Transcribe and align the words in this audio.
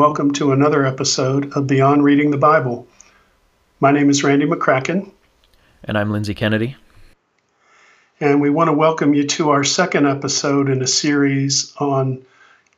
Hello, 0.00 0.12
everyone, 0.12 0.22
and 0.22 0.32
welcome 0.32 0.32
to 0.32 0.52
another 0.52 0.86
episode 0.86 1.52
of 1.52 1.66
Beyond 1.66 2.02
Reading 2.02 2.30
the 2.30 2.38
Bible. 2.38 2.88
My 3.80 3.92
name 3.92 4.08
is 4.08 4.24
Randy 4.24 4.46
McCracken. 4.46 5.10
And 5.84 5.98
I'm 5.98 6.10
Lindsay 6.10 6.32
Kennedy. 6.32 6.74
And 8.18 8.40
we 8.40 8.48
want 8.48 8.68
to 8.68 8.72
welcome 8.72 9.12
you 9.12 9.26
to 9.26 9.50
our 9.50 9.62
second 9.62 10.06
episode 10.06 10.70
in 10.70 10.80
a 10.80 10.86
series 10.86 11.74
on 11.76 12.24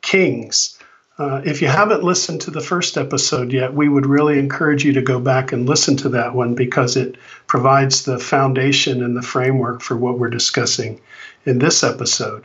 kings. 0.01 0.77
Uh, 1.17 1.41
if 1.45 1.61
you 1.61 1.69
haven't 1.69 2.03
listened 2.03 2.41
to 2.41 2.51
the 2.51 2.59
first 2.59 2.97
episode 2.97 3.53
yet, 3.53 3.73
we 3.73 3.87
would 3.87 4.05
really 4.05 4.37
encourage 4.37 4.83
you 4.83 4.91
to 4.91 5.01
go 5.01 5.17
back 5.17 5.53
and 5.53 5.69
listen 5.69 5.95
to 5.95 6.09
that 6.09 6.35
one 6.35 6.55
because 6.55 6.97
it 6.97 7.15
provides 7.47 8.03
the 8.03 8.19
foundation 8.19 9.01
and 9.01 9.15
the 9.15 9.21
framework 9.21 9.81
for 9.81 9.95
what 9.95 10.19
we're 10.19 10.29
discussing 10.29 10.99
in 11.45 11.59
this 11.59 11.85
episode. 11.85 12.43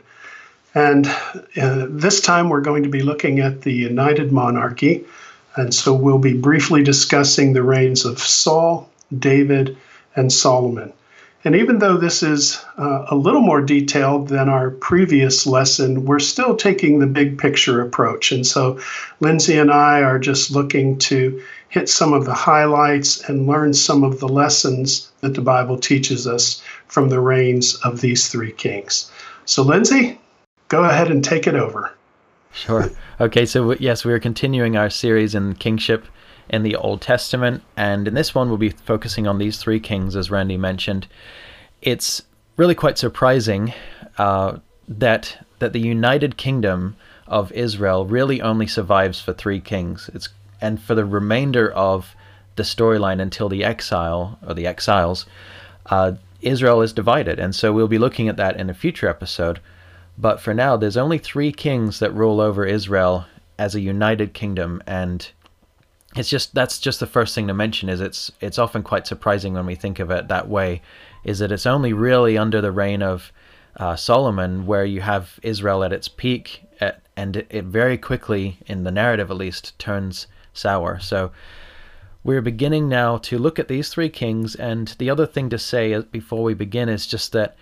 And 0.75 1.07
uh, 1.59 1.87
this 1.89 2.21
time 2.21 2.49
we're 2.49 2.61
going 2.61 2.83
to 2.83 2.89
be 2.89 3.01
looking 3.01 3.39
at 3.39 3.61
the 3.61 3.73
United 3.73 4.31
Monarchy. 4.31 5.05
And 5.55 5.73
so 5.73 5.93
we'll 5.93 6.19
be 6.19 6.37
briefly 6.37 6.83
discussing 6.83 7.53
the 7.53 7.63
reigns 7.63 8.05
of 8.05 8.19
Saul, 8.19 8.89
David, 9.17 9.75
and 10.15 10.31
Solomon. 10.31 10.93
And 11.45 11.55
even 11.55 11.79
though 11.79 11.95
this 11.95 12.21
is 12.21 12.61
uh, 12.77 13.05
a 13.07 13.15
little 13.15 13.41
more 13.41 13.61
detailed 13.61 14.27
than 14.27 14.49
our 14.49 14.71
previous 14.71 15.47
lesson, 15.47 16.05
we're 16.05 16.19
still 16.19 16.55
taking 16.55 16.99
the 16.99 17.07
big 17.07 17.37
picture 17.37 17.81
approach. 17.81 18.31
And 18.33 18.45
so 18.45 18.79
Lindsay 19.21 19.57
and 19.57 19.71
I 19.71 20.01
are 20.01 20.19
just 20.19 20.51
looking 20.51 20.97
to 20.99 21.41
hit 21.69 21.87
some 21.87 22.13
of 22.13 22.25
the 22.25 22.33
highlights 22.33 23.21
and 23.29 23.47
learn 23.47 23.73
some 23.73 24.03
of 24.03 24.19
the 24.19 24.27
lessons 24.27 25.09
that 25.21 25.35
the 25.35 25.41
Bible 25.41 25.77
teaches 25.77 26.27
us 26.27 26.61
from 26.87 27.09
the 27.09 27.19
reigns 27.19 27.75
of 27.75 28.01
these 28.01 28.27
three 28.27 28.51
kings. 28.51 29.09
So, 29.45 29.63
Lindsay, 29.63 30.19
go 30.69 30.83
ahead 30.85 31.11
and 31.11 31.23
take 31.23 31.47
it 31.47 31.55
over. 31.55 31.93
Sure. 32.53 32.89
Okay, 33.19 33.45
so 33.45 33.73
yes, 33.73 34.05
we 34.05 34.13
are 34.13 34.19
continuing 34.19 34.77
our 34.77 34.89
series 34.89 35.35
in 35.35 35.55
kingship 35.55 36.05
in 36.49 36.63
the 36.63 36.75
Old 36.75 37.01
Testament, 37.01 37.61
and 37.77 38.07
in 38.07 38.13
this 38.13 38.33
one 38.33 38.49
we'll 38.49 38.57
be 38.57 38.69
focusing 38.69 39.27
on 39.27 39.37
these 39.37 39.57
three 39.57 39.79
kings, 39.79 40.15
as 40.15 40.31
Randy 40.31 40.57
mentioned. 40.57 41.07
It's 41.81 42.23
really 42.57 42.75
quite 42.75 42.97
surprising 42.97 43.73
uh, 44.17 44.57
that 44.87 45.45
that 45.59 45.73
the 45.73 45.79
United 45.79 46.37
Kingdom 46.37 46.95
of 47.27 47.51
Israel 47.51 48.05
really 48.05 48.41
only 48.41 48.65
survives 48.65 49.21
for 49.21 49.33
three 49.33 49.59
kings. 49.59 50.09
It's 50.13 50.29
and 50.61 50.81
for 50.81 50.95
the 50.95 51.05
remainder 51.05 51.71
of 51.71 52.15
the 52.55 52.63
storyline 52.63 53.21
until 53.21 53.47
the 53.47 53.63
exile 53.63 54.39
or 54.45 54.53
the 54.53 54.67
exiles, 54.67 55.25
uh, 55.85 56.13
Israel 56.41 56.81
is 56.81 56.93
divided, 56.93 57.39
and 57.39 57.53
so 57.53 57.71
we'll 57.71 57.87
be 57.87 57.99
looking 57.99 58.27
at 58.27 58.37
that 58.37 58.57
in 58.57 58.69
a 58.69 58.73
future 58.73 59.07
episode. 59.07 59.59
But 60.21 60.41
for 60.41 60.53
now, 60.53 60.75
there's 60.75 60.97
only 60.97 61.17
three 61.17 61.53
kings 61.53 61.99
that 61.99 62.13
rule 62.13 62.41
over 62.41 62.65
Israel 62.65 63.25
as 63.57 63.73
a 63.73 63.79
united 63.79 64.33
kingdom, 64.33 64.83
and 64.85 65.25
it's 66.13 66.29
just 66.29 66.53
that's 66.53 66.77
just 66.77 66.99
the 66.99 67.07
first 67.07 67.33
thing 67.33 67.47
to 67.47 67.53
mention. 67.53 67.87
Is 67.87 68.01
it's 68.01 68.29
it's 68.41 68.59
often 68.59 68.83
quite 68.83 69.07
surprising 69.07 69.53
when 69.53 69.65
we 69.65 69.75
think 69.75 69.97
of 69.97 70.11
it 70.11 70.27
that 70.27 70.49
way, 70.49 70.81
is 71.23 71.39
that 71.39 71.53
it's 71.53 71.65
only 71.65 71.93
really 71.93 72.37
under 72.37 72.59
the 72.59 72.71
reign 72.73 73.01
of 73.01 73.31
uh, 73.77 73.95
Solomon 73.95 74.65
where 74.65 74.83
you 74.83 74.99
have 74.99 75.39
Israel 75.41 75.85
at 75.85 75.93
its 75.93 76.09
peak, 76.09 76.63
at, 76.81 77.01
and 77.15 77.37
it, 77.37 77.47
it 77.49 77.63
very 77.63 77.97
quickly, 77.97 78.57
in 78.65 78.83
the 78.83 78.91
narrative 78.91 79.31
at 79.31 79.37
least, 79.37 79.79
turns 79.79 80.27
sour. 80.53 80.99
So 80.99 81.31
we're 82.25 82.41
beginning 82.41 82.89
now 82.89 83.19
to 83.19 83.37
look 83.37 83.57
at 83.57 83.69
these 83.69 83.87
three 83.87 84.09
kings, 84.09 84.53
and 84.55 84.89
the 84.99 85.09
other 85.09 85.25
thing 85.25 85.49
to 85.51 85.57
say 85.57 86.01
before 86.01 86.43
we 86.43 86.53
begin 86.53 86.89
is 86.89 87.07
just 87.07 87.31
that 87.31 87.55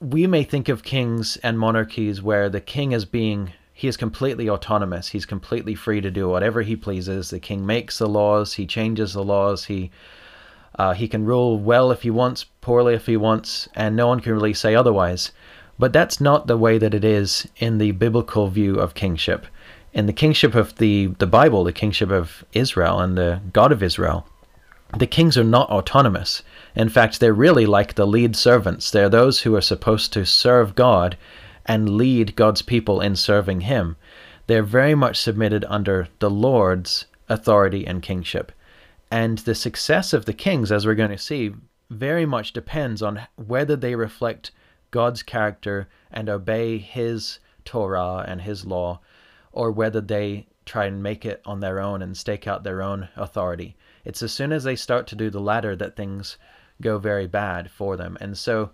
we 0.00 0.26
may 0.26 0.42
think 0.42 0.70
of 0.70 0.82
kings 0.82 1.36
and 1.38 1.58
monarchies 1.58 2.22
where 2.22 2.48
the 2.48 2.60
king 2.60 2.92
is 2.92 3.04
being 3.04 3.52
he 3.72 3.88
is 3.88 3.96
completely 3.96 4.46
autonomous. 4.46 5.08
He's 5.08 5.24
completely 5.24 5.74
free 5.74 6.02
to 6.02 6.10
do 6.10 6.28
whatever 6.28 6.60
he 6.60 6.76
pleases. 6.76 7.30
The 7.30 7.40
king 7.40 7.64
makes 7.64 7.96
the 7.96 8.10
laws. 8.10 8.52
He 8.52 8.66
changes 8.66 9.14
the 9.14 9.24
laws. 9.24 9.64
He 9.64 9.90
uh, 10.74 10.92
he 10.92 11.08
can 11.08 11.24
rule 11.24 11.58
well 11.58 11.90
if 11.90 12.02
he 12.02 12.10
wants 12.10 12.44
poorly 12.60 12.92
if 12.92 13.06
he 13.06 13.16
wants 13.16 13.70
and 13.74 13.96
no 13.96 14.06
one 14.06 14.20
can 14.20 14.34
really 14.34 14.52
say 14.52 14.74
otherwise. 14.74 15.32
But 15.78 15.94
that's 15.94 16.20
not 16.20 16.46
the 16.46 16.58
way 16.58 16.76
that 16.76 16.92
it 16.92 17.04
is 17.04 17.48
in 17.56 17.78
the 17.78 17.92
biblical 17.92 18.48
view 18.48 18.74
of 18.76 18.92
kingship. 18.92 19.46
In 19.94 20.04
the 20.04 20.12
kingship 20.12 20.54
of 20.54 20.76
the 20.76 21.06
the 21.18 21.26
bible 21.26 21.64
the 21.64 21.72
kingship 21.72 22.10
of 22.10 22.44
israel 22.52 23.00
and 23.00 23.16
the 23.16 23.40
god 23.52 23.72
of 23.72 23.82
israel 23.82 24.26
the 24.96 25.06
kings 25.06 25.38
are 25.38 25.44
not 25.44 25.70
autonomous. 25.70 26.42
In 26.74 26.88
fact, 26.88 27.20
they're 27.20 27.32
really 27.32 27.66
like 27.66 27.94
the 27.94 28.06
lead 28.06 28.34
servants. 28.34 28.90
They're 28.90 29.08
those 29.08 29.42
who 29.42 29.54
are 29.54 29.60
supposed 29.60 30.12
to 30.12 30.26
serve 30.26 30.74
God 30.74 31.16
and 31.66 31.96
lead 31.96 32.34
God's 32.34 32.62
people 32.62 33.00
in 33.00 33.14
serving 33.14 33.62
Him. 33.62 33.96
They're 34.46 34.62
very 34.62 34.94
much 34.94 35.16
submitted 35.16 35.64
under 35.68 36.08
the 36.18 36.30
Lord's 36.30 37.06
authority 37.28 37.86
and 37.86 38.02
kingship. 38.02 38.50
And 39.10 39.38
the 39.38 39.54
success 39.54 40.12
of 40.12 40.24
the 40.24 40.32
kings, 40.32 40.72
as 40.72 40.86
we're 40.86 40.94
going 40.94 41.10
to 41.10 41.18
see, 41.18 41.52
very 41.88 42.26
much 42.26 42.52
depends 42.52 43.02
on 43.02 43.20
whether 43.36 43.76
they 43.76 43.94
reflect 43.94 44.50
God's 44.90 45.22
character 45.22 45.88
and 46.10 46.28
obey 46.28 46.78
His 46.78 47.38
Torah 47.64 48.24
and 48.26 48.40
His 48.40 48.64
law, 48.64 49.00
or 49.52 49.70
whether 49.70 50.00
they 50.00 50.46
try 50.64 50.86
and 50.86 51.02
make 51.02 51.24
it 51.24 51.40
on 51.44 51.60
their 51.60 51.80
own 51.80 52.02
and 52.02 52.16
stake 52.16 52.46
out 52.46 52.64
their 52.64 52.82
own 52.82 53.08
authority. 53.16 53.76
It's 54.04 54.22
as 54.22 54.32
soon 54.32 54.52
as 54.52 54.64
they 54.64 54.76
start 54.76 55.06
to 55.08 55.16
do 55.16 55.30
the 55.30 55.40
latter 55.40 55.76
that 55.76 55.96
things 55.96 56.36
go 56.80 56.98
very 56.98 57.26
bad 57.26 57.70
for 57.70 57.96
them. 57.96 58.16
And 58.20 58.36
so 58.36 58.70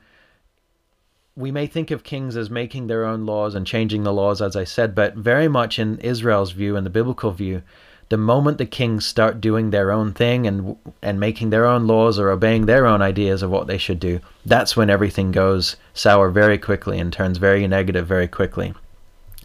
we 1.36 1.50
may 1.50 1.66
think 1.66 1.90
of 1.90 2.02
kings 2.02 2.36
as 2.36 2.48
making 2.48 2.86
their 2.86 3.04
own 3.04 3.26
laws 3.26 3.54
and 3.54 3.66
changing 3.66 4.04
the 4.04 4.12
laws, 4.12 4.40
as 4.40 4.56
I 4.56 4.64
said, 4.64 4.94
but 4.94 5.14
very 5.14 5.48
much 5.48 5.78
in 5.78 5.98
Israel's 5.98 6.52
view 6.52 6.76
and 6.76 6.86
the 6.86 6.90
biblical 6.90 7.30
view, 7.30 7.62
the 8.08 8.16
moment 8.16 8.58
the 8.58 8.66
kings 8.66 9.04
start 9.04 9.40
doing 9.40 9.70
their 9.70 9.90
own 9.90 10.12
thing 10.12 10.46
and 10.46 10.76
and 11.02 11.18
making 11.18 11.50
their 11.50 11.66
own 11.66 11.86
laws 11.86 12.18
or 12.18 12.30
obeying 12.30 12.66
their 12.66 12.86
own 12.86 13.02
ideas 13.02 13.42
of 13.42 13.50
what 13.50 13.66
they 13.66 13.78
should 13.78 13.98
do, 13.98 14.20
that's 14.44 14.76
when 14.76 14.88
everything 14.88 15.32
goes 15.32 15.76
sour 15.92 16.30
very 16.30 16.56
quickly 16.56 16.98
and 17.00 17.12
turns 17.12 17.38
very 17.38 17.66
negative 17.66 18.06
very 18.06 18.28
quickly. 18.28 18.72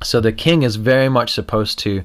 So 0.04 0.22
the 0.22 0.32
king 0.32 0.64
is 0.64 0.76
very 0.76 1.10
much 1.10 1.34
supposed 1.34 1.80
to 1.80 2.04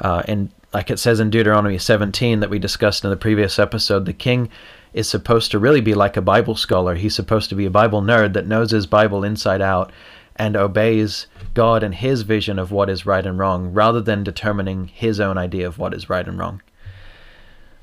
uh, 0.00 0.22
and 0.26 0.50
like 0.72 0.90
it 0.90 0.98
says 0.98 1.20
in 1.20 1.30
Deuteronomy 1.30 1.78
17 1.78 2.40
that 2.40 2.50
we 2.50 2.58
discussed 2.58 3.04
in 3.04 3.10
the 3.10 3.16
previous 3.16 3.58
episode, 3.58 4.04
the 4.04 4.12
king 4.12 4.50
is 4.92 5.08
supposed 5.08 5.50
to 5.50 5.58
really 5.58 5.80
be 5.80 5.94
like 5.94 6.16
a 6.16 6.22
Bible 6.22 6.56
scholar. 6.56 6.94
He's 6.94 7.14
supposed 7.14 7.48
to 7.50 7.54
be 7.54 7.66
a 7.66 7.70
Bible 7.70 8.02
nerd 8.02 8.34
that 8.34 8.46
knows 8.46 8.70
his 8.70 8.86
Bible 8.86 9.24
inside 9.24 9.62
out 9.62 9.92
and 10.36 10.56
obeys 10.56 11.26
God 11.54 11.82
and 11.82 11.94
his 11.94 12.22
vision 12.22 12.58
of 12.58 12.70
what 12.70 12.90
is 12.90 13.06
right 13.06 13.24
and 13.24 13.38
wrong 13.38 13.72
rather 13.72 14.00
than 14.00 14.22
determining 14.22 14.86
his 14.88 15.20
own 15.20 15.36
idea 15.36 15.66
of 15.66 15.78
what 15.78 15.94
is 15.94 16.08
right 16.08 16.26
and 16.26 16.38
wrong. 16.38 16.62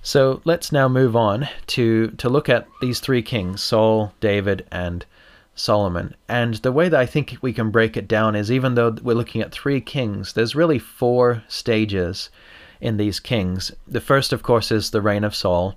So 0.01 0.41
let's 0.45 0.71
now 0.71 0.87
move 0.87 1.15
on 1.15 1.49
to, 1.67 2.11
to 2.11 2.29
look 2.29 2.47
at 2.47 2.67
these 2.81 2.99
three 2.99 3.23
kings 3.23 3.63
Saul, 3.63 4.13
David, 4.19 4.65
and 4.71 5.05
Solomon. 5.55 6.15
And 6.29 6.55
the 6.55 6.71
way 6.71 6.89
that 6.89 6.99
I 6.99 7.07
think 7.07 7.37
we 7.41 7.53
can 7.53 7.71
break 7.71 7.97
it 7.97 8.07
down 8.07 8.35
is 8.35 8.51
even 8.51 8.75
though 8.75 8.95
we're 9.01 9.15
looking 9.15 9.41
at 9.41 9.51
three 9.51 9.81
kings, 9.81 10.33
there's 10.33 10.53
really 10.55 10.79
four 10.79 11.43
stages 11.47 12.29
in 12.81 12.97
these 12.97 13.19
kings. 13.19 13.71
The 13.87 14.01
first, 14.01 14.33
of 14.33 14.43
course, 14.43 14.71
is 14.71 14.91
the 14.91 15.01
reign 15.01 15.23
of 15.23 15.35
Saul, 15.35 15.75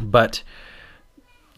but 0.00 0.42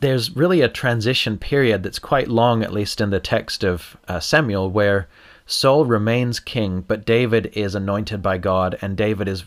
there's 0.01 0.37
really 0.37 0.61
a 0.61 0.69
transition 0.69 1.39
period 1.39 1.83
that's 1.83 1.99
quite 1.99 2.29
long, 2.29 2.63
at 2.63 2.73
least 2.73 3.01
in 3.01 3.11
the 3.11 3.21
text 3.21 3.65
of 3.65 3.97
uh, 4.09 4.21
Samuel, 4.21 4.71
where 4.71 5.09
Saul 5.47 5.87
remains 5.87 6.41
king, 6.41 6.83
but 6.83 7.07
David 7.07 7.53
is 7.55 7.75
anointed 7.75 8.21
by 8.21 8.39
God, 8.39 8.79
and 8.83 8.97
David 8.97 9.29
is, 9.29 9.45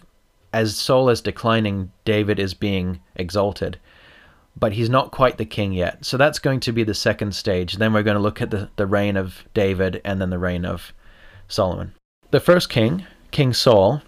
as 0.54 0.75
Saul 0.75 1.10
is 1.10 1.21
declining, 1.21 1.92
David 2.06 2.39
is 2.39 2.54
being 2.54 3.01
exalted 3.16 3.80
but 4.60 4.74
he's 4.74 4.89
not 4.89 5.12
quite 5.12 5.38
the 5.38 5.45
king 5.45 5.71
yet. 5.71 6.04
So 6.04 6.18
that's 6.18 6.39
going 6.39 6.60
to 6.62 6.71
be 6.71 6.83
the 6.83 6.94
second 6.94 7.33
stage. 7.33 7.77
Then 7.77 7.94
we're 7.94 8.04
going 8.04 8.18
to 8.18 8.21
look 8.21 8.42
at 8.42 8.51
the, 8.51 8.69
the 8.75 8.86
reign 8.86 9.16
of 9.16 9.45
David 9.54 10.01
and 10.04 10.21
then 10.21 10.30
the 10.30 10.39
reign 10.39 10.66
of 10.66 10.94
Solomon. 11.48 11.94
The 12.31 12.39
first 12.39 12.69
king, 12.69 13.06
King 13.31 13.54
Saul, 13.54 14.01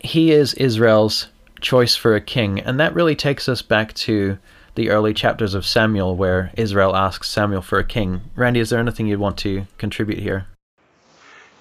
he 0.00 0.32
is 0.32 0.54
Israel's 0.54 1.28
choice 1.60 1.96
for 1.96 2.14
a 2.14 2.20
king, 2.20 2.60
and 2.60 2.78
that 2.80 2.94
really 2.94 3.16
takes 3.16 3.48
us 3.48 3.62
back 3.62 3.94
to 3.94 4.38
the 4.74 4.90
early 4.90 5.14
chapters 5.14 5.54
of 5.54 5.66
Samuel 5.66 6.16
where 6.16 6.50
Israel 6.56 6.96
asks 6.96 7.30
Samuel 7.30 7.62
for 7.62 7.78
a 7.78 7.84
king. 7.84 8.20
Randy, 8.34 8.60
is 8.60 8.70
there 8.70 8.80
anything 8.80 9.06
you'd 9.06 9.20
want 9.20 9.38
to 9.38 9.66
contribute 9.78 10.18
here? 10.18 10.46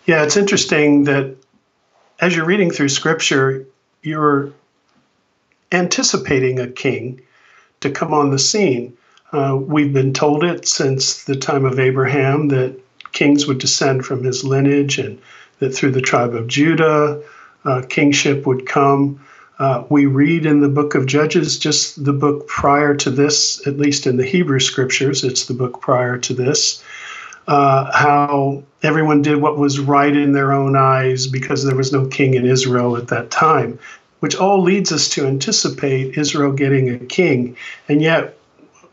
Yeah, 0.05 0.23
it's 0.23 0.37
interesting 0.37 1.05
that 1.05 1.35
as 2.19 2.35
you're 2.35 2.45
reading 2.45 2.71
through 2.71 2.89
scripture, 2.89 3.65
you're 4.01 4.51
anticipating 5.71 6.59
a 6.59 6.67
king 6.67 7.21
to 7.81 7.89
come 7.89 8.13
on 8.13 8.31
the 8.31 8.39
scene. 8.39 8.97
Uh, 9.31 9.57
we've 9.59 9.93
been 9.93 10.13
told 10.13 10.43
it 10.43 10.67
since 10.67 11.23
the 11.23 11.35
time 11.35 11.65
of 11.65 11.79
Abraham 11.79 12.49
that 12.49 12.79
kings 13.11 13.47
would 13.47 13.59
descend 13.59 14.05
from 14.05 14.23
his 14.23 14.43
lineage 14.43 14.97
and 14.97 15.19
that 15.59 15.71
through 15.71 15.91
the 15.91 16.01
tribe 16.01 16.35
of 16.35 16.47
Judah, 16.47 17.21
uh, 17.65 17.81
kingship 17.89 18.45
would 18.45 18.65
come. 18.65 19.19
Uh, 19.59 19.83
we 19.89 20.05
read 20.05 20.45
in 20.45 20.61
the 20.61 20.69
book 20.69 20.95
of 20.95 21.05
Judges, 21.05 21.59
just 21.59 22.03
the 22.03 22.13
book 22.13 22.47
prior 22.47 22.95
to 22.95 23.09
this, 23.09 23.65
at 23.67 23.77
least 23.77 24.07
in 24.07 24.17
the 24.17 24.25
Hebrew 24.25 24.59
scriptures, 24.59 25.23
it's 25.23 25.45
the 25.45 25.53
book 25.53 25.79
prior 25.79 26.17
to 26.17 26.33
this, 26.33 26.83
uh, 27.47 27.91
how 27.93 28.63
everyone 28.81 29.21
did 29.21 29.37
what 29.37 29.57
was 29.57 29.79
right 29.79 30.15
in 30.15 30.33
their 30.33 30.51
own 30.51 30.75
eyes 30.75 31.27
because 31.27 31.63
there 31.63 31.75
was 31.75 31.93
no 31.93 32.07
king 32.07 32.33
in 32.33 32.45
Israel 32.45 32.97
at 32.97 33.07
that 33.09 33.29
time, 33.29 33.77
which 34.21 34.35
all 34.35 34.61
leads 34.61 34.91
us 34.91 35.07
to 35.09 35.27
anticipate 35.27 36.17
Israel 36.17 36.51
getting 36.51 36.89
a 36.89 36.97
king. 36.97 37.55
And 37.87 38.01
yet, 38.01 38.37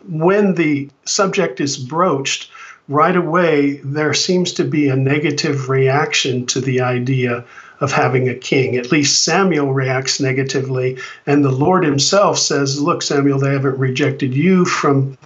when 0.09 0.55
the 0.55 0.91
subject 1.05 1.61
is 1.61 1.77
broached, 1.77 2.51
right 2.89 3.17
away 3.17 3.81
there 3.85 4.15
seems 4.15 4.53
to 4.55 4.65
be 4.65 4.89
a 4.89 4.97
negative 4.97 5.69
reaction 5.69 6.47
to 6.47 6.61
the 6.61 6.81
idea 6.81 7.45
of 7.81 7.93
having 7.93 8.29
a 8.29 8.35
king. 8.35 8.77
At 8.77 8.93
least 8.93 9.25
Samuel 9.25 9.73
reacts 9.73 10.21
negatively, 10.21 10.99
and 11.27 11.45
the 11.45 11.51
Lord 11.51 11.85
himself 11.85 12.39
says, 12.39 12.81
Look, 12.81 13.03
Samuel, 13.03 13.39
they 13.39 13.53
haven't 13.53 13.79
rejected 13.79 14.35
you 14.35 14.65
from, 14.65 15.17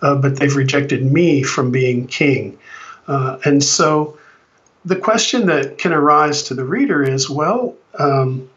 uh, 0.00 0.14
but 0.14 0.36
they've 0.36 0.56
rejected 0.56 1.04
me 1.04 1.42
from 1.42 1.70
being 1.70 2.06
king. 2.06 2.58
Uh, 3.06 3.38
and 3.44 3.62
so 3.62 4.18
the 4.84 4.96
question 4.96 5.46
that 5.46 5.78
can 5.78 5.92
arise 5.92 6.42
to 6.44 6.54
the 6.54 6.64
reader 6.64 7.02
is 7.02 7.28
well, 7.28 7.74
um, 7.98 8.48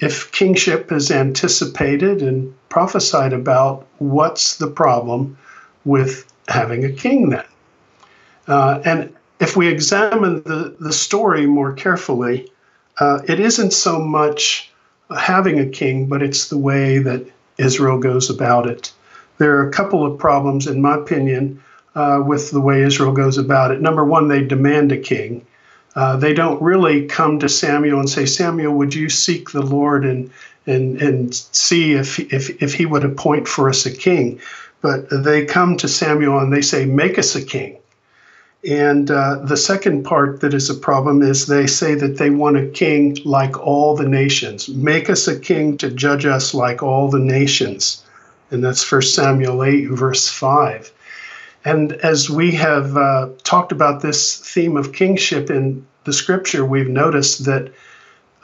if 0.00 0.30
kingship 0.32 0.92
is 0.92 1.10
anticipated 1.10 2.22
and 2.22 2.54
prophesied 2.68 3.32
about, 3.32 3.86
what's 3.98 4.56
the 4.56 4.66
problem 4.70 5.36
with 5.84 6.30
having 6.48 6.84
a 6.84 6.92
king 6.92 7.30
then? 7.30 7.44
Uh, 8.48 8.80
and 8.84 9.14
if 9.40 9.56
we 9.56 9.68
examine 9.68 10.42
the, 10.42 10.74
the 10.80 10.92
story 10.92 11.46
more 11.46 11.72
carefully, 11.72 12.50
uh, 12.98 13.20
it 13.28 13.38
isn't 13.38 13.72
so 13.72 14.00
much 14.00 14.70
having 15.16 15.60
a 15.60 15.66
king, 15.66 16.06
but 16.06 16.22
it's 16.22 16.48
the 16.48 16.58
way 16.58 16.98
that 16.98 17.24
Israel 17.58 17.98
goes 17.98 18.30
about 18.30 18.66
it. 18.66 18.92
There 19.38 19.56
are 19.56 19.68
a 19.68 19.72
couple 19.72 20.04
of 20.04 20.18
problems, 20.18 20.66
in 20.66 20.82
my 20.82 20.96
opinion, 20.96 21.62
uh, 21.94 22.22
with 22.24 22.50
the 22.50 22.60
way 22.60 22.82
Israel 22.82 23.12
goes 23.12 23.38
about 23.38 23.70
it. 23.70 23.80
Number 23.80 24.04
one, 24.04 24.28
they 24.28 24.42
demand 24.42 24.92
a 24.92 24.98
king. 24.98 25.46
Uh, 25.94 26.16
they 26.16 26.34
don't 26.34 26.60
really 26.62 27.06
come 27.06 27.38
to 27.38 27.48
Samuel 27.48 28.00
and 28.00 28.10
say, 28.10 28.26
Samuel, 28.26 28.74
would 28.74 28.94
you 28.94 29.08
seek 29.08 29.50
the 29.50 29.62
Lord 29.62 30.04
and 30.04 30.30
and 30.66 31.00
and 31.00 31.34
see 31.34 31.94
if 31.94 32.20
if 32.32 32.62
if 32.62 32.74
he 32.74 32.86
would 32.86 33.04
appoint 33.04 33.48
for 33.48 33.68
us 33.68 33.86
a 33.86 33.90
king? 33.90 34.40
But 34.80 35.08
they 35.10 35.44
come 35.44 35.76
to 35.78 35.88
Samuel 35.88 36.38
and 36.38 36.52
they 36.52 36.62
say, 36.62 36.84
make 36.84 37.18
us 37.18 37.34
a 37.34 37.44
king. 37.44 37.78
And 38.66 39.10
uh, 39.10 39.36
the 39.44 39.56
second 39.56 40.02
part 40.02 40.40
that 40.40 40.52
is 40.52 40.68
a 40.68 40.74
problem 40.74 41.22
is 41.22 41.46
they 41.46 41.66
say 41.66 41.94
that 41.94 42.18
they 42.18 42.30
want 42.30 42.56
a 42.56 42.66
king 42.66 43.16
like 43.24 43.58
all 43.58 43.94
the 43.94 44.08
nations. 44.08 44.68
Make 44.68 45.08
us 45.08 45.28
a 45.28 45.38
king 45.38 45.78
to 45.78 45.90
judge 45.90 46.26
us 46.26 46.54
like 46.54 46.82
all 46.82 47.08
the 47.08 47.20
nations. 47.20 48.02
And 48.50 48.64
that's 48.64 48.90
1 48.90 49.02
Samuel 49.02 49.62
8, 49.62 49.86
verse 49.90 50.28
5. 50.28 50.90
And 51.64 51.92
as 51.92 52.30
we 52.30 52.52
have 52.52 52.96
uh, 52.96 53.28
talked 53.44 53.72
about 53.72 54.02
this 54.02 54.38
theme 54.38 54.76
of 54.76 54.92
kingship 54.92 55.50
in 55.50 55.86
the 56.04 56.12
scripture, 56.12 56.64
we've 56.64 56.88
noticed 56.88 57.44
that 57.44 57.72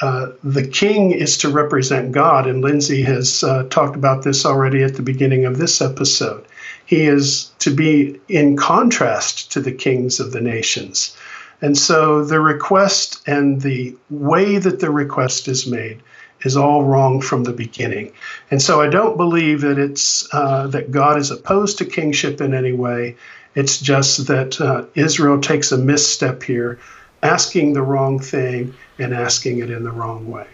uh, 0.00 0.28
the 0.42 0.66
king 0.66 1.12
is 1.12 1.38
to 1.38 1.48
represent 1.48 2.12
God. 2.12 2.46
And 2.46 2.60
Lindsay 2.60 3.02
has 3.02 3.42
uh, 3.42 3.64
talked 3.70 3.96
about 3.96 4.22
this 4.22 4.44
already 4.44 4.82
at 4.82 4.94
the 4.94 5.02
beginning 5.02 5.44
of 5.44 5.58
this 5.58 5.80
episode. 5.80 6.44
He 6.94 7.06
is 7.06 7.50
to 7.58 7.74
be 7.74 8.20
in 8.28 8.56
contrast 8.56 9.50
to 9.50 9.60
the 9.60 9.72
kings 9.72 10.20
of 10.20 10.30
the 10.30 10.40
nations. 10.40 11.16
And 11.60 11.76
so 11.76 12.24
the 12.24 12.38
request 12.38 13.20
and 13.26 13.62
the 13.62 13.96
way 14.10 14.58
that 14.58 14.78
the 14.78 14.92
request 14.92 15.48
is 15.48 15.66
made 15.66 15.98
is 16.44 16.56
all 16.56 16.84
wrong 16.84 17.20
from 17.20 17.42
the 17.42 17.52
beginning. 17.52 18.12
And 18.52 18.62
so 18.62 18.80
I 18.80 18.88
don't 18.88 19.16
believe 19.16 19.60
that 19.62 19.76
it's 19.76 20.32
uh, 20.32 20.68
that 20.68 20.92
God 20.92 21.18
is 21.18 21.32
opposed 21.32 21.78
to 21.78 21.84
kingship 21.84 22.40
in 22.40 22.54
any 22.54 22.72
way. 22.72 23.16
It's 23.56 23.80
just 23.80 24.28
that 24.28 24.60
uh, 24.60 24.84
Israel 24.94 25.40
takes 25.40 25.72
a 25.72 25.76
misstep 25.76 26.44
here, 26.44 26.78
asking 27.24 27.72
the 27.72 27.82
wrong 27.82 28.20
thing 28.20 28.72
and 29.00 29.12
asking 29.12 29.58
it 29.58 29.68
in 29.68 29.82
the 29.82 29.90
wrong 29.90 30.30
way. 30.30 30.46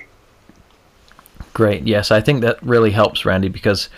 Great. 1.52 1.87
Yes, 1.87 2.10
I 2.10 2.22
think 2.22 2.40
that 2.40 2.62
really 2.62 2.92
helps, 2.92 3.26
Randy, 3.26 3.48
because 3.48 3.90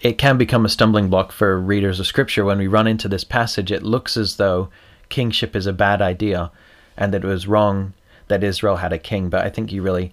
it 0.00 0.18
can 0.18 0.38
become 0.38 0.64
a 0.64 0.68
stumbling 0.68 1.08
block 1.08 1.32
for 1.32 1.58
readers 1.60 1.98
of 2.00 2.06
Scripture 2.06 2.44
when 2.44 2.58
we 2.58 2.66
run 2.66 2.86
into 2.86 3.08
this 3.08 3.24
passage. 3.24 3.72
It 3.72 3.82
looks 3.82 4.16
as 4.16 4.36
though 4.36 4.68
kingship 5.08 5.56
is 5.56 5.66
a 5.66 5.72
bad 5.72 6.02
idea 6.02 6.50
and 6.96 7.12
that 7.12 7.24
it 7.24 7.28
was 7.28 7.46
wrong 7.46 7.94
that 8.28 8.44
Israel 8.44 8.76
had 8.76 8.92
a 8.92 8.98
king, 8.98 9.28
but 9.28 9.44
I 9.44 9.50
think 9.50 9.72
you 9.72 9.82
really 9.82 10.12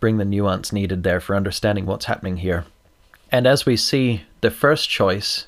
bring 0.00 0.18
the 0.18 0.24
nuance 0.24 0.72
needed 0.72 1.02
there 1.02 1.20
for 1.20 1.34
understanding 1.34 1.86
what's 1.86 2.04
happening 2.04 2.38
here. 2.38 2.64
And 3.32 3.46
as 3.46 3.64
we 3.64 3.76
see, 3.76 4.24
the 4.42 4.50
first 4.50 4.88
choice 4.90 5.46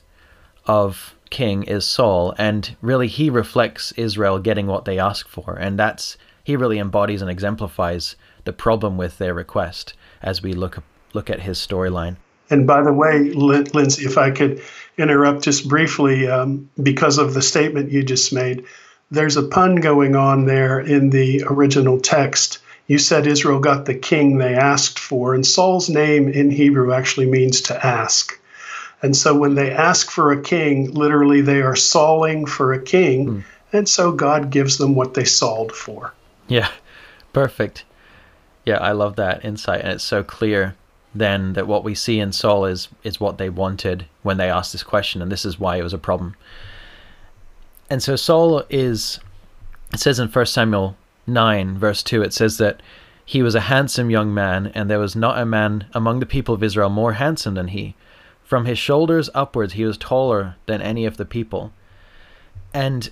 of 0.66 1.14
king 1.30 1.64
is 1.64 1.84
Saul, 1.84 2.34
and 2.38 2.74
really 2.80 3.08
he 3.08 3.30
reflects 3.30 3.92
Israel 3.92 4.38
getting 4.38 4.66
what 4.66 4.84
they 4.84 4.98
ask 4.98 5.28
for, 5.28 5.56
and 5.60 5.78
that's 5.78 6.16
he 6.42 6.56
really 6.56 6.78
embodies 6.78 7.22
and 7.22 7.30
exemplifies 7.30 8.16
the 8.44 8.52
problem 8.52 8.96
with 8.96 9.18
their 9.18 9.34
request 9.34 9.94
as 10.22 10.42
we 10.42 10.52
look 10.52 10.82
look 11.12 11.28
at 11.28 11.40
his 11.40 11.58
storyline. 11.58 12.16
And 12.50 12.66
by 12.66 12.82
the 12.82 12.92
way, 12.92 13.30
Lindsay, 13.30 14.04
if 14.04 14.18
I 14.18 14.30
could 14.30 14.62
interrupt 14.98 15.44
just 15.44 15.68
briefly, 15.68 16.28
um, 16.28 16.70
because 16.82 17.18
of 17.18 17.34
the 17.34 17.42
statement 17.42 17.92
you 17.92 18.02
just 18.02 18.32
made, 18.32 18.64
there's 19.10 19.36
a 19.36 19.42
pun 19.42 19.76
going 19.76 20.16
on 20.16 20.46
there 20.46 20.80
in 20.80 21.10
the 21.10 21.44
original 21.48 22.00
text 22.00 22.58
you 22.86 22.98
said 22.98 23.26
Israel 23.26 23.58
got 23.58 23.84
the 23.84 23.94
king 23.94 24.38
they 24.38 24.54
asked 24.54 24.98
for, 24.98 25.34
and 25.34 25.44
Saul's 25.44 25.88
name 25.88 26.28
in 26.28 26.50
Hebrew 26.50 26.92
actually 26.92 27.26
means 27.26 27.60
to 27.62 27.86
ask. 27.86 28.38
And 29.02 29.16
so 29.16 29.36
when 29.36 29.54
they 29.54 29.70
ask 29.70 30.10
for 30.10 30.32
a 30.32 30.40
king, 30.40 30.92
literally 30.92 31.40
they 31.40 31.62
are 31.62 31.76
sawing 31.76 32.46
for 32.46 32.72
a 32.72 32.82
king, 32.82 33.26
mm. 33.26 33.44
and 33.72 33.88
so 33.88 34.12
God 34.12 34.50
gives 34.50 34.78
them 34.78 34.94
what 34.94 35.14
they 35.14 35.24
sawed 35.24 35.72
for. 35.72 36.14
Yeah, 36.46 36.70
perfect. 37.32 37.84
Yeah, 38.64 38.78
I 38.78 38.92
love 38.92 39.16
that 39.16 39.44
insight, 39.44 39.80
and 39.80 39.92
it's 39.92 40.04
so 40.04 40.22
clear 40.22 40.76
then 41.18 41.52
that 41.54 41.66
what 41.66 41.84
we 41.84 41.94
see 41.94 42.20
in 42.20 42.32
Saul 42.32 42.64
is 42.64 42.88
is 43.02 43.20
what 43.20 43.38
they 43.38 43.48
wanted 43.48 44.06
when 44.22 44.36
they 44.36 44.50
asked 44.50 44.72
this 44.72 44.82
question, 44.82 45.22
and 45.22 45.30
this 45.30 45.44
is 45.44 45.60
why 45.60 45.76
it 45.76 45.82
was 45.82 45.94
a 45.94 45.98
problem. 45.98 46.36
And 47.88 48.02
so 48.02 48.16
Saul 48.16 48.64
is, 48.68 49.20
it 49.92 50.00
says 50.00 50.18
in 50.18 50.28
First 50.28 50.52
Samuel 50.52 50.96
9, 51.26 51.78
verse 51.78 52.02
2, 52.02 52.22
it 52.22 52.32
says 52.32 52.58
that 52.58 52.80
he 53.24 53.42
was 53.42 53.54
a 53.54 53.60
handsome 53.60 54.10
young 54.10 54.32
man, 54.32 54.72
and 54.74 54.88
there 54.88 54.98
was 54.98 55.16
not 55.16 55.38
a 55.38 55.44
man 55.46 55.86
among 55.92 56.20
the 56.20 56.26
people 56.26 56.54
of 56.54 56.62
Israel 56.62 56.90
more 56.90 57.14
handsome 57.14 57.54
than 57.54 57.68
he. 57.68 57.94
From 58.44 58.64
his 58.64 58.78
shoulders 58.78 59.28
upwards, 59.34 59.72
he 59.72 59.84
was 59.84 59.98
taller 59.98 60.56
than 60.66 60.80
any 60.80 61.04
of 61.04 61.16
the 61.16 61.24
people. 61.24 61.72
And 62.72 63.10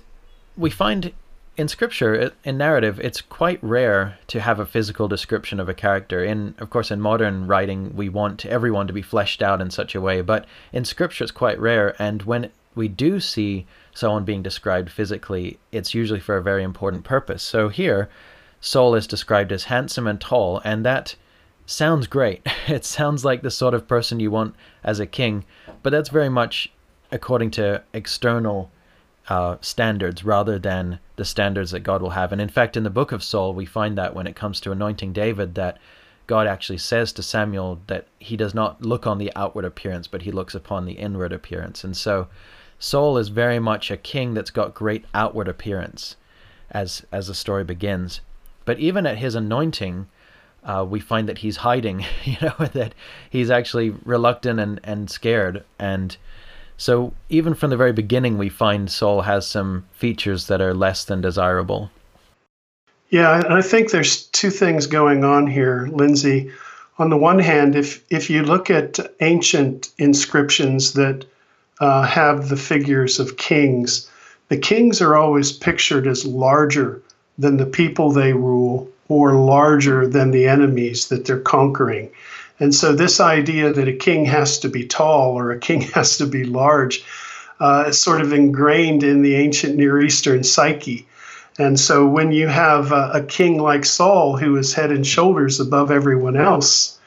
we 0.55 0.69
find 0.69 1.11
in 1.57 1.67
scripture, 1.69 2.33
in 2.43 2.57
narrative, 2.57 2.99
it's 2.99 3.21
quite 3.21 3.63
rare 3.63 4.17
to 4.27 4.41
have 4.41 4.59
a 4.59 4.65
physical 4.65 5.07
description 5.07 5.59
of 5.59 5.69
a 5.69 5.73
character. 5.73 6.23
In, 6.23 6.53
of 6.57 6.69
course, 6.69 6.91
in 6.91 6.99
modern 6.99 7.47
writing, 7.47 7.95
we 7.95 8.09
want 8.09 8.45
everyone 8.45 8.87
to 8.87 8.93
be 8.93 9.01
fleshed 9.01 9.41
out 9.41 9.61
in 9.61 9.69
such 9.71 9.95
a 9.95 10.01
way, 10.01 10.21
but 10.21 10.45
in 10.73 10.83
scripture, 10.83 11.23
it's 11.23 11.31
quite 11.31 11.59
rare. 11.59 11.95
And 11.97 12.23
when 12.23 12.51
we 12.75 12.89
do 12.89 13.21
see 13.21 13.65
someone 13.93 14.25
being 14.25 14.43
described 14.43 14.89
physically, 14.89 15.57
it's 15.71 15.93
usually 15.93 16.19
for 16.19 16.35
a 16.35 16.43
very 16.43 16.63
important 16.63 17.05
purpose. 17.05 17.41
So 17.41 17.69
here, 17.69 18.09
Saul 18.59 18.93
is 18.95 19.07
described 19.07 19.53
as 19.53 19.65
handsome 19.65 20.07
and 20.07 20.19
tall, 20.19 20.61
and 20.65 20.85
that 20.85 21.15
sounds 21.65 22.07
great. 22.07 22.45
It 22.67 22.83
sounds 22.83 23.23
like 23.23 23.43
the 23.43 23.51
sort 23.51 23.75
of 23.75 23.87
person 23.87 24.19
you 24.19 24.31
want 24.31 24.55
as 24.83 24.99
a 24.99 25.05
king, 25.05 25.45
but 25.83 25.91
that's 25.91 26.09
very 26.09 26.29
much 26.29 26.71
according 27.11 27.51
to 27.51 27.83
external 27.93 28.71
uh, 29.29 29.57
standards 29.61 30.23
rather 30.23 30.59
than 30.59 30.99
the 31.15 31.25
standards 31.25 31.71
that 31.71 31.79
God 31.81 32.01
will 32.01 32.11
have. 32.11 32.31
And 32.31 32.41
in 32.41 32.49
fact, 32.49 32.77
in 32.77 32.83
the 32.83 32.89
book 32.89 33.11
of 33.11 33.23
Saul, 33.23 33.53
we 33.53 33.65
find 33.65 33.97
that 33.97 34.15
when 34.15 34.27
it 34.27 34.35
comes 34.35 34.59
to 34.61 34.71
anointing 34.71 35.13
David, 35.13 35.55
that 35.55 35.77
God 36.27 36.47
actually 36.47 36.77
says 36.77 37.11
to 37.13 37.23
Samuel 37.23 37.79
that 37.87 38.07
he 38.19 38.37
does 38.37 38.53
not 38.53 38.81
look 38.81 39.05
on 39.05 39.17
the 39.17 39.31
outward 39.35 39.65
appearance, 39.65 40.07
but 40.07 40.23
he 40.23 40.31
looks 40.31 40.55
upon 40.55 40.85
the 40.85 40.93
inward 40.93 41.33
appearance. 41.33 41.83
And 41.83 41.95
so 41.95 42.27
Saul 42.79 43.17
is 43.17 43.29
very 43.29 43.59
much 43.59 43.89
a 43.89 43.97
king 43.97 44.33
that's 44.33 44.51
got 44.51 44.73
great 44.73 45.05
outward 45.13 45.47
appearance 45.47 46.15
as 46.71 47.05
as 47.11 47.27
the 47.27 47.33
story 47.33 47.63
begins. 47.63 48.21
But 48.65 48.79
even 48.79 49.05
at 49.05 49.19
his 49.19 49.35
anointing, 49.35 50.07
uh, 50.63 50.85
we 50.87 50.99
find 50.99 51.29
that 51.29 51.39
he's 51.39 51.57
hiding, 51.57 52.03
you 52.23 52.37
know, 52.41 52.65
that 52.73 52.93
he's 53.29 53.49
actually 53.49 53.91
reluctant 54.03 54.59
and, 54.59 54.79
and 54.83 55.09
scared. 55.09 55.63
And 55.79 56.17
so 56.77 57.13
even 57.29 57.53
from 57.53 57.69
the 57.69 57.77
very 57.77 57.93
beginning, 57.93 58.37
we 58.37 58.49
find 58.49 58.89
Saul 58.91 59.21
has 59.21 59.47
some 59.47 59.85
features 59.93 60.47
that 60.47 60.61
are 60.61 60.73
less 60.73 61.05
than 61.05 61.21
desirable. 61.21 61.89
Yeah, 63.09 63.43
I 63.49 63.61
think 63.61 63.91
there's 63.91 64.23
two 64.27 64.49
things 64.49 64.87
going 64.87 65.23
on 65.23 65.47
here, 65.47 65.87
Lindsay. 65.91 66.51
On 66.97 67.09
the 67.09 67.17
one 67.17 67.39
hand, 67.39 67.75
if 67.75 68.03
if 68.09 68.29
you 68.29 68.43
look 68.43 68.69
at 68.69 68.99
ancient 69.19 69.89
inscriptions 69.97 70.93
that 70.93 71.25
uh, 71.79 72.03
have 72.03 72.49
the 72.49 72.57
figures 72.57 73.19
of 73.19 73.37
kings. 73.37 74.09
The 74.49 74.57
kings 74.57 75.01
are 75.01 75.15
always 75.15 75.51
pictured 75.51 76.07
as 76.07 76.25
larger 76.25 77.01
than 77.37 77.57
the 77.57 77.65
people 77.65 78.11
they 78.11 78.33
rule 78.33 78.89
or 79.09 79.35
larger 79.35 80.07
than 80.07 80.31
the 80.31 80.47
enemies 80.47 81.09
that 81.09 81.25
they're 81.25 81.39
conquering. 81.39 82.09
And 82.59 82.73
so, 82.73 82.93
this 82.93 83.19
idea 83.19 83.73
that 83.73 83.87
a 83.87 83.93
king 83.93 84.25
has 84.25 84.59
to 84.59 84.69
be 84.69 84.85
tall 84.85 85.37
or 85.37 85.51
a 85.51 85.59
king 85.59 85.81
has 85.93 86.17
to 86.17 86.25
be 86.25 86.43
large 86.43 87.03
uh, 87.59 87.85
is 87.87 88.01
sort 88.01 88.21
of 88.21 88.33
ingrained 88.33 89.03
in 89.03 89.21
the 89.21 89.35
ancient 89.35 89.75
Near 89.75 90.01
Eastern 90.01 90.43
psyche. 90.43 91.07
And 91.57 91.79
so 91.79 92.05
when 92.05 92.31
you 92.33 92.47
have 92.47 92.91
a, 92.91 93.11
a 93.13 93.23
king 93.23 93.61
like 93.61 93.85
Saul, 93.85 94.35
who 94.35 94.57
is 94.57 94.73
head 94.73 94.91
and 94.91 95.07
shoulders 95.07 95.59
above 95.59 95.89
everyone 95.89 96.35
else, 96.35 96.99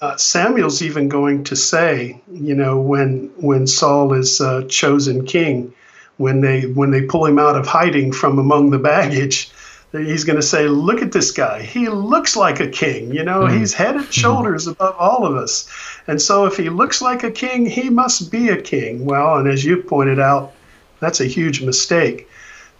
uh, 0.00 0.16
Samuel's 0.16 0.80
even 0.80 1.08
going 1.08 1.44
to 1.44 1.56
say, 1.56 2.20
you 2.32 2.54
know, 2.54 2.80
when 2.80 3.30
when 3.36 3.66
Saul 3.66 4.14
is 4.14 4.40
uh, 4.40 4.62
chosen 4.68 5.26
king, 5.26 5.74
when 6.16 6.40
they 6.40 6.62
when 6.62 6.90
they 6.90 7.02
pull 7.02 7.26
him 7.26 7.38
out 7.38 7.56
of 7.56 7.66
hiding 7.66 8.12
from 8.12 8.38
among 8.38 8.70
the 8.70 8.78
baggage, 8.78 9.50
he's 9.92 10.24
going 10.24 10.36
to 10.36 10.42
say, 10.42 10.68
"Look 10.68 11.02
at 11.02 11.12
this 11.12 11.30
guy. 11.30 11.62
He 11.62 11.88
looks 11.88 12.36
like 12.36 12.60
a 12.60 12.68
king. 12.68 13.12
You 13.12 13.24
know, 13.24 13.42
mm. 13.42 13.58
he's 13.58 13.72
head 13.72 13.96
and 13.96 14.12
shoulders 14.12 14.66
mm. 14.66 14.72
above 14.72 14.96
all 14.98 15.26
of 15.26 15.36
us. 15.36 15.68
And 16.06 16.20
so, 16.20 16.46
if 16.46 16.56
he 16.56 16.68
looks 16.68 17.02
like 17.02 17.24
a 17.24 17.30
king, 17.30 17.66
he 17.66 17.90
must 17.90 18.30
be 18.30 18.48
a 18.48 18.60
king." 18.60 19.04
Well, 19.04 19.36
and 19.36 19.48
as 19.48 19.64
you 19.64 19.82
pointed 19.82 20.18
out, 20.18 20.52
that's 21.00 21.20
a 21.20 21.26
huge 21.26 21.62
mistake, 21.62 22.28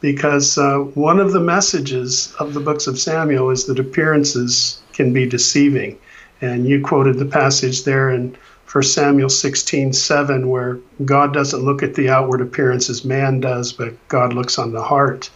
because 0.00 0.58
uh, 0.58 0.78
one 0.94 1.20
of 1.20 1.32
the 1.32 1.40
messages 1.40 2.34
of 2.38 2.54
the 2.54 2.60
books 2.60 2.86
of 2.86 2.98
Samuel 2.98 3.50
is 3.50 3.66
that 3.66 3.78
appearances 3.78 4.80
can 4.92 5.12
be 5.12 5.26
deceiving, 5.26 5.98
and 6.40 6.66
you 6.66 6.80
quoted 6.80 7.18
the 7.18 7.24
passage 7.26 7.84
there 7.84 8.10
in 8.10 8.36
1 8.72 8.84
Samuel 8.84 9.28
16, 9.28 9.92
7, 9.92 10.48
where 10.48 10.78
God 11.04 11.34
doesn't 11.34 11.64
look 11.64 11.82
at 11.82 11.94
the 11.94 12.08
outward 12.08 12.40
appearance 12.40 12.88
as 12.88 13.04
man 13.04 13.40
does, 13.40 13.72
but 13.72 13.94
God 14.06 14.32
looks 14.32 14.58
on 14.58 14.70
the 14.70 14.82
heart. 14.82 15.28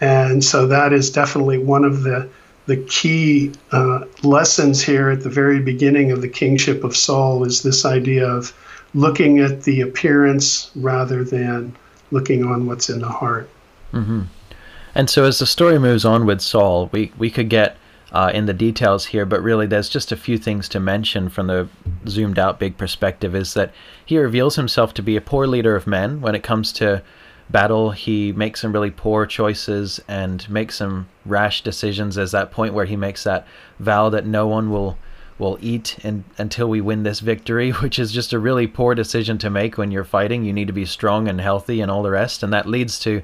And 0.00 0.44
so 0.44 0.66
that 0.66 0.92
is 0.92 1.10
definitely 1.10 1.58
one 1.58 1.84
of 1.84 2.02
the 2.02 2.28
the 2.66 2.76
key 2.84 3.50
uh, 3.72 4.04
lessons 4.22 4.82
here 4.82 5.08
at 5.08 5.22
the 5.22 5.30
very 5.30 5.58
beginning 5.58 6.12
of 6.12 6.20
the 6.20 6.28
kingship 6.28 6.84
of 6.84 6.94
Saul 6.94 7.44
is 7.44 7.62
this 7.62 7.86
idea 7.86 8.28
of 8.28 8.54
looking 8.92 9.38
at 9.38 9.62
the 9.62 9.80
appearance 9.80 10.70
rather 10.76 11.24
than 11.24 11.74
looking 12.10 12.44
on 12.44 12.66
what's 12.66 12.90
in 12.90 13.00
the 13.00 13.08
heart. 13.08 13.48
Mm-hmm. 13.94 14.24
And 14.94 15.08
so 15.08 15.24
as 15.24 15.38
the 15.38 15.46
story 15.46 15.78
moves 15.78 16.04
on 16.04 16.26
with 16.26 16.42
Saul, 16.42 16.90
we, 16.92 17.10
we 17.16 17.30
could 17.30 17.48
get 17.48 17.78
uh, 18.12 18.30
in 18.34 18.44
the 18.44 18.52
details 18.52 19.06
here, 19.06 19.24
but 19.24 19.42
really 19.42 19.66
there's 19.66 19.88
just 19.88 20.12
a 20.12 20.16
few 20.16 20.36
things 20.36 20.68
to 20.70 20.80
mention 20.80 21.30
from 21.30 21.46
the 21.46 21.68
zoomed 22.06 22.38
out 22.38 22.58
big 22.58 22.76
perspective 22.76 23.34
is 23.34 23.54
that 23.54 23.72
he 24.04 24.18
reveals 24.18 24.56
himself 24.56 24.92
to 24.94 25.02
be 25.02 25.16
a 25.16 25.20
poor 25.20 25.46
leader 25.46 25.76
of 25.76 25.86
men 25.86 26.20
when 26.20 26.34
it 26.34 26.42
comes 26.42 26.72
to 26.72 27.02
battle, 27.50 27.90
he 27.90 28.32
makes 28.32 28.60
some 28.60 28.72
really 28.72 28.90
poor 28.90 29.26
choices 29.26 30.00
and 30.08 30.48
makes 30.50 30.76
some 30.76 31.08
rash 31.24 31.62
decisions. 31.62 32.14
There's 32.14 32.32
that 32.32 32.50
point 32.50 32.74
where 32.74 32.84
he 32.84 32.96
makes 32.96 33.24
that 33.24 33.46
vow 33.78 34.10
that 34.10 34.26
no 34.26 34.46
one 34.46 34.70
will 34.70 34.98
will 35.38 35.56
eat 35.60 35.96
until 36.36 36.68
we 36.68 36.80
win 36.80 37.04
this 37.04 37.20
victory, 37.20 37.70
which 37.82 37.98
is 37.98 38.10
just 38.10 38.32
a 38.32 38.38
really 38.38 38.66
poor 38.66 38.94
decision 38.94 39.38
to 39.38 39.48
make 39.48 39.78
when 39.78 39.92
you're 39.92 40.04
fighting. 40.04 40.44
You 40.44 40.52
need 40.52 40.66
to 40.66 40.72
be 40.72 40.84
strong 40.84 41.28
and 41.28 41.40
healthy 41.40 41.80
and 41.80 41.90
all 41.90 42.02
the 42.02 42.10
rest, 42.10 42.42
and 42.42 42.52
that 42.52 42.66
leads 42.66 42.98
to 43.00 43.22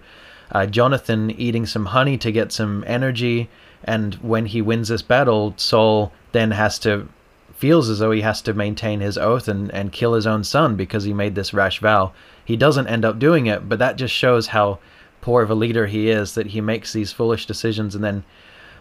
uh, 0.52 0.66
Jonathan 0.66 1.30
eating 1.32 1.66
some 1.66 1.86
honey 1.86 2.16
to 2.18 2.30
get 2.30 2.52
some 2.52 2.84
energy. 2.86 3.50
And 3.82 4.14
when 4.16 4.46
he 4.46 4.62
wins 4.62 4.88
this 4.88 5.02
battle, 5.02 5.54
Saul 5.56 6.12
then 6.32 6.52
has 6.52 6.78
to 6.80 7.08
feels 7.56 7.88
as 7.88 8.00
though 8.00 8.10
he 8.10 8.20
has 8.22 8.42
to 8.42 8.54
maintain 8.54 9.00
his 9.00 9.16
oath 9.16 9.48
and, 9.48 9.70
and 9.72 9.92
kill 9.92 10.14
his 10.14 10.26
own 10.26 10.44
son 10.44 10.76
because 10.76 11.04
he 11.04 11.12
made 11.12 11.34
this 11.34 11.54
rash 11.54 11.80
vow. 11.80 12.12
He 12.44 12.56
doesn't 12.56 12.88
end 12.88 13.04
up 13.04 13.18
doing 13.18 13.46
it, 13.46 13.68
but 13.68 13.78
that 13.78 13.96
just 13.96 14.14
shows 14.14 14.48
how 14.48 14.78
poor 15.20 15.42
of 15.42 15.50
a 15.50 15.54
leader 15.54 15.86
he 15.86 16.10
is 16.10 16.34
that 16.34 16.48
he 16.48 16.60
makes 16.60 16.92
these 16.92 17.12
foolish 17.12 17.46
decisions 17.46 17.94
and 17.94 18.04
then 18.04 18.24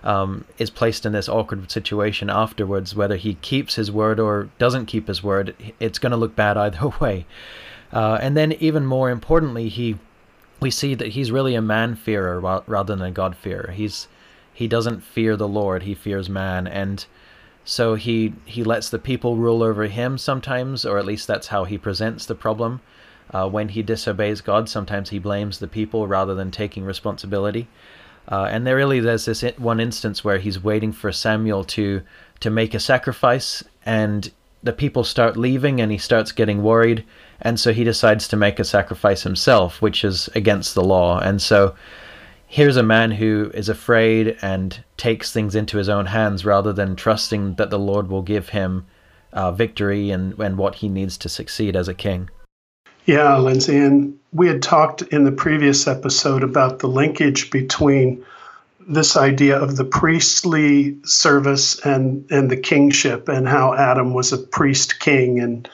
um, 0.04 0.44
is 0.58 0.70
placed 0.70 1.06
in 1.06 1.14
this 1.14 1.30
awkward 1.30 1.72
situation 1.72 2.30
afterwards. 2.30 2.96
Whether 2.96 3.16
he 3.16 3.36
keeps 3.36 3.76
his 3.76 3.92
word 3.92 4.20
or 4.20 4.50
doesn't 4.58 4.88
keep 4.88 5.08
his 5.08 5.24
word, 5.24 5.56
it's 5.80 6.00
going 6.00 6.12
to 6.12 6.18
look 6.18 6.36
bad 6.36 6.58
either 6.58 6.88
way. 7.00 7.26
Uh, 7.92 8.18
and 8.22 8.36
then, 8.36 8.54
even 8.54 8.86
more 8.86 9.10
importantly, 9.10 9.70
he 9.70 9.98
we 10.60 10.72
see 10.72 10.96
that 10.96 11.10
he's 11.10 11.32
really 11.32 11.56
a 11.56 11.62
man 11.62 11.96
fearer 11.96 12.40
rather 12.40 12.96
than 12.96 13.06
a 13.06 13.12
God 13.12 13.36
fearer. 13.36 13.72
He's 13.72 14.08
he 14.54 14.68
doesn't 14.68 15.04
fear 15.04 15.36
the 15.36 15.48
Lord; 15.48 15.84
he 15.84 15.94
fears 15.94 16.30
man, 16.30 16.68
and 16.68 17.06
so 17.66 17.96
he 17.96 18.34
he 18.46 18.64
lets 18.64 18.90
the 18.90 19.00
people 19.00 19.38
rule 19.38 19.64
over 19.64 19.86
him 19.86 20.18
sometimes, 20.18 20.86
or 20.86 20.98
at 20.98 21.06
least 21.06 21.28
that's 21.28 21.48
how 21.48 21.64
he 21.64 21.78
presents 21.78 22.26
the 22.26 22.36
problem. 22.36 22.82
Uh, 23.32 23.50
when 23.50 23.70
he 23.70 23.82
disobeys 23.82 24.42
God, 24.42 24.70
sometimes 24.70 25.10
he 25.10 25.20
blames 25.20 25.60
the 25.60 25.68
people 25.68 26.08
rather 26.08 26.36
than 26.36 26.52
taking 26.52 26.84
responsibility. 26.84 27.68
Uh, 28.28 28.48
and 28.50 28.66
there 28.66 28.76
really 28.76 29.00
there's 29.00 29.26
this 29.26 29.44
one 29.58 29.80
instance 29.80 30.24
where 30.24 30.38
he's 30.38 30.64
waiting 30.64 30.92
for 30.92 31.12
Samuel 31.12 31.64
to 31.64 32.02
to 32.42 32.50
make 32.50 32.74
a 32.74 32.80
sacrifice, 32.80 33.64
and 33.86 34.32
the 34.62 34.74
people 34.74 35.04
start 35.04 35.38
leaving, 35.38 35.80
and 35.80 35.92
he 35.92 35.98
starts 35.98 36.32
getting 36.32 36.64
worried, 36.64 37.06
and 37.42 37.60
so 37.60 37.74
he 37.74 37.84
decides 37.84 38.28
to 38.28 38.38
make 38.38 38.60
a 38.60 38.66
sacrifice 38.66 39.24
himself, 39.24 39.82
which 39.82 40.04
is 40.04 40.30
against 40.36 40.76
the 40.76 40.84
law. 40.84 41.20
And 41.20 41.42
so 41.42 41.76
here's 42.54 42.78
a 42.78 42.84
man 42.84 43.10
who 43.10 43.50
is 43.56 43.68
afraid 43.68 44.38
and 44.44 44.84
takes 44.96 45.34
things 45.34 45.56
into 45.56 45.76
his 45.76 45.90
own 45.90 46.06
hands 46.06 46.46
rather 46.46 46.72
than 46.72 46.96
trusting 46.96 47.56
that 47.56 47.72
the 47.72 47.80
Lord 47.80 48.10
will 48.10 48.22
give 48.22 48.50
him 48.50 48.86
uh, 49.32 49.52
victory 49.52 50.12
and, 50.12 50.38
and 50.40 50.56
what 50.56 50.76
he 50.76 50.88
needs 50.88 51.18
to 51.18 51.30
succeed 51.30 51.76
as 51.76 51.88
a 51.88 51.96
king. 51.96 52.30
Yeah, 53.08 53.36
Lindsay. 53.38 53.76
And 53.76 54.20
we 54.34 54.48
had 54.48 54.62
talked 54.62 55.02
in 55.02 55.24
the 55.24 55.32
previous 55.32 55.88
episode 55.88 56.44
about 56.44 56.78
the 56.78 56.88
linkage 56.88 57.50
between 57.50 58.24
this 58.88 59.18
idea 59.18 59.58
of 59.58 59.76
the 59.76 59.86
priestly 59.86 60.96
service 61.06 61.84
and, 61.84 62.24
and 62.30 62.52
the 62.52 62.58
kingship, 62.58 63.30
and 63.30 63.48
how 63.48 63.74
Adam 63.74 64.14
was 64.14 64.32
a 64.32 64.38
priest 64.38 65.00
king 65.00 65.40
and 65.40 65.68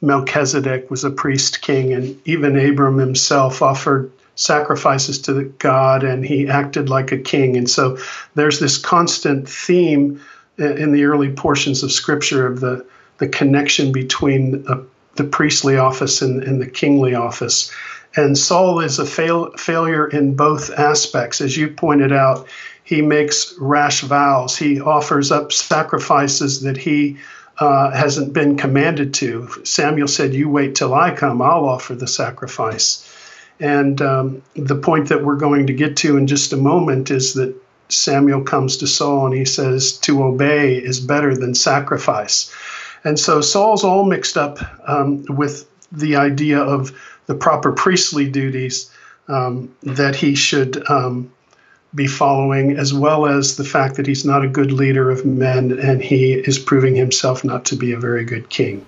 Melchizedek 0.00 0.90
was 0.90 1.04
a 1.04 1.10
priest 1.10 1.60
king, 1.60 1.92
and 1.92 2.18
even 2.24 2.58
Abram 2.58 2.96
himself 2.96 3.60
offered 3.60 4.10
sacrifices 4.34 5.20
to 5.22 5.44
God 5.58 6.02
and 6.02 6.24
he 6.24 6.48
acted 6.48 6.88
like 6.88 7.12
a 7.12 7.18
king. 7.18 7.56
And 7.56 7.68
so 7.68 7.98
there's 8.34 8.60
this 8.60 8.78
constant 8.78 9.48
theme 9.48 10.20
in 10.58 10.92
the 10.92 11.04
early 11.04 11.30
portions 11.32 11.82
of 11.82 11.92
scripture 11.92 12.46
of 12.46 12.60
the, 12.60 12.84
the 13.18 13.28
connection 13.28 13.92
between 13.92 14.64
a, 14.68 14.78
the 15.16 15.24
priestly 15.24 15.76
office 15.76 16.22
and, 16.22 16.42
and, 16.42 16.60
the 16.60 16.66
kingly 16.66 17.14
office. 17.14 17.70
And 18.16 18.36
Saul 18.36 18.80
is 18.80 18.98
a 18.98 19.06
fail, 19.06 19.50
failure 19.52 20.06
in 20.06 20.34
both 20.34 20.70
aspects. 20.70 21.40
As 21.40 21.56
you 21.56 21.68
pointed 21.68 22.12
out, 22.12 22.46
he 22.84 23.00
makes 23.02 23.54
rash 23.58 24.02
vows, 24.02 24.56
he 24.56 24.80
offers 24.80 25.30
up 25.30 25.52
sacrifices 25.52 26.62
that 26.62 26.76
he 26.76 27.16
uh, 27.58 27.90
hasn't 27.90 28.32
been 28.32 28.56
commanded 28.56 29.14
to. 29.14 29.48
Samuel 29.64 30.08
said, 30.08 30.34
You 30.34 30.48
wait 30.48 30.74
till 30.74 30.94
I 30.94 31.14
come, 31.14 31.40
I'll 31.40 31.64
offer 31.64 31.94
the 31.94 32.06
sacrifice. 32.06 33.08
And 33.62 34.02
um, 34.02 34.42
the 34.56 34.74
point 34.74 35.08
that 35.08 35.24
we're 35.24 35.36
going 35.36 35.68
to 35.68 35.72
get 35.72 35.96
to 35.98 36.16
in 36.16 36.26
just 36.26 36.52
a 36.52 36.56
moment 36.56 37.12
is 37.12 37.34
that 37.34 37.54
Samuel 37.88 38.42
comes 38.42 38.76
to 38.78 38.88
Saul 38.88 39.26
and 39.26 39.34
he 39.34 39.44
says, 39.44 39.92
To 39.98 40.24
obey 40.24 40.76
is 40.76 40.98
better 40.98 41.36
than 41.36 41.54
sacrifice. 41.54 42.52
And 43.04 43.18
so 43.18 43.40
Saul's 43.40 43.84
all 43.84 44.04
mixed 44.04 44.36
up 44.36 44.58
um, 44.88 45.24
with 45.28 45.68
the 45.92 46.16
idea 46.16 46.58
of 46.58 46.90
the 47.26 47.36
proper 47.36 47.70
priestly 47.70 48.28
duties 48.28 48.90
um, 49.28 49.72
that 49.84 50.16
he 50.16 50.34
should 50.34 50.88
um, 50.90 51.32
be 51.94 52.08
following, 52.08 52.76
as 52.76 52.92
well 52.92 53.26
as 53.26 53.58
the 53.58 53.64
fact 53.64 53.94
that 53.94 54.08
he's 54.08 54.24
not 54.24 54.44
a 54.44 54.48
good 54.48 54.72
leader 54.72 55.08
of 55.08 55.24
men 55.24 55.78
and 55.78 56.02
he 56.02 56.32
is 56.32 56.58
proving 56.58 56.96
himself 56.96 57.44
not 57.44 57.64
to 57.66 57.76
be 57.76 57.92
a 57.92 57.98
very 57.98 58.24
good 58.24 58.48
king. 58.50 58.84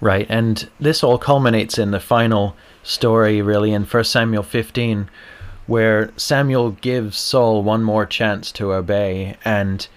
Right, 0.00 0.26
and 0.28 0.68
this 0.80 1.04
all 1.04 1.16
culminates 1.16 1.78
in 1.78 1.92
the 1.92 2.00
final 2.00 2.56
story, 2.84 3.42
really, 3.42 3.72
in 3.72 3.84
1 3.84 4.04
Samuel 4.04 4.44
15, 4.44 5.10
where 5.66 6.12
Samuel 6.16 6.72
gives 6.72 7.18
Saul 7.18 7.62
one 7.62 7.82
more 7.82 8.06
chance 8.06 8.52
to 8.52 8.72
obey, 8.72 9.36
and 9.44 9.88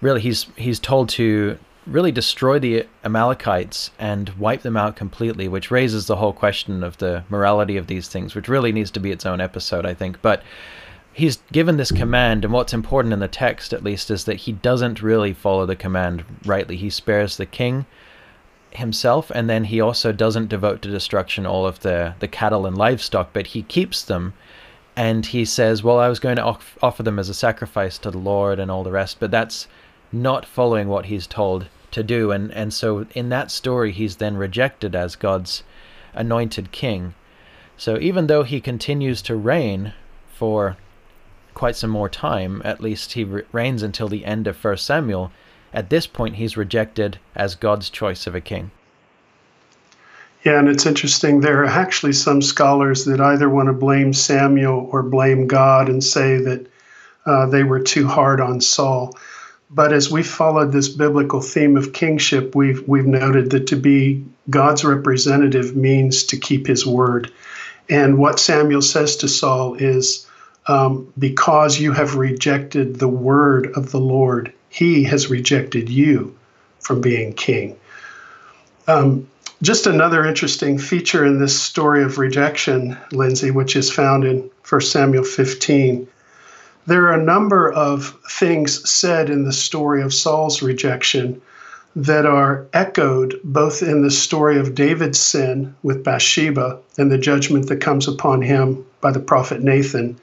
really 0.00 0.20
he's 0.20 0.46
he's 0.56 0.80
told 0.80 1.10
to 1.10 1.58
really 1.86 2.12
destroy 2.12 2.58
the 2.58 2.86
Amalekites 3.04 3.90
and 3.98 4.28
wipe 4.30 4.62
them 4.62 4.76
out 4.76 4.96
completely, 4.96 5.48
which 5.48 5.70
raises 5.70 6.06
the 6.06 6.16
whole 6.16 6.32
question 6.32 6.82
of 6.82 6.96
the 6.98 7.24
morality 7.28 7.76
of 7.76 7.86
these 7.86 8.08
things, 8.08 8.34
which 8.34 8.48
really 8.48 8.72
needs 8.72 8.90
to 8.92 9.00
be 9.00 9.10
its 9.10 9.26
own 9.26 9.40
episode, 9.40 9.86
I 9.86 9.94
think. 9.94 10.20
But 10.22 10.42
he's 11.12 11.38
given 11.52 11.76
this 11.76 11.92
command, 11.92 12.44
and 12.44 12.52
what's 12.52 12.72
important 12.72 13.12
in 13.12 13.18
the 13.18 13.28
text, 13.28 13.72
at 13.72 13.84
least, 13.84 14.10
is 14.10 14.24
that 14.24 14.36
he 14.36 14.52
doesn't 14.52 15.02
really 15.02 15.32
follow 15.32 15.66
the 15.66 15.76
command 15.76 16.24
rightly. 16.44 16.76
He 16.76 16.90
spares 16.90 17.36
the 17.36 17.46
king 17.46 17.86
himself, 18.72 19.30
and 19.34 19.48
then 19.48 19.64
he 19.64 19.80
also 19.80 20.12
doesn't 20.12 20.48
devote 20.48 20.82
to 20.82 20.90
destruction 20.90 21.46
all 21.46 21.66
of 21.66 21.80
the, 21.80 22.14
the 22.20 22.28
cattle 22.28 22.66
and 22.66 22.76
livestock, 22.76 23.30
but 23.32 23.48
he 23.48 23.62
keeps 23.62 24.02
them. 24.02 24.34
And 24.96 25.26
he 25.26 25.44
says, 25.44 25.82
Well, 25.82 25.98
I 25.98 26.08
was 26.08 26.20
going 26.20 26.36
to 26.36 26.42
off- 26.42 26.78
offer 26.82 27.02
them 27.02 27.18
as 27.18 27.28
a 27.28 27.34
sacrifice 27.34 27.98
to 27.98 28.10
the 28.10 28.18
Lord 28.18 28.58
and 28.58 28.70
all 28.70 28.84
the 28.84 28.90
rest, 28.90 29.18
but 29.20 29.30
that's 29.30 29.66
not 30.12 30.44
following 30.44 30.88
what 30.88 31.06
he's 31.06 31.26
told 31.26 31.66
to 31.92 32.02
do. 32.02 32.30
And, 32.30 32.52
and 32.52 32.72
so 32.72 33.06
in 33.14 33.28
that 33.30 33.50
story, 33.50 33.92
he's 33.92 34.16
then 34.16 34.36
rejected 34.36 34.94
as 34.94 35.16
God's 35.16 35.62
anointed 36.14 36.72
king. 36.72 37.14
So 37.76 37.98
even 37.98 38.26
though 38.26 38.42
he 38.42 38.60
continues 38.60 39.22
to 39.22 39.36
reign 39.36 39.94
for 40.34 40.76
quite 41.54 41.76
some 41.76 41.90
more 41.90 42.08
time, 42.08 42.60
at 42.64 42.80
least 42.80 43.12
he 43.12 43.24
re- 43.24 43.42
reigns 43.52 43.82
until 43.82 44.08
the 44.08 44.24
end 44.24 44.46
of 44.46 44.56
First 44.56 44.84
Samuel, 44.84 45.32
at 45.72 45.90
this 45.90 46.06
point, 46.06 46.36
he's 46.36 46.56
rejected 46.56 47.18
as 47.34 47.54
God's 47.54 47.90
choice 47.90 48.26
of 48.26 48.34
a 48.34 48.40
king. 48.40 48.70
Yeah, 50.44 50.58
and 50.58 50.68
it's 50.68 50.86
interesting. 50.86 51.40
There 51.40 51.62
are 51.62 51.66
actually 51.66 52.14
some 52.14 52.40
scholars 52.40 53.04
that 53.04 53.20
either 53.20 53.48
want 53.48 53.66
to 53.66 53.74
blame 53.74 54.12
Samuel 54.12 54.88
or 54.90 55.02
blame 55.02 55.46
God 55.46 55.88
and 55.88 56.02
say 56.02 56.38
that 56.38 56.66
uh, 57.26 57.46
they 57.46 57.62
were 57.62 57.80
too 57.80 58.06
hard 58.06 58.40
on 58.40 58.60
Saul. 58.60 59.16
But 59.70 59.92
as 59.92 60.10
we 60.10 60.22
followed 60.22 60.72
this 60.72 60.88
biblical 60.88 61.40
theme 61.40 61.76
of 61.76 61.92
kingship, 61.92 62.54
we've 62.54 62.86
we've 62.88 63.06
noted 63.06 63.50
that 63.50 63.66
to 63.68 63.76
be 63.76 64.24
God's 64.48 64.84
representative 64.84 65.76
means 65.76 66.24
to 66.24 66.36
keep 66.36 66.66
His 66.66 66.86
word. 66.86 67.30
And 67.88 68.18
what 68.18 68.40
Samuel 68.40 68.82
says 68.82 69.16
to 69.16 69.28
Saul 69.28 69.74
is, 69.74 70.26
um, 70.66 71.12
"Because 71.18 71.78
you 71.78 71.92
have 71.92 72.16
rejected 72.16 72.96
the 72.96 73.08
word 73.08 73.70
of 73.76 73.92
the 73.92 74.00
Lord, 74.00 74.52
He 74.70 75.04
has 75.04 75.28
rejected 75.28 75.90
you 75.90 76.34
from 76.80 77.02
being 77.02 77.34
king." 77.34 77.76
Um, 78.88 79.26
just 79.60 79.86
another 79.86 80.24
interesting 80.24 80.78
feature 80.78 81.26
in 81.26 81.38
this 81.38 81.60
story 81.60 82.02
of 82.02 82.16
rejection, 82.16 82.96
Lindsay, 83.12 83.50
which 83.50 83.76
is 83.76 83.92
found 83.92 84.24
in 84.24 84.48
1 84.66 84.80
Samuel 84.80 85.24
15 85.24 86.08
there 86.86 87.06
are 87.06 87.12
a 87.12 87.22
number 87.22 87.70
of 87.72 88.16
things 88.28 88.88
said 88.90 89.30
in 89.30 89.44
the 89.44 89.52
story 89.52 90.02
of 90.02 90.14
Saul's 90.14 90.62
rejection 90.62 91.40
that 91.94 92.24
are 92.24 92.66
echoed 92.72 93.38
both 93.44 93.82
in 93.82 94.02
the 94.02 94.10
story 94.10 94.58
of 94.58 94.74
David's 94.74 95.18
sin 95.18 95.74
with 95.82 96.04
Bathsheba 96.04 96.78
and 96.96 97.10
the 97.10 97.18
judgment 97.18 97.68
that 97.68 97.80
comes 97.80 98.08
upon 98.08 98.42
him 98.42 98.84
by 99.00 99.10
the 99.10 99.20
prophet 99.20 99.62
Nathan, 99.62 100.16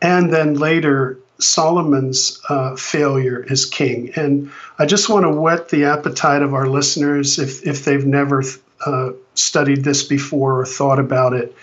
and 0.00 0.32
then 0.32 0.54
later 0.54 1.18
Solomon's 1.42 2.40
uh, 2.48 2.76
failure 2.76 3.44
as 3.50 3.64
king. 3.64 4.12
And 4.16 4.50
I 4.78 4.86
just 4.86 5.08
want 5.08 5.24
to 5.24 5.30
whet 5.30 5.68
the 5.68 5.84
appetite 5.84 6.42
of 6.42 6.54
our 6.54 6.68
listeners 6.68 7.38
if, 7.38 7.66
if 7.66 7.84
they've 7.84 8.06
never 8.06 8.42
uh, 8.86 9.10
studied 9.34 9.84
this 9.84 10.02
before 10.02 10.60
or 10.60 10.66
thought 10.66 10.98
about 10.98 11.32
it. 11.32 11.54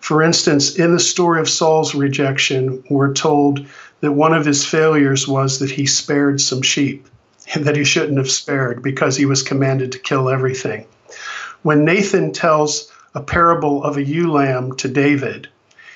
For 0.00 0.22
instance, 0.22 0.76
in 0.76 0.92
the 0.92 1.00
story 1.00 1.40
of 1.40 1.48
Saul's 1.48 1.94
rejection, 1.94 2.84
we're 2.90 3.14
told 3.14 3.66
that 4.00 4.12
one 4.12 4.34
of 4.34 4.44
his 4.44 4.64
failures 4.64 5.26
was 5.26 5.60
that 5.60 5.70
he 5.70 5.86
spared 5.86 6.40
some 6.40 6.60
sheep 6.62 7.06
and 7.54 7.64
that 7.64 7.76
he 7.76 7.84
shouldn't 7.84 8.18
have 8.18 8.30
spared 8.30 8.82
because 8.82 9.16
he 9.16 9.26
was 9.26 9.42
commanded 9.42 9.92
to 9.92 9.98
kill 9.98 10.28
everything. 10.28 10.86
When 11.62 11.84
Nathan 11.84 12.32
tells 12.32 12.92
a 13.14 13.22
parable 13.22 13.82
of 13.82 13.96
a 13.96 14.04
ewe 14.04 14.30
lamb 14.30 14.76
to 14.76 14.88
David, 14.88 15.48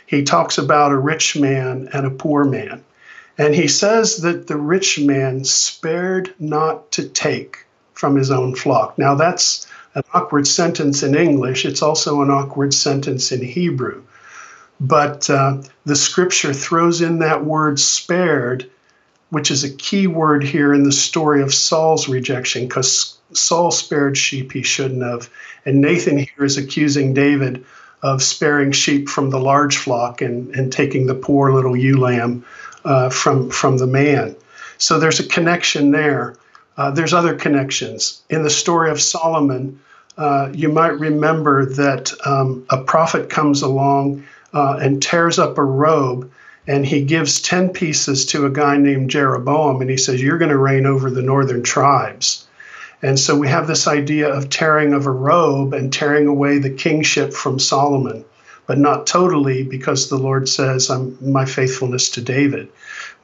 he 0.06 0.22
talks 0.22 0.56
about 0.56 0.92
a 0.92 0.96
rich 0.96 1.36
man 1.36 1.90
and 1.92 2.06
a 2.06 2.10
poor 2.10 2.44
man. 2.44 2.82
And 3.38 3.54
he 3.54 3.68
says 3.68 4.18
that 4.18 4.48
the 4.48 4.56
rich 4.56 4.98
man 4.98 5.44
spared 5.44 6.34
not 6.40 6.90
to 6.92 7.08
take 7.08 7.64
from 7.94 8.16
his 8.16 8.30
own 8.30 8.54
flock. 8.56 8.98
Now, 8.98 9.14
that's 9.14 9.66
an 9.94 10.02
awkward 10.12 10.46
sentence 10.46 11.02
in 11.02 11.14
English. 11.14 11.64
It's 11.64 11.82
also 11.82 12.20
an 12.20 12.30
awkward 12.30 12.74
sentence 12.74 13.30
in 13.30 13.40
Hebrew. 13.40 14.02
But 14.80 15.30
uh, 15.30 15.62
the 15.86 15.96
scripture 15.96 16.52
throws 16.52 17.00
in 17.00 17.20
that 17.20 17.44
word 17.44 17.80
spared, 17.80 18.68
which 19.30 19.50
is 19.50 19.64
a 19.64 19.74
key 19.74 20.06
word 20.06 20.42
here 20.44 20.74
in 20.74 20.82
the 20.82 20.92
story 20.92 21.42
of 21.42 21.54
Saul's 21.54 22.08
rejection, 22.08 22.66
because 22.66 23.16
Saul 23.32 23.70
spared 23.70 24.16
sheep 24.16 24.52
he 24.52 24.62
shouldn't 24.62 25.02
have. 25.02 25.30
And 25.64 25.80
Nathan 25.80 26.18
here 26.18 26.44
is 26.44 26.56
accusing 26.56 27.14
David 27.14 27.64
of 28.02 28.22
sparing 28.22 28.70
sheep 28.72 29.08
from 29.08 29.30
the 29.30 29.40
large 29.40 29.76
flock 29.76 30.22
and, 30.22 30.54
and 30.54 30.72
taking 30.72 31.06
the 31.06 31.14
poor 31.14 31.52
little 31.52 31.76
ewe 31.76 31.98
lamb 31.98 32.44
uh, 32.84 33.10
from, 33.10 33.50
from 33.50 33.78
the 33.78 33.86
man. 33.86 34.36
So 34.78 34.98
there's 34.98 35.20
a 35.20 35.26
connection 35.26 35.90
there. 35.90 36.36
Uh, 36.76 36.90
there's 36.90 37.12
other 37.12 37.34
connections. 37.34 38.22
In 38.30 38.42
the 38.42 38.50
story 38.50 38.90
of 38.90 39.00
Solomon, 39.00 39.80
uh, 40.16 40.50
you 40.52 40.68
might 40.68 40.98
remember 40.98 41.64
that 41.64 42.12
um, 42.24 42.64
a 42.70 42.78
prophet 42.78 43.30
comes 43.30 43.62
along 43.62 44.24
uh, 44.52 44.78
and 44.80 45.02
tears 45.02 45.38
up 45.38 45.58
a 45.58 45.64
robe 45.64 46.30
and 46.66 46.84
he 46.84 47.02
gives 47.02 47.40
10 47.40 47.70
pieces 47.70 48.26
to 48.26 48.44
a 48.44 48.50
guy 48.50 48.76
named 48.76 49.10
Jeroboam 49.10 49.80
and 49.80 49.88
he 49.90 49.96
says, 49.96 50.22
You're 50.22 50.38
going 50.38 50.50
to 50.50 50.58
reign 50.58 50.86
over 50.86 51.10
the 51.10 51.22
northern 51.22 51.62
tribes. 51.62 52.46
And 53.00 53.18
so 53.18 53.36
we 53.36 53.48
have 53.48 53.66
this 53.66 53.86
idea 53.86 54.28
of 54.28 54.50
tearing 54.50 54.92
of 54.92 55.06
a 55.06 55.10
robe 55.10 55.72
and 55.72 55.92
tearing 55.92 56.26
away 56.26 56.58
the 56.58 56.70
kingship 56.70 57.32
from 57.32 57.58
Solomon, 57.58 58.24
but 58.68 58.78
not 58.78 59.06
totally 59.06 59.64
because 59.64 60.08
the 60.08 60.18
Lord 60.18 60.48
says, 60.48 60.90
I'm 60.90 61.18
my 61.20 61.46
faithfulness 61.46 62.10
to 62.10 62.20
David. 62.20 62.68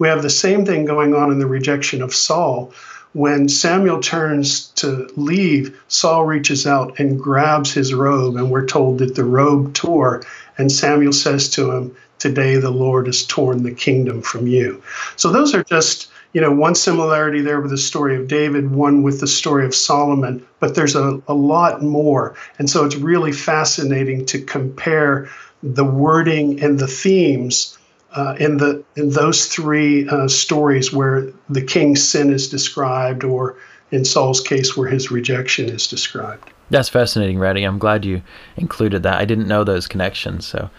We 0.00 0.08
have 0.08 0.22
the 0.22 0.30
same 0.30 0.64
thing 0.64 0.86
going 0.86 1.14
on 1.14 1.30
in 1.30 1.38
the 1.38 1.46
rejection 1.46 2.02
of 2.02 2.14
Saul. 2.14 2.72
When 3.12 3.48
Samuel 3.48 4.00
turns 4.00 4.68
to 4.76 5.08
leave, 5.16 5.78
Saul 5.86 6.24
reaches 6.24 6.66
out 6.66 6.98
and 6.98 7.20
grabs 7.20 7.72
his 7.72 7.94
robe, 7.94 8.36
and 8.36 8.50
we're 8.50 8.66
told 8.66 8.98
that 8.98 9.14
the 9.14 9.22
robe 9.24 9.74
tore 9.74 10.24
and 10.58 10.72
Samuel 10.72 11.12
says 11.12 11.48
to 11.50 11.70
him, 11.70 11.96
Today 12.18 12.56
the 12.56 12.70
Lord 12.70 13.06
has 13.06 13.24
torn 13.24 13.64
the 13.64 13.74
kingdom 13.74 14.22
from 14.22 14.46
you. 14.46 14.82
So 15.16 15.30
those 15.30 15.54
are 15.54 15.62
just, 15.64 16.08
you 16.34 16.40
know, 16.40 16.52
one 16.52 16.74
similarity 16.74 17.40
there 17.40 17.60
with 17.60 17.70
the 17.70 17.78
story 17.78 18.16
of 18.16 18.28
David, 18.28 18.72
one 18.72 19.02
with 19.02 19.20
the 19.20 19.26
story 19.26 19.64
of 19.64 19.74
Solomon, 19.74 20.44
but 20.58 20.74
there's 20.74 20.96
a, 20.96 21.22
a 21.28 21.32
lot 21.32 21.80
more. 21.80 22.34
And 22.58 22.68
so 22.68 22.84
it's 22.84 22.96
really 22.96 23.32
fascinating 23.32 24.26
to 24.26 24.40
compare 24.40 25.28
the 25.62 25.84
wording 25.84 26.60
and 26.60 26.78
the 26.78 26.88
themes 26.88 27.78
uh, 28.12 28.36
in 28.38 28.58
the 28.58 28.84
in 28.96 29.10
those 29.10 29.46
three 29.46 30.08
uh, 30.08 30.28
stories 30.28 30.92
where 30.92 31.32
the 31.48 31.62
king's 31.62 32.06
sin 32.06 32.32
is 32.32 32.48
described, 32.48 33.24
or 33.24 33.56
in 33.90 34.04
Saul's 34.04 34.40
case, 34.40 34.76
where 34.76 34.88
his 34.88 35.10
rejection 35.10 35.68
is 35.68 35.86
described. 35.86 36.50
That's 36.70 36.88
fascinating, 36.88 37.38
Randy. 37.38 37.64
I'm 37.64 37.78
glad 37.78 38.04
you 38.04 38.22
included 38.56 39.02
that. 39.04 39.20
I 39.20 39.24
didn't 39.24 39.48
know 39.48 39.64
those 39.64 39.86
connections. 39.86 40.46
So, 40.46 40.70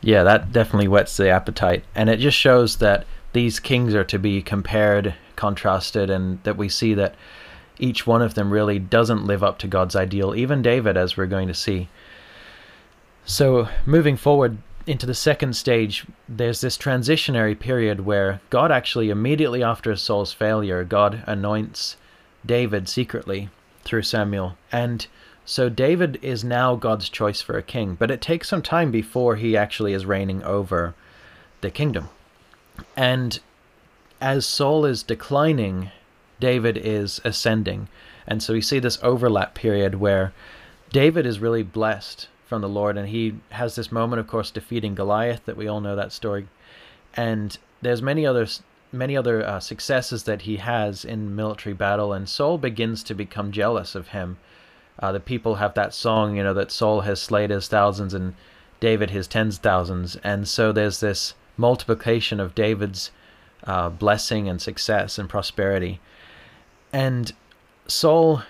yeah, 0.00 0.22
that 0.22 0.52
definitely 0.52 0.88
whets 0.88 1.16
the 1.16 1.30
appetite. 1.30 1.84
And 1.94 2.08
it 2.08 2.18
just 2.18 2.36
shows 2.36 2.76
that 2.76 3.06
these 3.32 3.60
kings 3.60 3.94
are 3.94 4.04
to 4.04 4.18
be 4.18 4.42
compared, 4.42 5.14
contrasted, 5.36 6.10
and 6.10 6.42
that 6.42 6.56
we 6.56 6.68
see 6.68 6.94
that 6.94 7.14
each 7.78 8.06
one 8.06 8.22
of 8.22 8.34
them 8.34 8.52
really 8.52 8.78
doesn't 8.78 9.26
live 9.26 9.42
up 9.42 9.58
to 9.58 9.66
God's 9.66 9.96
ideal, 9.96 10.34
even 10.34 10.62
David, 10.62 10.96
as 10.96 11.16
we're 11.16 11.26
going 11.26 11.48
to 11.48 11.54
see. 11.54 11.88
So, 13.24 13.68
moving 13.86 14.16
forward 14.16 14.58
into 14.86 15.06
the 15.06 15.14
second 15.14 15.54
stage, 15.54 16.04
there's 16.28 16.60
this 16.60 16.76
transitionary 16.76 17.58
period 17.58 18.00
where 18.00 18.40
God 18.50 18.72
actually, 18.72 19.10
immediately 19.10 19.62
after 19.62 19.94
Saul's 19.96 20.32
failure, 20.32 20.84
God 20.84 21.22
anoints 21.26 21.96
David 22.44 22.88
secretly 22.88 23.48
through 23.84 24.02
Samuel. 24.02 24.56
And 24.70 25.06
so 25.44 25.68
David 25.68 26.18
is 26.22 26.44
now 26.44 26.76
God's 26.76 27.08
choice 27.08 27.40
for 27.40 27.56
a 27.56 27.62
king, 27.62 27.96
but 27.98 28.10
it 28.10 28.20
takes 28.20 28.48
some 28.48 28.62
time 28.62 28.90
before 28.90 29.36
he 29.36 29.56
actually 29.56 29.92
is 29.92 30.06
reigning 30.06 30.42
over 30.42 30.94
the 31.60 31.70
kingdom. 31.70 32.08
And 32.96 33.40
as 34.20 34.46
Saul 34.46 34.84
is 34.84 35.02
declining, 35.02 35.90
David 36.40 36.76
is 36.76 37.20
ascending. 37.24 37.88
And 38.26 38.42
so 38.42 38.52
we 38.52 38.60
see 38.60 38.78
this 38.78 38.98
overlap 39.02 39.54
period 39.54 39.96
where 39.96 40.32
David 40.90 41.26
is 41.26 41.40
really 41.40 41.62
blessed 41.62 42.28
from 42.46 42.60
the 42.60 42.68
Lord, 42.68 42.98
and 42.98 43.08
he 43.08 43.36
has 43.50 43.74
this 43.76 43.90
moment, 43.90 44.20
of 44.20 44.26
course, 44.26 44.50
defeating 44.50 44.94
Goliath, 44.94 45.44
that 45.46 45.56
we 45.56 45.66
all 45.66 45.80
know 45.80 45.96
that 45.96 46.12
story. 46.12 46.48
And 47.14 47.56
there's 47.80 48.02
many 48.02 48.26
others 48.26 48.62
many 48.92 49.16
other 49.16 49.44
uh, 49.44 49.58
successes 49.58 50.24
that 50.24 50.42
he 50.42 50.58
has 50.58 51.04
in 51.04 51.34
military 51.34 51.72
battle, 51.72 52.12
and 52.12 52.28
Saul 52.28 52.58
begins 52.58 53.02
to 53.04 53.14
become 53.14 53.50
jealous 53.50 53.94
of 53.94 54.08
him. 54.08 54.36
Uh, 54.98 55.12
the 55.12 55.20
people 55.20 55.54
have 55.54 55.74
that 55.74 55.94
song, 55.94 56.36
you 56.36 56.42
know, 56.42 56.52
that 56.54 56.70
Saul 56.70 57.00
has 57.00 57.20
slayed 57.20 57.48
his 57.50 57.68
thousands 57.68 58.12
and 58.12 58.34
David 58.80 59.10
his 59.10 59.26
tens 59.26 59.56
thousands, 59.56 60.16
and 60.16 60.46
so 60.46 60.72
there's 60.72 61.00
this 61.00 61.34
multiplication 61.68 62.40
of 62.40 62.54
David's 62.54 63.10
uh, 63.64 63.88
blessing 63.88 64.48
and 64.48 64.60
success 64.60 65.18
and 65.18 65.28
prosperity. 65.28 66.00
And 66.92 67.32
Saul, 67.86 68.42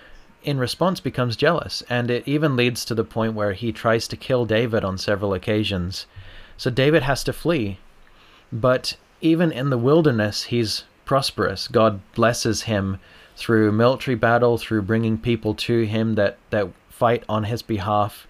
in 0.43 0.57
response, 0.57 0.99
becomes 0.99 1.35
jealous, 1.35 1.83
and 1.89 2.09
it 2.09 2.27
even 2.27 2.55
leads 2.55 2.83
to 2.85 2.95
the 2.95 3.03
point 3.03 3.33
where 3.35 3.53
he 3.53 3.71
tries 3.71 4.07
to 4.07 4.17
kill 4.17 4.45
David 4.45 4.83
on 4.83 4.97
several 4.97 5.33
occasions. 5.33 6.07
So 6.57 6.69
David 6.69 7.03
has 7.03 7.23
to 7.23 7.33
flee. 7.33 7.77
But 8.51 8.97
even 9.21 9.51
in 9.51 9.69
the 9.69 9.77
wilderness, 9.77 10.43
he's 10.45 10.83
prosperous. 11.05 11.67
God 11.67 11.99
blesses 12.13 12.63
him 12.63 12.99
through 13.35 13.71
military 13.71 14.15
battle, 14.15 14.57
through 14.57 14.83
bringing 14.83 15.17
people 15.17 15.53
to 15.55 15.83
him 15.83 16.15
that, 16.15 16.37
that 16.49 16.67
fight 16.89 17.23
on 17.27 17.45
his 17.45 17.61
behalf. 17.61 18.27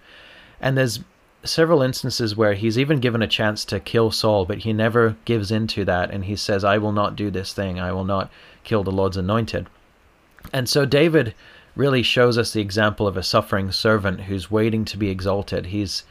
And 0.60 0.76
there's 0.76 1.00
several 1.44 1.82
instances 1.82 2.36
where 2.36 2.54
he's 2.54 2.78
even 2.78 3.00
given 3.00 3.22
a 3.22 3.28
chance 3.28 3.64
to 3.66 3.78
kill 3.80 4.10
Saul, 4.10 4.44
but 4.44 4.58
he 4.58 4.72
never 4.72 5.16
gives 5.24 5.50
in 5.50 5.66
to 5.68 5.84
that. 5.84 6.10
And 6.10 6.24
he 6.24 6.36
says, 6.36 6.64
I 6.64 6.78
will 6.78 6.92
not 6.92 7.16
do 7.16 7.30
this 7.30 7.52
thing. 7.52 7.78
I 7.78 7.92
will 7.92 8.04
not 8.04 8.30
kill 8.64 8.82
the 8.82 8.90
Lord's 8.90 9.16
anointed. 9.16 9.68
And 10.52 10.68
so 10.68 10.84
David 10.84 11.34
really 11.76 12.02
shows 12.02 12.38
us 12.38 12.52
the 12.52 12.60
example 12.60 13.06
of 13.06 13.16
a 13.16 13.22
suffering 13.22 13.72
servant 13.72 14.22
who's 14.22 14.50
waiting 14.50 14.84
to 14.86 14.96
be 14.96 15.10
exalted. 15.10 15.66
He's, 15.66 16.04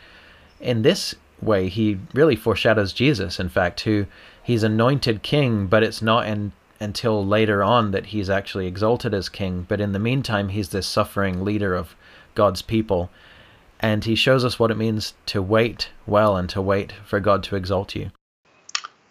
in 0.60 0.82
this 0.82 1.16
way, 1.42 1.70
he 1.70 2.00
really 2.14 2.36
foreshadows 2.36 2.94
Jesus, 2.94 3.40
in 3.40 3.50
fact, 3.50 3.82
who 3.82 4.06
he's 4.42 4.64
anointed 4.64 5.24
king, 5.24 5.68
but 5.68 5.84
it's 5.84 6.02
not 6.02 6.28
in, 6.28 6.52
until 6.80 7.26
later 7.26 7.64
on 7.64 7.92
that 7.92 8.08
he's 8.08 8.30
actually 8.30 8.68
exalted 8.68 9.14
as 9.14 9.30
king. 9.30 9.66
But 9.68 9.80
in 9.80 9.94
the 9.94 10.00
meantime, 10.00 10.50
he's 10.50 10.70
this 10.70 10.88
suffering 10.88 11.44
leader 11.44 11.76
of 11.76 11.96
God's 12.36 12.62
people. 12.62 13.10
And 13.84 14.06
he 14.06 14.16
shows 14.16 14.46
us 14.46 14.58
what 14.58 14.72
it 14.72 14.78
means 14.78 15.14
to 15.26 15.42
wait 15.42 15.90
well 16.08 16.38
and 16.38 16.50
to 16.50 16.62
wait 16.62 16.94
for 17.06 17.20
God 17.20 17.44
to 17.44 17.58
exalt 17.58 17.96
you. 17.96 18.12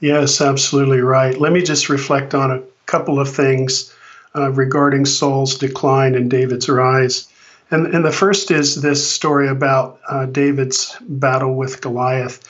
Yes, 0.01 0.41
absolutely 0.41 1.01
right. 1.01 1.39
Let 1.39 1.53
me 1.53 1.63
just 1.63 1.91
reflect 1.91 2.35
on 2.35 2.51
a 2.51 2.63
couple 2.87 3.21
of 3.21 3.29
things 3.29 3.95
uh, 4.35 4.51
regarding 4.51 5.05
Saul's 5.05 5.57
decline 5.57 6.15
and 6.15 6.31
David's 6.31 6.71
rise. 6.71 7.29
And, 7.71 7.87
and 7.95 8.05
the 8.05 8.13
first 8.13 8.51
is 8.51 8.81
this 8.81 9.09
story 9.09 9.47
about 9.47 10.01
uh, 10.09 10.25
David's 10.27 10.97
battle 11.03 11.55
with 11.55 11.83
Goliath. 11.83 12.41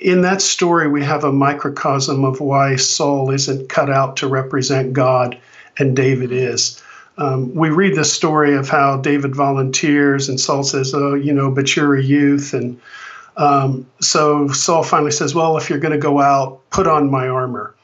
In 0.00 0.22
that 0.22 0.40
story, 0.40 0.88
we 0.88 1.04
have 1.04 1.22
a 1.22 1.32
microcosm 1.32 2.24
of 2.24 2.40
why 2.40 2.76
Saul 2.76 3.30
isn't 3.30 3.68
cut 3.68 3.90
out 3.90 4.16
to 4.16 4.26
represent 4.26 4.94
God 4.94 5.38
and 5.78 5.94
David 5.94 6.32
is. 6.32 6.82
Um, 7.22 7.54
we 7.54 7.70
read 7.70 7.94
this 7.94 8.12
story 8.12 8.56
of 8.56 8.68
how 8.68 8.96
David 8.96 9.36
volunteers, 9.36 10.28
and 10.28 10.40
Saul 10.40 10.64
says, 10.64 10.92
Oh, 10.92 11.14
you 11.14 11.32
know, 11.32 11.52
but 11.52 11.76
you're 11.76 11.94
a 11.94 12.02
youth. 12.02 12.52
And 12.52 12.80
um, 13.36 13.86
so 14.00 14.48
Saul 14.48 14.82
finally 14.82 15.12
says, 15.12 15.32
Well, 15.32 15.56
if 15.56 15.70
you're 15.70 15.78
going 15.78 15.92
to 15.92 15.98
go 15.98 16.20
out, 16.20 16.60
put 16.70 16.88
on 16.88 17.10
my 17.10 17.28
armor. 17.28 17.74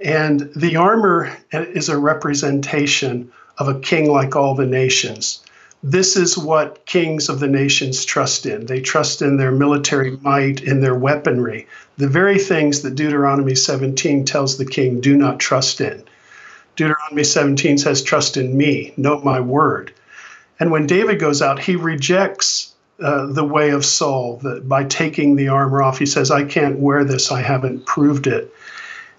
And 0.00 0.52
the 0.54 0.76
armor 0.76 1.36
is 1.52 1.88
a 1.88 1.98
representation 1.98 3.32
of 3.58 3.68
a 3.68 3.80
king 3.80 4.08
like 4.08 4.36
all 4.36 4.54
the 4.54 4.66
nations 4.66 5.42
this 5.82 6.16
is 6.16 6.36
what 6.36 6.84
kings 6.86 7.28
of 7.28 7.38
the 7.38 7.46
nations 7.46 8.04
trust 8.04 8.44
in. 8.44 8.66
They 8.66 8.80
trust 8.80 9.22
in 9.22 9.36
their 9.36 9.52
military 9.52 10.16
might, 10.22 10.60
in 10.62 10.80
their 10.80 10.96
weaponry, 10.96 11.68
the 11.96 12.08
very 12.08 12.40
things 12.40 12.82
that 12.82 12.96
Deuteronomy 12.96 13.54
17 13.54 14.24
tells 14.24 14.56
the 14.56 14.64
king 14.64 15.00
do 15.00 15.16
not 15.16 15.38
trust 15.38 15.80
in. 15.80 16.02
Deuteronomy 16.76 17.24
17 17.24 17.78
says, 17.78 18.02
Trust 18.02 18.36
in 18.36 18.56
me, 18.56 18.92
know 18.96 19.18
my 19.20 19.40
word. 19.40 19.92
And 20.60 20.70
when 20.70 20.86
David 20.86 21.18
goes 21.18 21.42
out, 21.42 21.58
he 21.58 21.76
rejects 21.76 22.74
uh, 23.00 23.26
the 23.26 23.44
way 23.44 23.70
of 23.70 23.84
Saul 23.84 24.38
that 24.42 24.68
by 24.68 24.84
taking 24.84 25.36
the 25.36 25.48
armor 25.48 25.82
off. 25.82 25.98
He 25.98 26.06
says, 26.06 26.30
I 26.30 26.44
can't 26.44 26.78
wear 26.78 27.04
this, 27.04 27.30
I 27.30 27.42
haven't 27.42 27.84
proved 27.84 28.26
it. 28.26 28.52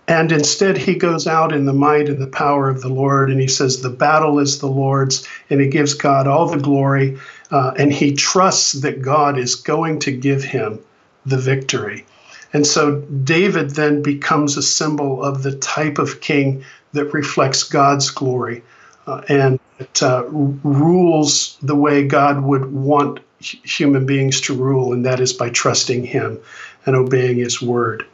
And 0.08 0.32
instead, 0.32 0.78
he 0.78 0.96
goes 0.96 1.28
out 1.28 1.52
in 1.52 1.66
the 1.66 1.74
might 1.74 2.08
and 2.08 2.20
the 2.20 2.28
power 2.28 2.70
of 2.70 2.82
the 2.82 2.90
Lord, 2.90 3.30
and 3.30 3.42
he 3.42 3.48
says, 3.48 3.82
The 3.82 3.90
battle 3.90 4.40
is 4.40 4.60
the 4.60 4.68
Lord's, 4.68 5.28
and 5.50 5.60
he 5.60 5.68
gives 5.68 5.94
God 5.94 6.28
all 6.28 6.48
the 6.48 6.58
glory, 6.58 7.20
uh, 7.52 7.74
and 7.78 7.92
he 7.92 8.14
trusts 8.14 8.72
that 8.74 9.02
God 9.02 9.38
is 9.38 9.56
going 9.56 10.00
to 10.00 10.12
give 10.12 10.44
him 10.44 10.80
the 11.26 11.38
victory. 11.38 12.06
And 12.54 12.66
so 12.66 13.02
David 13.02 13.72
then 13.72 14.02
becomes 14.02 14.56
a 14.56 14.64
symbol 14.64 15.22
of 15.22 15.44
the 15.44 15.56
type 15.58 16.00
of 16.00 16.22
king 16.22 16.64
that 16.94 17.14
reflects 17.14 17.64
God's 17.64 18.10
glory 18.10 18.64
uh, 19.08 19.22
and 19.30 19.60
it 19.80 20.04
uh, 20.04 20.26
rules 20.28 21.58
the 21.62 21.76
way 21.76 22.06
God 22.06 22.44
would 22.44 22.72
want 22.72 23.20
human 23.40 24.06
beings 24.06 24.42
to 24.42 24.54
rule, 24.54 24.94
and 24.94 25.06
that 25.06 25.20
is 25.20 25.32
by 25.32 25.50
trusting 25.50 26.04
him 26.04 26.40
and 26.86 26.96
obeying 26.96 27.38
his 27.38 27.62
word. 27.62 28.06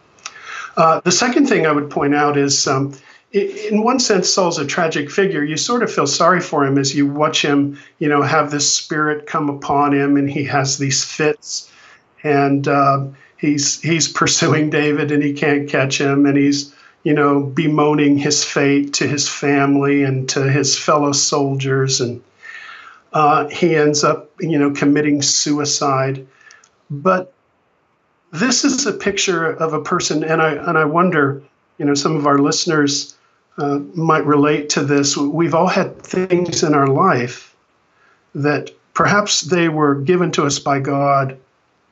Uh, 0.78 1.00
the 1.02 1.12
second 1.12 1.48
thing 1.48 1.66
I 1.66 1.72
would 1.72 1.90
point 1.90 2.14
out 2.14 2.38
is, 2.38 2.68
um, 2.68 2.94
in 3.32 3.84
one 3.84 4.00
sense, 4.00 4.32
Saul's 4.32 4.60
a 4.60 4.66
tragic 4.66 5.10
figure. 5.10 5.44
You 5.44 5.58
sort 5.58 5.82
of 5.82 5.92
feel 5.92 6.06
sorry 6.06 6.40
for 6.40 6.66
him 6.66 6.78
as 6.78 6.94
you 6.94 7.08
watch 7.08 7.42
him, 7.42 7.80
you 7.98 8.08
know, 8.08 8.22
have 8.22 8.52
this 8.52 8.72
spirit 8.72 9.26
come 9.26 9.50
upon 9.50 9.94
him, 9.94 10.18
and 10.18 10.30
he 10.30 10.44
has 10.44 10.78
these 10.78 11.04
fits, 11.04 11.72
and 12.24 12.68
uh, 12.68 13.06
he's 13.38 13.82
he's 13.82 14.08
pursuing 14.08 14.70
David, 14.70 15.12
and 15.12 15.24
he 15.24 15.34
can't 15.34 15.70
catch 15.70 16.00
him, 16.00 16.26
and 16.26 16.38
he's 16.38 16.73
you 17.04 17.14
know 17.14 17.42
bemoaning 17.42 18.18
his 18.18 18.44
fate 18.44 18.94
to 18.94 19.08
his 19.08 19.30
family 19.30 20.04
and 20.04 20.28
to 20.30 20.50
his 20.50 20.78
fellow 20.78 21.12
soldiers, 21.12 22.02
and 22.02 22.22
uh, 23.14 23.48
he 23.50 23.76
ends 23.76 24.04
up, 24.04 24.32
you 24.40 24.58
know, 24.58 24.72
committing 24.72 25.22
suicide. 25.22 26.26
But 26.90 27.34
this 28.32 28.66
is 28.66 28.86
a 28.86 28.94
picture 28.94 29.46
of 29.52 29.74
a 29.74 29.82
person, 29.82 30.24
and 30.24 30.42
I 30.42 30.54
and 30.54 30.78
I 30.78 30.86
wonder, 30.86 31.42
you 31.78 31.86
know, 31.86 31.94
some 31.94 32.16
of 32.16 32.26
our 32.26 32.40
listeners 32.40 33.16
uh, 33.58 33.80
might 33.94 34.26
relate 34.26 34.70
to 34.70 34.84
this. 34.84 35.16
We've 35.16 35.54
all 35.54 35.68
had 35.68 36.02
things 36.02 36.64
in 36.64 36.74
our 36.74 36.88
life 36.88 37.56
that 38.34 38.72
perhaps 38.94 39.42
they 39.42 39.70
were 39.70 39.96
given 39.96 40.32
to 40.32 40.46
us 40.46 40.58
by 40.60 40.80
God 40.80 41.38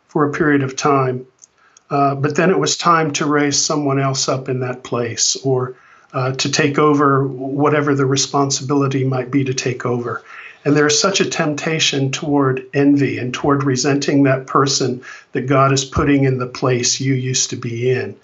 for 0.08 0.28
a 0.28 0.32
period 0.32 0.64
of 0.64 0.76
time, 0.76 1.26
uh, 1.92 2.16
but 2.16 2.36
then 2.38 2.50
it 2.50 2.58
was 2.58 2.78
time 2.78 3.12
to 3.12 3.26
raise 3.26 3.60
someone 3.60 4.00
else 4.00 4.30
up 4.30 4.48
in 4.48 4.62
that 4.62 4.82
place 4.84 5.36
or 5.44 5.76
uh, 6.14 6.32
to 6.32 6.50
take 6.50 6.80
over 6.80 7.28
whatever 7.28 7.94
the 7.94 8.06
responsibility 8.06 9.04
might 9.04 9.30
be 9.30 9.44
to 9.44 9.54
take 9.54 9.86
over. 9.86 10.24
And 10.64 10.76
there's 10.76 10.98
such 10.98 11.20
a 11.20 11.30
temptation 11.30 12.12
toward 12.12 12.66
envy 12.74 13.18
and 13.18 13.34
toward 13.34 13.64
resenting 13.64 14.24
that 14.24 14.48
person 14.48 15.04
that 15.34 15.48
God 15.48 15.74
is 15.74 15.84
putting 15.84 16.24
in 16.24 16.38
the 16.38 16.48
place 16.48 17.02
you 17.02 17.14
used 17.14 17.50
to 17.50 17.56
be 17.58 17.92
in. 17.92 18.16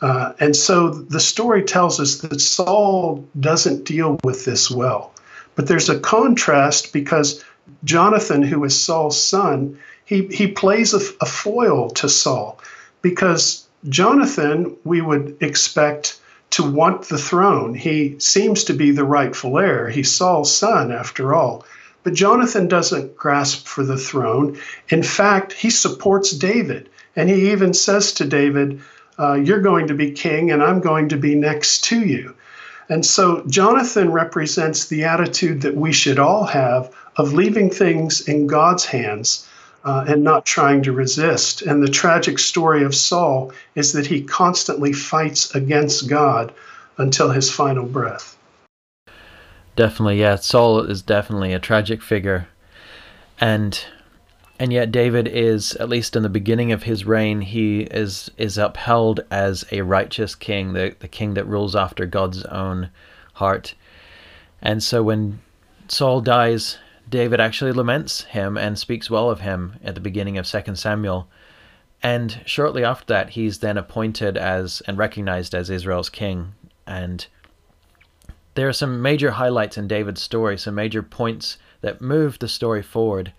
Uh, 0.00 0.32
and 0.38 0.54
so 0.54 0.90
the 0.90 1.20
story 1.20 1.62
tells 1.62 1.98
us 1.98 2.18
that 2.18 2.40
Saul 2.40 3.24
doesn't 3.40 3.84
deal 3.84 4.18
with 4.22 4.44
this 4.44 4.70
well. 4.70 5.12
But 5.56 5.66
there's 5.66 5.88
a 5.88 5.98
contrast 5.98 6.92
because 6.92 7.42
Jonathan, 7.84 8.42
who 8.42 8.62
is 8.64 8.80
Saul's 8.80 9.20
son, 9.20 9.78
he, 10.04 10.26
he 10.26 10.46
plays 10.46 10.94
a, 10.94 11.00
a 11.20 11.26
foil 11.26 11.90
to 11.90 12.08
Saul 12.08 12.60
because 13.02 13.66
Jonathan, 13.88 14.76
we 14.84 15.00
would 15.00 15.36
expect 15.40 16.18
to 16.50 16.62
want 16.62 17.02
the 17.02 17.18
throne. 17.18 17.74
He 17.74 18.16
seems 18.18 18.64
to 18.64 18.74
be 18.74 18.90
the 18.90 19.04
rightful 19.04 19.58
heir. 19.58 19.88
He's 19.88 20.14
Saul's 20.14 20.54
son, 20.54 20.92
after 20.92 21.34
all. 21.34 21.64
But 22.04 22.14
Jonathan 22.14 22.68
doesn't 22.68 23.16
grasp 23.16 23.66
for 23.66 23.84
the 23.84 23.96
throne. 23.96 24.58
In 24.88 25.02
fact, 25.02 25.52
he 25.52 25.70
supports 25.70 26.30
David. 26.32 26.88
And 27.16 27.28
he 27.28 27.52
even 27.52 27.74
says 27.74 28.12
to 28.14 28.24
David, 28.24 28.80
uh, 29.18 29.34
You're 29.34 29.60
going 29.60 29.88
to 29.88 29.94
be 29.94 30.12
king, 30.12 30.50
and 30.50 30.62
I'm 30.62 30.80
going 30.80 31.08
to 31.10 31.16
be 31.16 31.34
next 31.34 31.84
to 31.84 32.00
you. 32.00 32.34
And 32.88 33.06
so 33.06 33.44
Jonathan 33.46 34.12
represents 34.12 34.86
the 34.86 35.04
attitude 35.04 35.62
that 35.62 35.76
we 35.76 35.92
should 35.92 36.18
all 36.18 36.44
have 36.44 36.94
of 37.16 37.32
leaving 37.32 37.70
things 37.70 38.28
in 38.28 38.46
God's 38.46 38.84
hands 38.84 39.46
uh, 39.84 40.04
and 40.08 40.22
not 40.22 40.46
trying 40.46 40.82
to 40.82 40.92
resist. 40.92 41.62
And 41.62 41.82
the 41.82 41.90
tragic 41.90 42.38
story 42.38 42.84
of 42.84 42.94
Saul 42.94 43.52
is 43.74 43.92
that 43.92 44.06
he 44.06 44.22
constantly 44.22 44.92
fights 44.92 45.54
against 45.54 46.08
God 46.08 46.52
until 46.98 47.30
his 47.30 47.50
final 47.50 47.84
breath. 47.84 48.36
Definitely, 49.74 50.20
yeah. 50.20 50.36
Saul 50.36 50.80
is 50.80 51.02
definitely 51.02 51.52
a 51.52 51.58
tragic 51.58 52.02
figure. 52.02 52.48
And 53.40 53.82
and 54.58 54.72
yet 54.72 54.92
David 54.92 55.26
is 55.26 55.74
at 55.76 55.88
least 55.88 56.14
in 56.14 56.22
the 56.22 56.28
beginning 56.28 56.70
of 56.70 56.84
his 56.84 57.04
reign 57.04 57.40
he 57.40 57.80
is 57.80 58.30
is 58.36 58.58
upheld 58.58 59.20
as 59.30 59.64
a 59.72 59.80
righteous 59.80 60.36
king 60.36 60.72
the 60.72 60.94
the 61.00 61.08
king 61.08 61.34
that 61.34 61.48
rules 61.48 61.74
after 61.74 62.06
God's 62.06 62.44
own 62.44 62.90
heart 63.34 63.74
and 64.60 64.80
so 64.80 65.02
when 65.02 65.40
Saul 65.88 66.20
dies 66.20 66.78
David 67.08 67.40
actually 67.40 67.72
laments 67.72 68.22
him 68.22 68.56
and 68.56 68.78
speaks 68.78 69.10
well 69.10 69.30
of 69.30 69.40
him 69.40 69.76
at 69.82 69.94
the 69.94 70.00
beginning 70.00 70.38
of 70.38 70.46
2 70.46 70.76
Samuel. 70.76 71.28
And 72.02 72.40
shortly 72.46 72.84
after 72.84 73.06
that, 73.06 73.30
he's 73.30 73.58
then 73.58 73.76
appointed 73.76 74.36
as 74.36 74.82
and 74.86 74.98
recognized 74.98 75.54
as 75.54 75.70
Israel's 75.70 76.08
king. 76.08 76.54
And 76.86 77.26
there 78.54 78.68
are 78.68 78.72
some 78.72 79.00
major 79.00 79.32
highlights 79.32 79.78
in 79.78 79.88
David's 79.88 80.22
story, 80.22 80.58
some 80.58 80.74
major 80.74 81.02
points 81.02 81.58
that 81.80 82.00
move 82.00 82.38
the 82.38 82.48
story 82.48 82.82
forward 82.82 83.32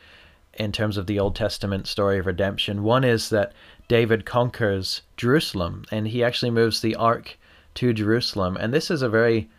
in 0.54 0.72
terms 0.72 0.98
of 0.98 1.08
the 1.08 1.20
Old 1.20 1.36
Testament 1.36 1.88
story 1.88 2.20
of 2.20 2.26
redemption. 2.26 2.84
One 2.84 3.04
is 3.04 3.30
that 3.30 3.54
David 3.88 4.26
conquers 4.26 5.02
Jerusalem 5.18 5.86
and 5.92 6.08
he 6.08 6.24
actually 6.24 6.52
moves 6.52 6.82
the 6.82 6.96
ark 6.96 7.38
to 7.76 7.94
Jerusalem. 7.94 8.58
And 8.58 8.74
this 8.74 8.92
is 8.92 9.02
a 9.02 9.10
very 9.10 9.50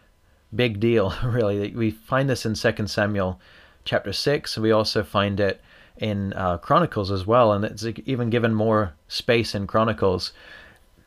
big 0.54 0.80
deal, 0.80 1.14
really. 1.24 1.74
We 1.74 1.90
find 1.90 2.28
this 2.28 2.46
in 2.46 2.54
2 2.54 2.86
Samuel 2.86 3.40
chapter 3.84 4.12
6. 4.12 4.58
We 4.58 4.70
also 4.70 5.02
find 5.02 5.38
it 5.40 5.60
in 5.96 6.32
uh, 6.32 6.58
Chronicles 6.58 7.10
as 7.10 7.26
well, 7.26 7.52
and 7.52 7.64
it's 7.64 7.84
even 8.06 8.30
given 8.30 8.54
more 8.54 8.94
space 9.08 9.54
in 9.54 9.66
Chronicles 9.66 10.32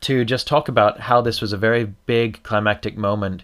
to 0.00 0.24
just 0.24 0.46
talk 0.46 0.68
about 0.68 1.00
how 1.00 1.20
this 1.20 1.40
was 1.40 1.52
a 1.52 1.58
very 1.58 1.84
big 2.06 2.42
climactic 2.42 2.96
moment 2.96 3.42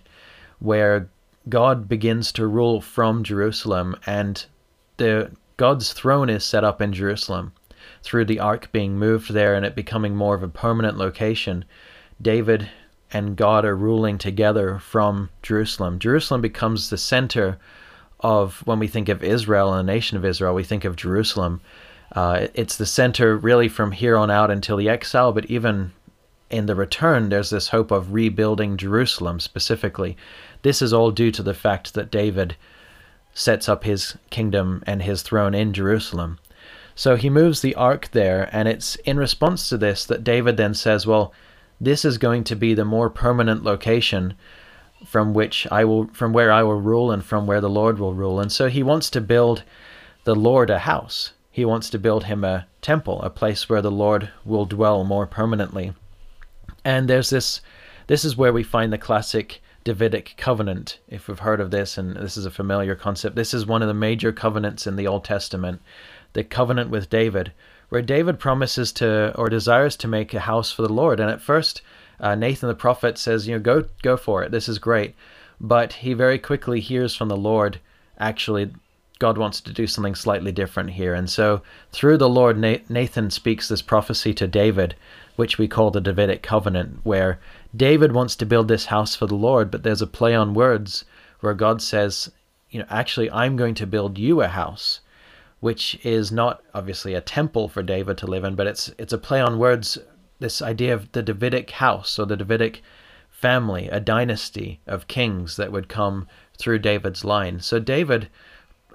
where 0.60 1.08
God 1.48 1.88
begins 1.88 2.32
to 2.32 2.46
rule 2.46 2.80
from 2.80 3.24
Jerusalem, 3.24 3.96
and 4.06 4.44
the 4.96 5.32
God's 5.56 5.92
throne 5.92 6.30
is 6.30 6.44
set 6.44 6.64
up 6.64 6.80
in 6.80 6.92
Jerusalem 6.92 7.52
through 8.02 8.24
the 8.24 8.40
ark 8.40 8.70
being 8.72 8.98
moved 8.98 9.32
there 9.32 9.54
and 9.54 9.64
it 9.64 9.74
becoming 9.74 10.16
more 10.16 10.34
of 10.34 10.42
a 10.42 10.48
permanent 10.48 10.96
location. 10.96 11.64
David 12.20 12.68
and 13.12 13.36
God 13.36 13.64
are 13.64 13.76
ruling 13.76 14.18
together 14.18 14.78
from 14.78 15.30
Jerusalem. 15.42 15.98
Jerusalem 15.98 16.40
becomes 16.40 16.90
the 16.90 16.98
center 16.98 17.58
of 18.24 18.66
when 18.66 18.78
we 18.78 18.88
think 18.88 19.10
of 19.10 19.22
Israel 19.22 19.74
and 19.74 19.86
the 19.86 19.92
nation 19.92 20.16
of 20.16 20.24
Israel, 20.24 20.54
we 20.54 20.64
think 20.64 20.86
of 20.86 20.96
Jerusalem. 20.96 21.60
Uh, 22.12 22.48
it's 22.54 22.78
the 22.78 22.86
center 22.86 23.36
really 23.36 23.68
from 23.68 23.92
here 23.92 24.16
on 24.16 24.30
out 24.30 24.50
until 24.50 24.78
the 24.78 24.88
exile, 24.88 25.30
but 25.30 25.44
even 25.46 25.92
in 26.48 26.64
the 26.64 26.74
return, 26.74 27.28
there's 27.28 27.50
this 27.50 27.68
hope 27.68 27.90
of 27.90 28.14
rebuilding 28.14 28.78
Jerusalem 28.78 29.40
specifically. 29.40 30.16
This 30.62 30.80
is 30.80 30.90
all 30.90 31.10
due 31.10 31.30
to 31.32 31.42
the 31.42 31.52
fact 31.52 31.92
that 31.92 32.10
David 32.10 32.56
sets 33.34 33.68
up 33.68 33.84
his 33.84 34.16
kingdom 34.30 34.82
and 34.86 35.02
his 35.02 35.20
throne 35.20 35.54
in 35.54 35.74
Jerusalem. 35.74 36.38
So 36.94 37.16
he 37.16 37.28
moves 37.28 37.60
the 37.60 37.74
ark 37.74 38.08
there, 38.12 38.48
and 38.52 38.68
it's 38.68 38.94
in 39.04 39.18
response 39.18 39.68
to 39.68 39.76
this 39.76 40.06
that 40.06 40.24
David 40.24 40.56
then 40.56 40.72
says, 40.72 41.06
Well, 41.06 41.34
this 41.78 42.06
is 42.06 42.16
going 42.16 42.44
to 42.44 42.56
be 42.56 42.72
the 42.72 42.86
more 42.86 43.10
permanent 43.10 43.64
location 43.64 44.34
from 45.06 45.34
which 45.34 45.66
I 45.70 45.84
will 45.84 46.08
from 46.12 46.32
where 46.32 46.50
I 46.50 46.62
will 46.62 46.80
rule 46.80 47.10
and 47.10 47.24
from 47.24 47.46
where 47.46 47.60
the 47.60 47.70
Lord 47.70 47.98
will 47.98 48.14
rule. 48.14 48.40
And 48.40 48.50
so 48.50 48.68
he 48.68 48.82
wants 48.82 49.10
to 49.10 49.20
build 49.20 49.62
the 50.24 50.34
Lord 50.34 50.70
a 50.70 50.80
house. 50.80 51.32
He 51.50 51.64
wants 51.64 51.88
to 51.90 51.98
build 51.98 52.24
him 52.24 52.42
a 52.44 52.66
temple, 52.82 53.22
a 53.22 53.30
place 53.30 53.68
where 53.68 53.82
the 53.82 53.90
Lord 53.90 54.30
will 54.44 54.64
dwell 54.64 55.04
more 55.04 55.26
permanently. 55.26 55.94
And 56.84 57.08
there's 57.08 57.30
this 57.30 57.60
this 58.06 58.24
is 58.24 58.36
where 58.36 58.52
we 58.52 58.62
find 58.62 58.92
the 58.92 58.98
classic 58.98 59.62
Davidic 59.84 60.34
covenant, 60.38 60.98
if 61.08 61.28
we've 61.28 61.38
heard 61.40 61.60
of 61.60 61.70
this, 61.70 61.98
and 61.98 62.16
this 62.16 62.38
is 62.38 62.46
a 62.46 62.50
familiar 62.50 62.94
concept. 62.94 63.36
This 63.36 63.52
is 63.52 63.66
one 63.66 63.82
of 63.82 63.88
the 63.88 63.94
major 63.94 64.32
covenants 64.32 64.86
in 64.86 64.96
the 64.96 65.06
Old 65.06 65.24
Testament, 65.24 65.82
the 66.32 66.42
covenant 66.42 66.88
with 66.88 67.10
David, 67.10 67.52
where 67.90 68.00
David 68.00 68.38
promises 68.38 68.92
to 68.92 69.34
or 69.36 69.50
desires 69.50 69.96
to 69.98 70.08
make 70.08 70.32
a 70.32 70.40
house 70.40 70.72
for 70.72 70.80
the 70.82 70.92
Lord. 70.92 71.20
And 71.20 71.30
at 71.30 71.42
first, 71.42 71.82
uh, 72.20 72.34
Nathan 72.34 72.68
the 72.68 72.74
prophet 72.74 73.18
says, 73.18 73.46
you 73.46 73.54
know, 73.54 73.60
go 73.60 73.84
go 74.02 74.16
for 74.16 74.42
it. 74.42 74.50
This 74.50 74.68
is 74.68 74.78
great. 74.78 75.14
But 75.60 75.94
he 75.94 76.14
very 76.14 76.38
quickly 76.38 76.80
hears 76.80 77.14
from 77.14 77.28
the 77.28 77.36
Lord, 77.36 77.78
actually, 78.18 78.72
God 79.18 79.38
wants 79.38 79.60
to 79.62 79.72
do 79.72 79.86
something 79.86 80.14
slightly 80.14 80.52
different 80.52 80.90
here. 80.90 81.14
And 81.14 81.30
so, 81.30 81.62
through 81.92 82.18
the 82.18 82.28
Lord, 82.28 82.58
Nathan 82.58 83.30
speaks 83.30 83.68
this 83.68 83.82
prophecy 83.82 84.34
to 84.34 84.46
David, 84.46 84.96
which 85.36 85.56
we 85.56 85.68
call 85.68 85.90
the 85.90 86.00
Davidic 86.00 86.42
covenant, 86.42 87.00
where 87.04 87.38
David 87.74 88.12
wants 88.12 88.36
to 88.36 88.46
build 88.46 88.68
this 88.68 88.86
house 88.86 89.14
for 89.14 89.26
the 89.26 89.34
Lord, 89.34 89.70
but 89.70 89.82
there's 89.82 90.02
a 90.02 90.06
play 90.06 90.34
on 90.34 90.54
words 90.54 91.04
where 91.40 91.54
God 91.54 91.80
says, 91.80 92.30
you 92.70 92.80
know, 92.80 92.86
actually, 92.90 93.30
I'm 93.30 93.56
going 93.56 93.74
to 93.76 93.86
build 93.86 94.18
you 94.18 94.42
a 94.42 94.48
house, 94.48 95.00
which 95.60 95.98
is 96.04 96.32
not 96.32 96.62
obviously 96.74 97.14
a 97.14 97.20
temple 97.20 97.68
for 97.68 97.82
David 97.82 98.18
to 98.18 98.26
live 98.26 98.44
in, 98.44 98.54
but 98.56 98.66
it's 98.66 98.90
it's 98.98 99.12
a 99.12 99.18
play 99.18 99.40
on 99.40 99.58
words 99.58 99.98
this 100.40 100.60
idea 100.60 100.94
of 100.94 101.10
the 101.12 101.22
Davidic 101.22 101.70
house 101.70 102.18
or 102.18 102.26
the 102.26 102.36
Davidic 102.36 102.82
family, 103.30 103.88
a 103.88 104.00
dynasty 104.00 104.80
of 104.86 105.08
kings 105.08 105.56
that 105.56 105.72
would 105.72 105.88
come 105.88 106.26
through 106.56 106.78
David's 106.78 107.24
line. 107.24 107.60
So 107.60 107.78
David, 107.78 108.28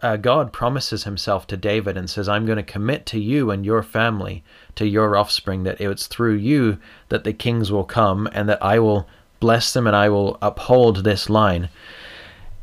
uh, 0.01 0.17
God 0.17 0.53
promises 0.53 1.03
himself 1.03 1.45
to 1.47 1.57
David 1.57 1.97
and 1.97 2.09
says, 2.09 2.29
I'm 2.29 2.45
going 2.45 2.57
to 2.57 2.63
commit 2.63 3.05
to 3.07 3.19
you 3.19 3.51
and 3.51 3.65
your 3.65 3.83
family, 3.83 4.43
to 4.75 4.87
your 4.87 5.15
offspring, 5.17 5.63
that 5.63 5.81
it's 5.81 6.07
through 6.07 6.35
you 6.35 6.79
that 7.09 7.23
the 7.23 7.33
kings 7.33 7.71
will 7.71 7.83
come 7.83 8.27
and 8.31 8.47
that 8.49 8.63
I 8.63 8.79
will 8.79 9.07
bless 9.39 9.73
them 9.73 9.87
and 9.87 9.95
I 9.95 10.09
will 10.09 10.37
uphold 10.41 11.03
this 11.03 11.29
line. 11.29 11.69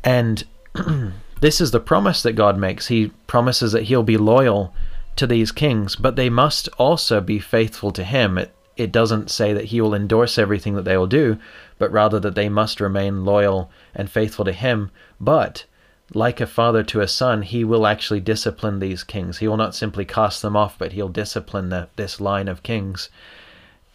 And 0.03 0.43
this 1.41 1.61
is 1.61 1.71
the 1.71 1.79
promise 1.79 2.23
that 2.23 2.33
God 2.33 2.57
makes. 2.57 2.87
He 2.87 3.11
promises 3.27 3.71
that 3.71 3.83
he'll 3.83 4.03
be 4.03 4.17
loyal 4.17 4.73
to 5.15 5.27
these 5.27 5.51
kings, 5.51 5.95
but 5.95 6.15
they 6.15 6.29
must 6.29 6.69
also 6.77 7.21
be 7.21 7.39
faithful 7.39 7.91
to 7.91 8.03
him. 8.03 8.37
It, 8.37 8.53
it 8.77 8.91
doesn't 8.91 9.31
say 9.31 9.53
that 9.53 9.65
he 9.65 9.81
will 9.81 9.93
endorse 9.93 10.37
everything 10.37 10.75
that 10.75 10.85
they 10.85 10.97
will 10.97 11.07
do, 11.07 11.37
but 11.77 11.91
rather 11.91 12.19
that 12.19 12.35
they 12.35 12.49
must 12.49 12.79
remain 12.79 13.25
loyal 13.25 13.69
and 13.93 14.09
faithful 14.09 14.45
to 14.45 14.53
him. 14.53 14.91
But, 15.19 15.65
like 16.13 16.39
a 16.39 16.47
father 16.47 16.83
to 16.83 17.01
a 17.01 17.07
son, 17.07 17.41
he 17.41 17.63
will 17.63 17.85
actually 17.85 18.19
discipline 18.19 18.79
these 18.79 19.03
kings. 19.03 19.39
He 19.39 19.47
will 19.47 19.57
not 19.57 19.75
simply 19.75 20.05
cast 20.05 20.41
them 20.41 20.55
off, 20.55 20.77
but 20.77 20.93
he'll 20.93 21.09
discipline 21.09 21.69
the, 21.69 21.89
this 21.95 22.21
line 22.21 22.47
of 22.47 22.63
kings 22.63 23.09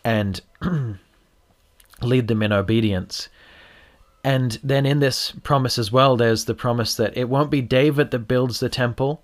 and 0.04 0.40
lead 2.02 2.28
them 2.28 2.42
in 2.42 2.52
obedience. 2.52 3.28
And 4.24 4.58
then 4.62 4.86
in 4.86 5.00
this 5.00 5.32
promise 5.42 5.78
as 5.78 5.90
well, 5.90 6.16
there's 6.16 6.44
the 6.44 6.54
promise 6.54 6.94
that 6.96 7.16
it 7.16 7.28
won't 7.28 7.50
be 7.50 7.60
David 7.60 8.10
that 8.10 8.20
builds 8.20 8.60
the 8.60 8.68
temple, 8.68 9.22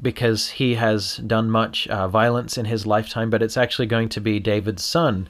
because 0.00 0.50
he 0.50 0.74
has 0.74 1.18
done 1.18 1.50
much 1.50 1.86
uh, 1.88 2.08
violence 2.08 2.58
in 2.58 2.64
his 2.66 2.86
lifetime, 2.86 3.30
but 3.30 3.42
it's 3.42 3.56
actually 3.56 3.86
going 3.86 4.08
to 4.10 4.20
be 4.20 4.40
David's 4.40 4.84
son 4.84 5.28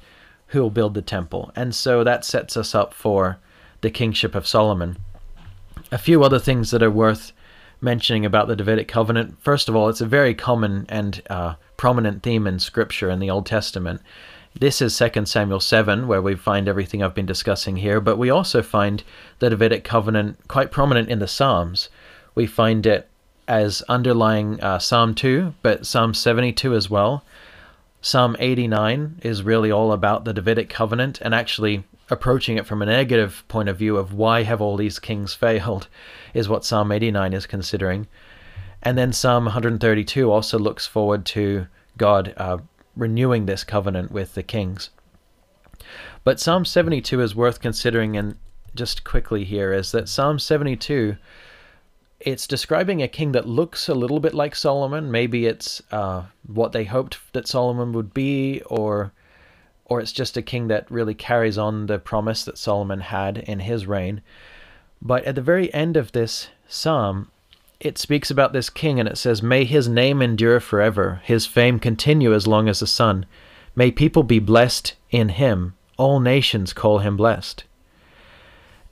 who 0.48 0.62
will 0.62 0.70
build 0.70 0.94
the 0.94 1.02
temple. 1.02 1.52
And 1.54 1.74
so 1.74 2.04
that 2.04 2.24
sets 2.24 2.56
us 2.56 2.74
up 2.74 2.94
for 2.94 3.38
the 3.80 3.90
kingship 3.90 4.34
of 4.34 4.46
Solomon. 4.46 4.96
A 5.92 5.98
few 5.98 6.24
other 6.24 6.38
things 6.38 6.70
that 6.70 6.82
are 6.82 6.90
worth 6.90 7.32
mentioning 7.80 8.24
about 8.24 8.48
the 8.48 8.56
Davidic 8.56 8.88
covenant. 8.88 9.36
First 9.42 9.68
of 9.68 9.76
all, 9.76 9.88
it's 9.88 10.00
a 10.00 10.06
very 10.06 10.34
common 10.34 10.86
and 10.88 11.22
uh, 11.28 11.54
prominent 11.76 12.22
theme 12.22 12.46
in 12.46 12.58
Scripture 12.58 13.10
in 13.10 13.18
the 13.18 13.30
Old 13.30 13.46
Testament. 13.46 14.00
This 14.58 14.80
is 14.80 14.96
2 14.96 15.26
Samuel 15.26 15.60
7, 15.60 16.06
where 16.06 16.22
we 16.22 16.36
find 16.36 16.68
everything 16.68 17.02
I've 17.02 17.14
been 17.14 17.26
discussing 17.26 17.76
here, 17.76 18.00
but 18.00 18.16
we 18.16 18.30
also 18.30 18.62
find 18.62 19.02
the 19.40 19.50
Davidic 19.50 19.84
covenant 19.84 20.38
quite 20.48 20.70
prominent 20.70 21.08
in 21.08 21.18
the 21.18 21.28
Psalms. 21.28 21.88
We 22.34 22.46
find 22.46 22.86
it 22.86 23.08
as 23.46 23.82
underlying 23.82 24.60
uh, 24.60 24.78
Psalm 24.78 25.14
2, 25.14 25.54
but 25.62 25.86
Psalm 25.86 26.14
72 26.14 26.74
as 26.74 26.88
well. 26.88 27.24
Psalm 28.00 28.36
89 28.38 29.20
is 29.22 29.42
really 29.42 29.70
all 29.70 29.92
about 29.92 30.24
the 30.24 30.32
Davidic 30.32 30.68
covenant 30.68 31.20
and 31.20 31.34
actually 31.34 31.84
approaching 32.10 32.56
it 32.56 32.66
from 32.66 32.82
a 32.82 32.86
negative 32.86 33.44
point 33.48 33.68
of 33.68 33.78
view 33.78 33.96
of 33.96 34.12
why 34.12 34.42
have 34.42 34.60
all 34.60 34.76
these 34.76 34.98
kings 34.98 35.34
failed, 35.34 35.88
is 36.32 36.48
what 36.48 36.64
Psalm 36.64 36.92
89 36.92 37.32
is 37.32 37.46
considering. 37.46 38.06
And 38.82 38.98
then 38.98 39.12
Psalm 39.12 39.44
132 39.44 40.30
also 40.30 40.58
looks 40.58 40.86
forward 40.86 41.24
to 41.26 41.66
God 41.96 42.34
uh, 42.36 42.58
renewing 42.96 43.46
this 43.46 43.64
covenant 43.64 44.12
with 44.12 44.34
the 44.34 44.42
kings. 44.42 44.90
But 46.22 46.40
Psalm 46.40 46.64
72 46.64 47.20
is 47.20 47.34
worth 47.34 47.60
considering, 47.60 48.16
and 48.16 48.36
just 48.74 49.04
quickly 49.04 49.44
here 49.44 49.72
is 49.72 49.92
that 49.92 50.08
Psalm 50.08 50.38
72 50.38 51.16
it's 52.24 52.46
describing 52.46 53.02
a 53.02 53.08
king 53.08 53.32
that 53.32 53.46
looks 53.46 53.88
a 53.88 53.94
little 53.94 54.18
bit 54.18 54.34
like 54.34 54.56
Solomon. 54.56 55.10
Maybe 55.10 55.46
it's 55.46 55.82
uh, 55.92 56.24
what 56.46 56.72
they 56.72 56.84
hoped 56.84 57.18
that 57.34 57.46
Solomon 57.46 57.92
would 57.92 58.14
be, 58.14 58.62
or 58.66 59.12
or 59.84 60.00
it's 60.00 60.12
just 60.12 60.36
a 60.38 60.42
king 60.42 60.68
that 60.68 60.90
really 60.90 61.14
carries 61.14 61.58
on 61.58 61.86
the 61.86 61.98
promise 61.98 62.44
that 62.44 62.56
Solomon 62.56 63.00
had 63.00 63.36
in 63.36 63.60
his 63.60 63.86
reign. 63.86 64.22
But 65.02 65.24
at 65.24 65.34
the 65.34 65.42
very 65.42 65.72
end 65.74 65.98
of 65.98 66.12
this 66.12 66.48
psalm, 66.66 67.30
it 67.80 67.98
speaks 67.98 68.30
about 68.30 68.54
this 68.54 68.70
king 68.70 68.98
and 68.98 69.06
it 69.06 69.18
says, 69.18 69.42
May 69.42 69.64
his 69.64 69.86
name 69.86 70.22
endure 70.22 70.58
forever, 70.58 71.20
his 71.24 71.44
fame 71.44 71.78
continue 71.78 72.32
as 72.32 72.46
long 72.46 72.66
as 72.66 72.80
the 72.80 72.86
sun. 72.86 73.26
May 73.76 73.90
people 73.90 74.22
be 74.22 74.38
blessed 74.38 74.94
in 75.10 75.28
him, 75.28 75.74
all 75.98 76.18
nations 76.18 76.72
call 76.72 77.00
him 77.00 77.18
blessed. 77.18 77.64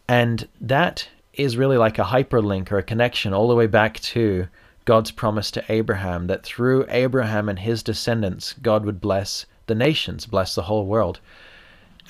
And 0.06 0.46
that 0.60 1.08
is 1.34 1.56
really 1.56 1.76
like 1.76 1.98
a 1.98 2.04
hyperlink 2.04 2.70
or 2.70 2.78
a 2.78 2.82
connection 2.82 3.32
all 3.32 3.48
the 3.48 3.54
way 3.54 3.66
back 3.66 3.98
to 4.00 4.46
God's 4.84 5.10
promise 5.10 5.50
to 5.52 5.64
Abraham 5.68 6.26
that 6.26 6.42
through 6.42 6.84
Abraham 6.88 7.48
and 7.48 7.58
his 7.58 7.82
descendants, 7.82 8.54
God 8.60 8.84
would 8.84 9.00
bless 9.00 9.46
the 9.66 9.74
nations, 9.74 10.26
bless 10.26 10.54
the 10.54 10.62
whole 10.62 10.86
world. 10.86 11.20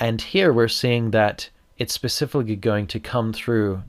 And 0.00 0.20
here 0.20 0.52
we're 0.52 0.68
seeing 0.68 1.10
that 1.10 1.50
it's 1.78 1.92
specifically 1.92 2.56
going 2.56 2.86
to 2.88 3.00
come 3.00 3.32
through 3.32 3.82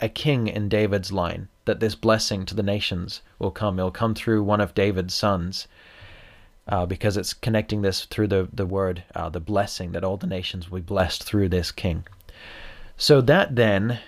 a 0.00 0.08
king 0.08 0.48
in 0.48 0.68
David's 0.68 1.12
line, 1.12 1.48
that 1.66 1.80
this 1.80 1.94
blessing 1.94 2.46
to 2.46 2.54
the 2.54 2.62
nations 2.62 3.20
will 3.38 3.50
come. 3.50 3.78
It'll 3.78 3.90
come 3.90 4.14
through 4.14 4.42
one 4.42 4.60
of 4.60 4.74
David's 4.74 5.14
sons. 5.14 5.68
Uh, 6.68 6.86
because 6.86 7.16
it's 7.16 7.34
connecting 7.34 7.82
this 7.82 8.04
through 8.04 8.28
the, 8.28 8.48
the 8.52 8.66
word, 8.66 9.02
uh, 9.16 9.28
the 9.28 9.40
blessing, 9.40 9.90
that 9.90 10.04
all 10.04 10.16
the 10.16 10.26
nations 10.26 10.70
will 10.70 10.78
be 10.78 10.84
blessed 10.84 11.24
through 11.24 11.48
this 11.48 11.72
king. 11.72 12.04
So 12.96 13.20
that 13.22 13.56
then 13.56 13.98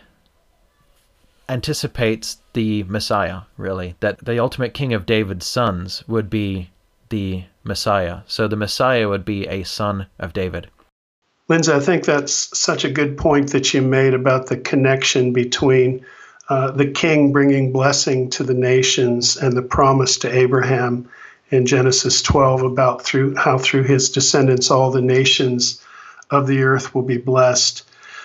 anticipates 1.49 2.39
the 2.53 2.85
Messiah, 2.85 3.43
really, 3.57 3.95
that 4.01 4.25
the 4.25 4.39
ultimate 4.39 4.75
king 4.75 4.93
of 4.93 5.07
David's 5.07 5.47
sons 5.47 6.03
would 6.07 6.31
be 6.31 6.71
the 7.09 7.45
Messiah. 7.65 8.21
So 8.27 8.49
the 8.49 8.57
Messiah 8.57 9.09
would 9.09 9.25
be 9.25 9.47
a 9.47 9.63
son 9.63 10.07
of 10.19 10.33
David. 10.33 10.69
Lindsay, 11.49 11.73
I 11.73 11.81
think 11.81 12.05
that's 12.05 12.57
such 12.59 12.85
a 12.85 12.91
good 12.91 13.17
point 13.17 13.51
that 13.53 13.75
you 13.75 13.83
made 13.83 14.15
about 14.15 14.47
the 14.47 14.57
connection 14.57 15.33
between 15.33 16.05
uh, 16.49 16.71
the 16.71 16.87
king 16.87 17.33
bringing 17.33 17.73
blessing 17.73 18.31
to 18.31 18.45
the 18.45 18.55
nations 18.55 19.37
and 19.37 19.57
the 19.57 19.63
promise 19.63 20.19
to 20.19 20.35
Abraham 20.35 21.09
in 21.51 21.67
Genesis 21.67 22.23
12 22.23 22.63
about 22.63 23.03
through 23.03 23.35
how 23.37 23.59
through 23.59 23.83
his 23.83 24.11
descendants 24.11 24.71
all 24.71 24.91
the 24.91 25.03
nations 25.03 25.83
of 26.31 26.47
the 26.47 26.63
earth 26.63 26.95
will 26.95 27.03
be 27.03 27.19
blessed. 27.19 27.85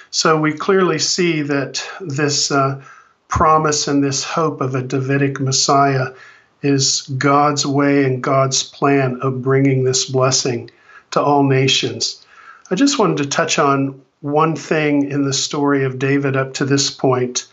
So 0.10 0.40
we 0.40 0.54
clearly 0.54 1.00
see 1.00 1.42
that 1.42 1.86
this 2.00 2.52
uh, 2.52 2.82
promise 3.28 3.88
and 3.88 4.04
this 4.04 4.24
hope 4.24 4.62
of 4.62 4.76
a 4.76 4.82
Davidic 4.82 5.40
Messiah 5.40 6.14
is 6.62 7.02
God's 7.18 7.66
way 7.66 8.04
and 8.04 8.24
God's 8.24 8.64
plan 8.64 9.20
of 9.22 9.42
bringing 9.42 9.84
this 9.84 10.06
blessing 10.06 10.72
to 11.12 11.22
all 11.22 11.44
nations. 11.44 12.26
I 12.72 12.76
just 12.76 13.00
wanted 13.00 13.18
to 13.18 13.30
touch 13.30 13.60
on 13.60 14.02
one 14.22 14.56
thing 14.56 15.10
in 15.10 15.26
the 15.26 15.34
story 15.34 15.84
of 15.84 16.00
David 16.00 16.36
up 16.36 16.54
to 16.56 16.66
this 16.66 16.90
point. 16.90 17.48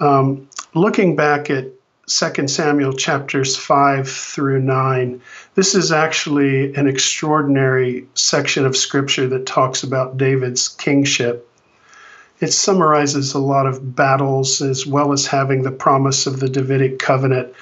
Um, 0.00 0.48
looking 0.74 1.14
back 1.16 1.50
at 1.50 1.66
2 2.06 2.48
Samuel 2.48 2.94
chapters 2.94 3.56
5 3.56 4.08
through 4.08 4.60
9, 4.60 5.20
this 5.54 5.74
is 5.74 5.92
actually 5.92 6.74
an 6.74 6.86
extraordinary 6.86 8.06
section 8.14 8.64
of 8.64 8.76
scripture 8.76 9.28
that 9.28 9.46
talks 9.46 9.82
about 9.82 10.16
David's 10.16 10.68
kingship 10.68 11.48
it 12.40 12.52
summarizes 12.52 13.34
a 13.34 13.38
lot 13.38 13.66
of 13.66 13.96
battles 13.96 14.60
as 14.62 14.86
well 14.86 15.12
as 15.12 15.26
having 15.26 15.62
the 15.62 15.70
promise 15.70 16.26
of 16.26 16.40
the 16.40 16.48
Davidic 16.48 16.98
covenant. 16.98 17.52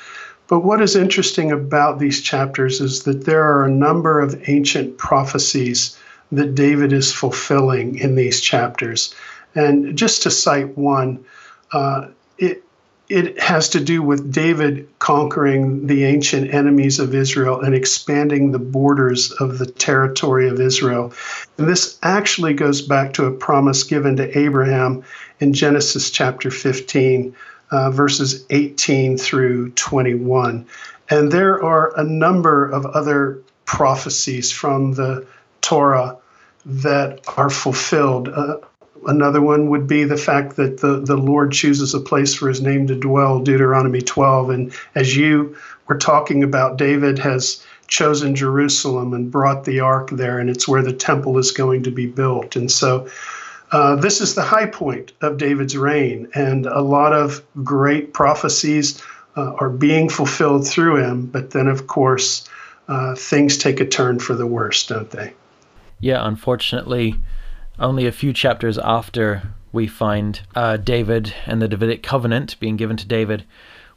But 0.48 0.60
what 0.60 0.80
is 0.80 0.94
interesting 0.94 1.50
about 1.50 1.98
these 1.98 2.20
chapters 2.20 2.80
is 2.80 3.02
that 3.04 3.24
there 3.24 3.42
are 3.42 3.64
a 3.64 3.70
number 3.70 4.20
of 4.20 4.48
ancient 4.48 4.98
prophecies 4.98 5.98
that 6.30 6.54
David 6.54 6.92
is 6.92 7.12
fulfilling 7.12 7.98
in 7.98 8.14
these 8.14 8.40
chapters. 8.40 9.14
And 9.54 9.96
just 9.96 10.22
to 10.22 10.30
cite 10.30 10.76
one, 10.76 11.24
uh, 11.72 12.08
it, 12.38 12.62
it 13.08 13.40
has 13.40 13.68
to 13.70 13.80
do 13.80 14.02
with 14.02 14.32
David 14.32 14.88
conquering 14.98 15.86
the 15.86 16.04
ancient 16.04 16.52
enemies 16.52 16.98
of 16.98 17.14
Israel 17.14 17.60
and 17.60 17.74
expanding 17.74 18.50
the 18.50 18.58
borders 18.58 19.30
of 19.32 19.58
the 19.58 19.66
territory 19.66 20.48
of 20.48 20.60
Israel. 20.60 21.12
And 21.56 21.68
this 21.68 21.98
actually 22.02 22.54
goes 22.54 22.82
back 22.82 23.12
to 23.14 23.26
a 23.26 23.32
promise 23.32 23.84
given 23.84 24.16
to 24.16 24.38
Abraham 24.38 25.04
in 25.38 25.52
Genesis 25.52 26.10
chapter 26.10 26.50
15, 26.50 27.34
uh, 27.70 27.90
verses 27.90 28.44
18 28.50 29.18
through 29.18 29.70
21. 29.70 30.66
And 31.08 31.30
there 31.30 31.62
are 31.62 31.98
a 31.98 32.02
number 32.02 32.68
of 32.68 32.86
other 32.86 33.40
prophecies 33.64 34.50
from 34.50 34.94
the 34.94 35.26
Torah 35.60 36.16
that 36.64 37.20
are 37.36 37.50
fulfilled. 37.50 38.28
Uh, 38.28 38.56
Another 39.06 39.40
one 39.40 39.68
would 39.70 39.86
be 39.86 40.04
the 40.04 40.16
fact 40.16 40.56
that 40.56 40.80
the, 40.80 41.00
the 41.00 41.16
Lord 41.16 41.52
chooses 41.52 41.94
a 41.94 42.00
place 42.00 42.34
for 42.34 42.48
his 42.48 42.60
name 42.60 42.86
to 42.88 42.94
dwell, 42.94 43.40
Deuteronomy 43.40 44.00
12. 44.00 44.50
And 44.50 44.72
as 44.94 45.16
you 45.16 45.56
were 45.86 45.98
talking 45.98 46.42
about, 46.42 46.76
David 46.76 47.18
has 47.20 47.64
chosen 47.86 48.34
Jerusalem 48.34 49.14
and 49.14 49.30
brought 49.30 49.64
the 49.64 49.80
ark 49.80 50.10
there, 50.10 50.38
and 50.38 50.50
it's 50.50 50.66
where 50.66 50.82
the 50.82 50.92
temple 50.92 51.38
is 51.38 51.52
going 51.52 51.84
to 51.84 51.90
be 51.90 52.06
built. 52.06 52.56
And 52.56 52.70
so 52.70 53.08
uh, 53.72 53.96
this 53.96 54.20
is 54.20 54.34
the 54.34 54.42
high 54.42 54.66
point 54.66 55.12
of 55.20 55.38
David's 55.38 55.76
reign, 55.76 56.28
and 56.34 56.66
a 56.66 56.80
lot 56.80 57.12
of 57.12 57.44
great 57.62 58.12
prophecies 58.12 59.02
uh, 59.36 59.54
are 59.54 59.70
being 59.70 60.08
fulfilled 60.08 60.66
through 60.66 60.96
him. 60.96 61.26
But 61.26 61.50
then, 61.50 61.68
of 61.68 61.86
course, 61.86 62.48
uh, 62.88 63.14
things 63.14 63.58
take 63.58 63.80
a 63.80 63.86
turn 63.86 64.18
for 64.18 64.34
the 64.34 64.46
worse, 64.46 64.86
don't 64.86 65.10
they? 65.10 65.32
Yeah, 66.00 66.26
unfortunately 66.26 67.14
only 67.78 68.06
a 68.06 68.12
few 68.12 68.32
chapters 68.32 68.78
after 68.78 69.54
we 69.72 69.86
find 69.86 70.40
uh, 70.54 70.76
David 70.76 71.34
and 71.44 71.60
the 71.60 71.68
Davidic 71.68 72.02
covenant 72.02 72.58
being 72.60 72.76
given 72.76 72.96
to 72.96 73.06
David, 73.06 73.44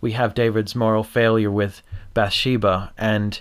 we 0.02 0.12
have 0.14 0.34
David's 0.34 0.76
moral 0.76 1.04
failure 1.04 1.52
with 1.52 1.82
Bathsheba. 2.14 2.92
And 2.98 3.40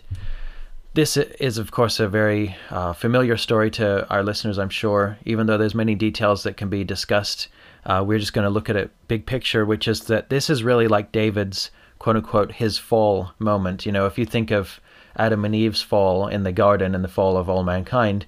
this 0.94 1.16
is, 1.16 1.58
of 1.58 1.70
course, 1.70 2.00
a 2.00 2.08
very 2.08 2.56
uh, 2.70 2.92
familiar 2.92 3.36
story 3.36 3.70
to 3.72 4.08
our 4.08 4.22
listeners, 4.22 4.58
I'm 4.58 4.68
sure, 4.68 5.18
even 5.24 5.46
though 5.46 5.58
there's 5.58 5.74
many 5.74 5.94
details 5.94 6.42
that 6.44 6.56
can 6.56 6.68
be 6.68 6.84
discussed. 6.84 7.48
Uh, 7.84 8.04
we're 8.06 8.18
just 8.18 8.32
going 8.32 8.44
to 8.44 8.50
look 8.50 8.68
at 8.68 8.76
a 8.76 8.90
big 9.08 9.26
picture, 9.26 9.64
which 9.64 9.88
is 9.88 10.02
that 10.02 10.28
this 10.30 10.50
is 10.50 10.62
really 10.62 10.88
like 10.88 11.12
David's 11.12 11.70
quote 11.98 12.16
unquote 12.16 12.52
his 12.52 12.78
fall 12.78 13.32
moment. 13.38 13.86
You 13.86 13.92
know, 13.92 14.06
if 14.06 14.18
you 14.18 14.24
think 14.24 14.50
of 14.50 14.80
Adam 15.16 15.44
and 15.44 15.54
Eve's 15.54 15.82
fall 15.82 16.28
in 16.28 16.44
the 16.44 16.52
garden 16.52 16.94
and 16.94 17.02
the 17.02 17.08
fall 17.08 17.36
of 17.36 17.48
all 17.48 17.64
mankind, 17.64 18.26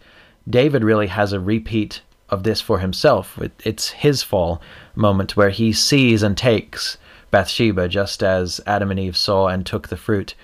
David 0.51 0.85
really 0.85 1.07
has 1.09 1.33
a 1.33 1.41
repeat 1.41 2.03
of 2.29 2.43
this 2.45 2.61
for 2.61 2.79
himself. 2.79 3.39
It's 3.65 3.91
his 3.91 4.23
fall 4.23 4.61
moment 4.95 5.37
where 5.37 5.51
he 5.51 5.73
sees 5.73 6.23
and 6.23 6.37
takes 6.37 6.97
Bathsheba 7.31 7.89
just 7.89 8.23
as 8.23 8.61
Adam 8.67 8.91
and 8.91 9.01
Eve 9.01 9.17
saw 9.17 9.49
and 9.49 9.65
took 9.65 9.89
the 9.89 9.97
fruit. 9.97 10.35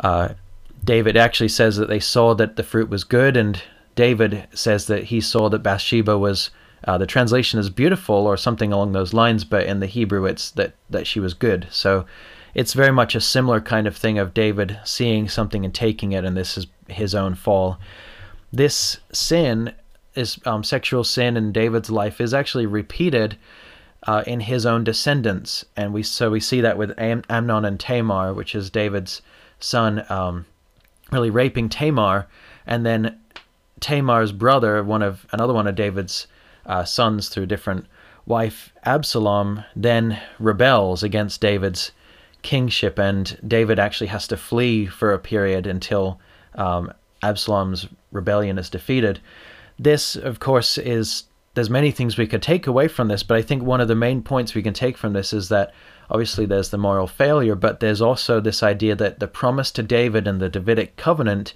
Uh, 0.00 0.30
David 0.84 1.16
actually 1.16 1.48
says 1.48 1.76
that 1.76 1.88
they 1.88 2.00
saw 2.00 2.34
that 2.34 2.56
the 2.56 2.62
fruit 2.62 2.88
was 2.88 3.04
good, 3.04 3.36
and 3.36 3.62
David 3.94 4.46
says 4.52 4.86
that 4.86 5.04
he 5.04 5.20
saw 5.20 5.48
that 5.48 5.62
Bathsheba 5.62 6.18
was. 6.18 6.50
Uh, 6.82 6.96
the 6.96 7.06
translation 7.06 7.60
is 7.60 7.68
beautiful 7.68 8.14
or 8.14 8.38
something 8.38 8.72
along 8.72 8.92
those 8.92 9.12
lines, 9.12 9.44
but 9.44 9.66
in 9.66 9.80
the 9.80 9.86
Hebrew 9.86 10.24
it's 10.24 10.50
that, 10.52 10.72
that 10.88 11.06
she 11.06 11.20
was 11.20 11.34
good. 11.34 11.66
So 11.70 12.06
it's 12.54 12.72
very 12.72 12.90
much 12.90 13.14
a 13.14 13.20
similar 13.20 13.60
kind 13.60 13.86
of 13.86 13.94
thing 13.94 14.18
of 14.18 14.32
David 14.32 14.78
seeing 14.82 15.28
something 15.28 15.62
and 15.66 15.74
taking 15.74 16.12
it, 16.12 16.24
and 16.24 16.34
this 16.34 16.56
is 16.56 16.68
his 16.88 17.14
own 17.14 17.34
fall 17.34 17.78
this 18.52 18.98
sin 19.12 19.72
is 20.14 20.38
um, 20.44 20.64
sexual 20.64 21.04
sin 21.04 21.36
in 21.36 21.52
David's 21.52 21.90
life 21.90 22.20
is 22.20 22.34
actually 22.34 22.66
repeated 22.66 23.36
uh, 24.06 24.24
in 24.26 24.40
his 24.40 24.66
own 24.66 24.82
descendants, 24.82 25.64
and 25.76 25.92
we 25.92 26.02
so 26.02 26.30
we 26.30 26.40
see 26.40 26.60
that 26.62 26.78
with 26.78 26.98
Am- 26.98 27.22
Amnon 27.28 27.64
and 27.64 27.78
Tamar, 27.78 28.32
which 28.32 28.54
is 28.54 28.70
David's 28.70 29.22
son, 29.58 30.04
um, 30.08 30.46
really 31.12 31.30
raping 31.30 31.68
Tamar, 31.68 32.26
and 32.66 32.84
then 32.84 33.18
Tamar's 33.78 34.32
brother, 34.32 34.82
one 34.82 35.02
of 35.02 35.26
another 35.32 35.52
one 35.52 35.66
of 35.66 35.74
David's 35.74 36.26
uh, 36.66 36.84
sons 36.84 37.28
through 37.28 37.46
different 37.46 37.86
wife 38.26 38.72
Absalom, 38.84 39.64
then 39.76 40.20
rebels 40.38 41.02
against 41.02 41.40
David's 41.40 41.92
kingship, 42.42 42.98
and 42.98 43.38
David 43.46 43.78
actually 43.78 44.06
has 44.08 44.26
to 44.28 44.36
flee 44.36 44.86
for 44.86 45.12
a 45.12 45.18
period 45.18 45.66
until 45.66 46.18
um, 46.54 46.92
Absalom's 47.22 47.88
rebellion 48.12 48.58
is 48.58 48.70
defeated. 48.70 49.20
This, 49.78 50.16
of 50.16 50.40
course, 50.40 50.78
is 50.78 51.24
there's 51.54 51.70
many 51.70 51.90
things 51.90 52.16
we 52.16 52.26
could 52.26 52.42
take 52.42 52.66
away 52.66 52.88
from 52.88 53.08
this, 53.08 53.22
but 53.22 53.36
I 53.36 53.42
think 53.42 53.62
one 53.62 53.80
of 53.80 53.88
the 53.88 53.94
main 53.94 54.22
points 54.22 54.54
we 54.54 54.62
can 54.62 54.74
take 54.74 54.96
from 54.96 55.12
this 55.12 55.32
is 55.32 55.48
that 55.48 55.74
obviously 56.10 56.46
there's 56.46 56.70
the 56.70 56.78
moral 56.78 57.06
failure, 57.06 57.54
but 57.54 57.80
there's 57.80 58.00
also 58.00 58.40
this 58.40 58.62
idea 58.62 58.94
that 58.96 59.18
the 59.18 59.26
promise 59.28 59.70
to 59.72 59.82
David 59.82 60.26
and 60.28 60.40
the 60.40 60.48
Davidic 60.48 60.96
covenant 60.96 61.54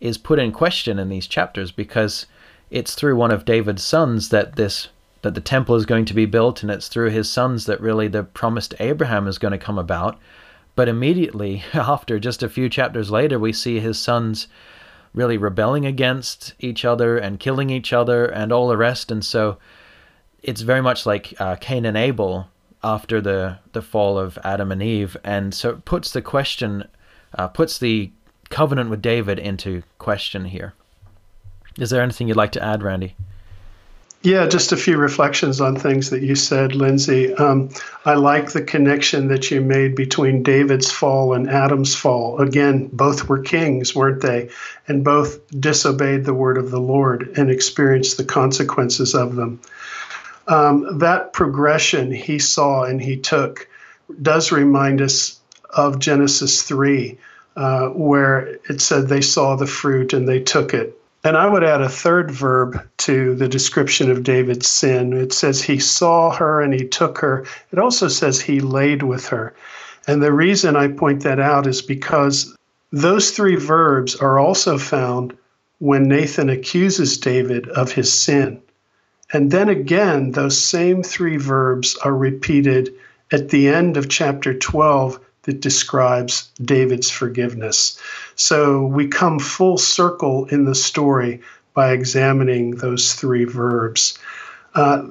is 0.00 0.18
put 0.18 0.38
in 0.38 0.52
question 0.52 0.98
in 0.98 1.08
these 1.08 1.26
chapters 1.26 1.70
because 1.72 2.26
it's 2.70 2.94
through 2.94 3.16
one 3.16 3.30
of 3.30 3.44
David's 3.44 3.84
sons 3.84 4.30
that 4.30 4.56
this 4.56 4.88
that 5.22 5.34
the 5.34 5.40
temple 5.40 5.76
is 5.76 5.86
going 5.86 6.04
to 6.04 6.14
be 6.14 6.26
built 6.26 6.62
and 6.62 6.70
it's 6.70 6.88
through 6.88 7.10
his 7.10 7.30
sons 7.30 7.66
that 7.66 7.80
really 7.80 8.08
the 8.08 8.24
promise 8.24 8.66
to 8.66 8.82
Abraham 8.82 9.28
is 9.28 9.38
going 9.38 9.52
to 9.52 9.58
come 9.58 9.78
about. 9.78 10.18
But 10.74 10.88
immediately 10.88 11.62
after 11.74 12.18
just 12.18 12.42
a 12.42 12.48
few 12.48 12.68
chapters 12.68 13.08
later 13.10 13.38
we 13.38 13.52
see 13.52 13.78
his 13.78 14.00
sons 14.00 14.48
really 15.14 15.36
rebelling 15.36 15.84
against 15.84 16.54
each 16.58 16.84
other 16.84 17.18
and 17.18 17.40
killing 17.40 17.70
each 17.70 17.92
other 17.92 18.24
and 18.24 18.52
all 18.52 18.68
the 18.68 18.76
rest. 18.76 19.10
And 19.10 19.24
so 19.24 19.58
it's 20.42 20.62
very 20.62 20.80
much 20.80 21.06
like 21.06 21.34
uh, 21.38 21.56
Cain 21.56 21.84
and 21.84 21.96
Abel 21.96 22.48
after 22.82 23.20
the, 23.20 23.58
the 23.72 23.82
fall 23.82 24.18
of 24.18 24.38
Adam 24.42 24.72
and 24.72 24.82
Eve. 24.82 25.16
And 25.22 25.54
so 25.54 25.70
it 25.70 25.84
puts 25.84 26.12
the 26.12 26.22
question, 26.22 26.88
uh, 27.38 27.48
puts 27.48 27.78
the 27.78 28.10
covenant 28.48 28.90
with 28.90 29.02
David 29.02 29.38
into 29.38 29.82
question 29.98 30.46
here. 30.46 30.74
Is 31.78 31.90
there 31.90 32.02
anything 32.02 32.28
you'd 32.28 32.36
like 32.36 32.52
to 32.52 32.62
add, 32.62 32.82
Randy? 32.82 33.14
Yeah, 34.24 34.46
just 34.46 34.70
a 34.70 34.76
few 34.76 34.98
reflections 34.98 35.60
on 35.60 35.74
things 35.74 36.10
that 36.10 36.22
you 36.22 36.36
said, 36.36 36.76
Lindsay. 36.76 37.34
Um, 37.34 37.70
I 38.04 38.14
like 38.14 38.52
the 38.52 38.62
connection 38.62 39.26
that 39.28 39.50
you 39.50 39.60
made 39.60 39.96
between 39.96 40.44
David's 40.44 40.92
fall 40.92 41.32
and 41.32 41.50
Adam's 41.50 41.96
fall. 41.96 42.40
Again, 42.40 42.88
both 42.92 43.28
were 43.28 43.40
kings, 43.40 43.96
weren't 43.96 44.22
they? 44.22 44.48
And 44.86 45.02
both 45.02 45.40
disobeyed 45.58 46.24
the 46.24 46.34
word 46.34 46.56
of 46.56 46.70
the 46.70 46.80
Lord 46.80 47.32
and 47.36 47.50
experienced 47.50 48.16
the 48.16 48.24
consequences 48.24 49.12
of 49.12 49.34
them. 49.34 49.60
Um, 50.46 50.98
that 50.98 51.32
progression 51.32 52.12
he 52.12 52.38
saw 52.38 52.84
and 52.84 53.02
he 53.02 53.16
took 53.16 53.68
does 54.20 54.52
remind 54.52 55.00
us 55.00 55.40
of 55.70 55.98
Genesis 55.98 56.62
3, 56.62 57.18
uh, 57.56 57.88
where 57.88 58.58
it 58.68 58.80
said 58.80 59.08
they 59.08 59.20
saw 59.20 59.56
the 59.56 59.66
fruit 59.66 60.12
and 60.12 60.28
they 60.28 60.40
took 60.40 60.74
it 60.74 60.96
and 61.24 61.36
I 61.36 61.48
would 61.48 61.62
add 61.62 61.80
a 61.80 61.88
third 61.88 62.30
verb 62.30 62.80
to 62.98 63.34
the 63.34 63.48
description 63.48 64.10
of 64.10 64.24
David's 64.24 64.68
sin. 64.68 65.12
It 65.12 65.32
says 65.32 65.62
he 65.62 65.78
saw 65.78 66.30
her 66.30 66.60
and 66.60 66.74
he 66.74 66.86
took 66.86 67.18
her. 67.18 67.44
It 67.70 67.78
also 67.78 68.08
says 68.08 68.40
he 68.40 68.60
laid 68.60 69.02
with 69.02 69.28
her. 69.28 69.54
And 70.08 70.22
the 70.22 70.32
reason 70.32 70.74
I 70.74 70.88
point 70.88 71.22
that 71.22 71.38
out 71.38 71.66
is 71.66 71.80
because 71.80 72.56
those 72.90 73.30
three 73.30 73.56
verbs 73.56 74.16
are 74.16 74.38
also 74.38 74.78
found 74.78 75.36
when 75.78 76.08
Nathan 76.08 76.50
accuses 76.50 77.18
David 77.18 77.68
of 77.68 77.92
his 77.92 78.12
sin. 78.12 78.60
And 79.32 79.50
then 79.50 79.68
again, 79.68 80.32
those 80.32 80.60
same 80.60 81.02
three 81.02 81.36
verbs 81.36 81.96
are 82.04 82.14
repeated 82.14 82.92
at 83.30 83.48
the 83.48 83.68
end 83.68 83.96
of 83.96 84.08
chapter 84.08 84.52
12 84.52 85.18
that 85.42 85.60
describes 85.60 86.50
David's 86.62 87.10
forgiveness. 87.10 87.98
So 88.36 88.84
we 88.84 89.08
come 89.08 89.38
full 89.38 89.78
circle 89.78 90.46
in 90.46 90.64
the 90.64 90.74
story 90.74 91.40
by 91.74 91.92
examining 91.92 92.72
those 92.72 93.14
three 93.14 93.44
verbs. 93.44 94.18
Uh, 94.74 95.06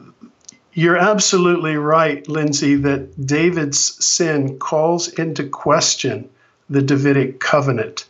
you're 0.73 0.97
absolutely 0.97 1.75
right, 1.75 2.25
Lindsay, 2.29 2.75
that 2.75 3.25
David's 3.25 4.03
sin 4.03 4.57
calls 4.57 5.09
into 5.09 5.47
question 5.47 6.29
the 6.69 6.81
Davidic 6.81 7.39
covenant. 7.41 8.05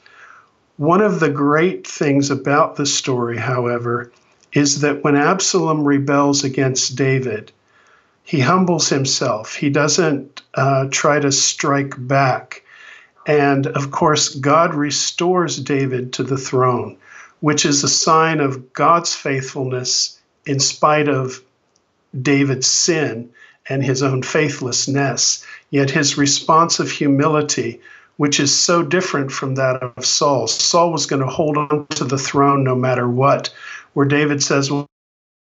One 0.78 1.02
of 1.02 1.20
the 1.20 1.30
great 1.30 1.88
things 1.88 2.30
about 2.30 2.76
the 2.76 2.86
story, 2.86 3.38
however, 3.38 4.12
is 4.54 4.82
that 4.82 5.04
when 5.04 5.16
Absalom 5.16 5.84
rebels 5.84 6.44
against 6.44 6.96
David, 6.96 7.52
he 8.32 8.40
humbles 8.40 8.88
himself. 8.88 9.56
He 9.56 9.70
doesn't 9.70 10.42
uh, 10.54 10.88
try 10.90 11.20
to 11.20 11.34
strike 11.34 11.96
back. 11.98 12.64
And 13.28 13.68
of 13.68 13.92
course, 13.92 14.36
God 14.36 14.74
restores 14.74 15.58
David 15.58 16.14
to 16.14 16.24
the 16.24 16.38
throne, 16.38 16.96
which 17.42 17.66
is 17.66 17.84
a 17.84 17.90
sign 17.90 18.40
of 18.40 18.72
God's 18.72 19.14
faithfulness 19.14 20.18
in 20.46 20.62
spite 20.62 21.10
of 21.10 21.44
David's 22.22 22.68
sin 22.68 23.30
and 23.68 23.84
his 23.84 24.02
own 24.02 24.24
faithlessness. 24.24 25.46
Yet 25.70 25.90
his 25.90 26.18
response 26.18 26.80
of 26.80 26.90
humility 26.90 27.82
which 28.16 28.40
is 28.40 28.58
so 28.58 28.82
different 28.82 29.32
from 29.32 29.56
that 29.56 29.84
of 29.84 30.06
Saul. 30.06 30.48
Saul 30.48 30.94
was 30.94 31.06
going 31.06 31.22
to 31.22 31.28
hold 31.28 31.58
on 31.58 31.88
to 31.96 32.06
the 32.06 32.20
throne 32.20 32.64
no 32.64 32.76
matter 32.76 33.10
what, 33.10 33.54
where 33.94 34.06
David 34.06 34.44
says, 34.44 34.72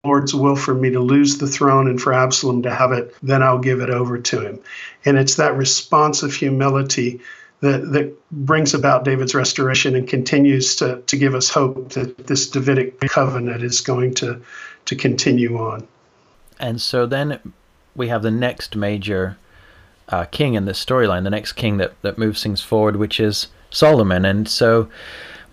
Lord's 0.05 0.33
will 0.33 0.55
for 0.55 0.73
me 0.73 0.89
to 0.91 0.99
lose 1.01 1.39
the 1.39 1.47
throne 1.47 1.89
and 1.89 2.01
for 2.01 2.13
Absalom 2.13 2.61
to 2.63 2.73
have 2.73 2.93
it, 2.93 3.13
then 3.21 3.43
I'll 3.43 3.59
give 3.59 3.81
it 3.81 3.89
over 3.89 4.17
to 4.17 4.39
him. 4.39 4.59
And 5.03 5.17
it's 5.17 5.35
that 5.35 5.57
response 5.57 6.23
of 6.23 6.33
humility 6.33 7.19
that, 7.59 7.91
that 7.91 8.15
brings 8.31 8.73
about 8.73 9.03
David's 9.03 9.35
restoration 9.35 9.95
and 9.95 10.07
continues 10.07 10.77
to, 10.77 11.01
to 11.01 11.17
give 11.17 11.35
us 11.35 11.49
hope 11.49 11.89
that 11.89 12.27
this 12.27 12.49
Davidic 12.49 12.97
covenant 13.09 13.61
is 13.61 13.81
going 13.81 14.13
to, 14.15 14.41
to 14.85 14.95
continue 14.95 15.57
on. 15.57 15.85
And 16.61 16.81
so 16.81 17.05
then 17.05 17.53
we 17.93 18.07
have 18.07 18.23
the 18.23 18.31
next 18.31 18.77
major 18.77 19.37
uh, 20.07 20.23
king 20.25 20.53
in 20.53 20.63
this 20.63 20.83
storyline, 20.83 21.25
the 21.25 21.29
next 21.29 21.53
king 21.53 21.75
that, 21.75 22.01
that 22.03 22.17
moves 22.17 22.41
things 22.41 22.61
forward, 22.61 22.95
which 22.95 23.19
is 23.19 23.47
Solomon. 23.69 24.23
And 24.23 24.47
so 24.47 24.87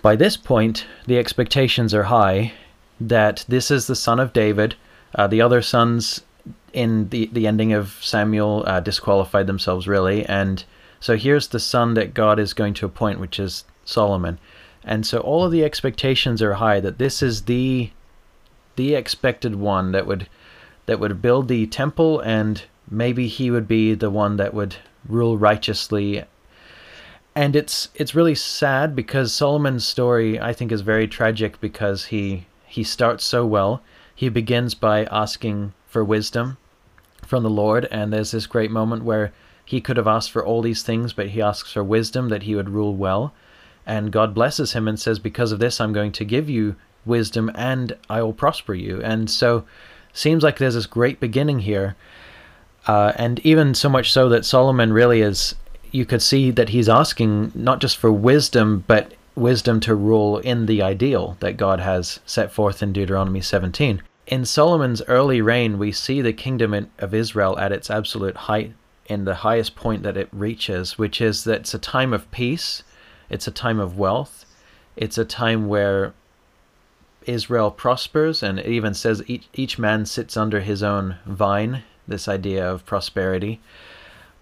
by 0.03 0.15
this 0.15 0.37
point, 0.37 0.87
the 1.07 1.19
expectations 1.19 1.93
are 1.93 2.05
high 2.05 2.53
that 3.01 3.45
this 3.49 3.71
is 3.71 3.87
the 3.87 3.97
son 3.97 4.21
of 4.21 4.33
David. 4.33 4.75
Uh, 5.15 5.27
the 5.27 5.41
other 5.41 5.63
sons 5.63 6.23
in 6.73 7.09
the, 7.09 7.29
the 7.33 7.47
ending 7.47 7.73
of 7.73 7.99
Samuel 8.01 8.65
uh, 8.67 8.81
disqualified 8.81 9.47
themselves, 9.47 9.89
really. 9.89 10.25
And 10.27 10.63
so 11.01 11.17
here's 11.17 11.49
the 11.49 11.61
son 11.61 11.95
that 11.95 12.15
God 12.15 12.39
is 12.39 12.53
going 12.53 12.75
to 12.75 12.87
appoint, 12.87 13.21
which 13.21 13.39
is 13.39 13.65
Solomon. 13.85 14.39
And 14.85 15.07
so 15.07 15.19
all 15.21 15.45
of 15.45 15.53
the 15.53 15.65
expectations 15.65 16.43
are 16.43 16.55
high 16.55 16.81
that 16.81 16.99
this 16.99 17.23
is 17.23 17.43
the 17.43 17.91
the 18.77 18.95
expected 18.95 19.55
one 19.55 19.93
that 19.93 20.07
would 20.07 20.29
that 20.85 21.01
would 21.01 21.23
build 21.23 21.49
the 21.49 21.67
temple 21.67 22.21
and 22.21 22.63
maybe 22.91 23.27
he 23.27 23.51
would 23.51 23.67
be 23.67 23.95
the 23.95 24.11
one 24.11 24.37
that 24.37 24.53
would 24.53 24.77
rule 25.09 25.39
righteously 25.39 26.23
and 27.35 27.57
it's 27.57 27.89
it's 27.95 28.15
really 28.15 28.35
sad 28.35 28.95
because 28.95 29.33
Solomon's 29.33 29.87
story 29.87 30.39
I 30.39 30.53
think 30.53 30.73
is 30.73 30.81
very 30.83 31.09
tragic 31.09 31.61
because 31.61 32.07
he 32.07 32.47
he 32.77 32.85
starts 32.85 33.24
so 33.24 33.47
well. 33.47 33.81
He 34.14 34.29
begins 34.29 34.74
by 34.74 35.05
asking 35.05 35.72
for 35.89 36.05
wisdom 36.05 36.59
from 37.27 37.43
the 37.43 37.49
Lord 37.49 37.89
and 37.91 38.12
there's 38.12 38.33
this 38.33 38.47
great 38.47 38.70
moment 38.70 39.03
where 39.03 39.33
he 39.64 39.81
could 39.81 39.97
have 39.97 40.07
asked 40.07 40.31
for 40.31 40.45
all 40.45 40.61
these 40.61 40.83
things 40.83 41.14
but 41.14 41.29
he 41.29 41.41
asks 41.41 41.72
for 41.72 41.83
wisdom 41.83 42.29
that 42.29 42.43
he 42.43 42.55
would 42.55 42.68
rule 42.68 42.95
well 42.95 43.33
and 43.87 44.12
God 44.12 44.35
blesses 44.35 44.74
him 44.74 44.87
and 44.87 45.01
says 45.01 45.18
because 45.18 45.53
of 45.53 45.59
this 45.59 45.81
I'm 45.81 45.95
going 45.95 46.12
to 46.12 46.24
give 46.27 46.51
you 46.51 46.77
wisdom 47.07 47.51
and 47.55 47.97
I 48.11 48.20
will 48.20 48.35
prosper 48.35 48.74
you. 48.74 49.01
And 49.01 49.31
so 49.31 49.64
seems 50.12 50.43
like 50.43 50.59
there's 50.59 50.74
this 50.74 50.85
great 50.85 51.18
beginning 51.18 51.61
here 51.61 51.97
uh, 52.87 53.14
and 53.16 53.39
even 53.39 53.74
so 53.74 53.89
much 53.89 54.12
so 54.12 54.29
that 54.29 54.45
Solomon 54.45 54.93
really 54.93 55.22
is, 55.22 55.55
you 55.93 56.05
could 56.05 56.20
see 56.20 56.51
that 56.51 56.68
he's 56.68 56.91
asking 56.91 57.53
not 57.55 57.81
just 57.81 57.97
for 57.97 58.12
wisdom, 58.12 58.85
but 58.87 59.14
wisdom 59.37 59.78
to 59.80 59.95
rule 59.95 60.39
in 60.39 60.66
the 60.66 60.82
ideal 60.82 61.37
that 61.41 61.57
God 61.57 61.78
has 61.78 62.20
set 62.24 62.51
forth 62.51 62.82
in 62.82 62.93
Deuteronomy 62.93 63.43
17. 63.43 64.03
In 64.26 64.45
Solomon's 64.45 65.03
early 65.03 65.41
reign, 65.41 65.78
we 65.78 65.93
see 65.93 66.20
the 66.20 66.32
kingdom 66.32 66.89
of 66.99 67.14
Israel 67.14 67.57
at 67.59 67.70
its 67.70 67.91
absolute 67.91 68.37
height, 68.37 68.72
in 69.09 69.24
the 69.24 69.37
highest 69.37 69.76
point 69.76 70.03
that 70.03 70.16
it 70.16 70.28
reaches, 70.32 70.99
which 70.99 71.20
is 71.20 71.45
that 71.45 71.61
it's 71.61 71.74
a 71.74 71.78
time 71.78 72.12
of 72.12 72.28
peace, 72.32 72.82
it's 73.30 73.47
a 73.47 73.53
time 73.53 73.78
of 73.78 73.99
wealth, 73.99 74.45
it's 74.97 75.18
a 75.18 75.24
time 75.24 75.68
where 75.68 76.12
Israel 77.24 77.70
prospers, 77.70 78.43
and 78.43 78.59
it 78.59 78.66
even 78.66 78.95
says 78.95 79.22
each, 79.26 79.47
each 79.55 79.78
man 79.78 80.07
sits 80.07 80.37
under 80.37 80.61
his 80.61 80.82
own 80.82 81.16
vine 81.26 81.82
this 82.09 82.26
idea 82.26 82.68
of 82.68 82.87
prosperity. 82.87 83.61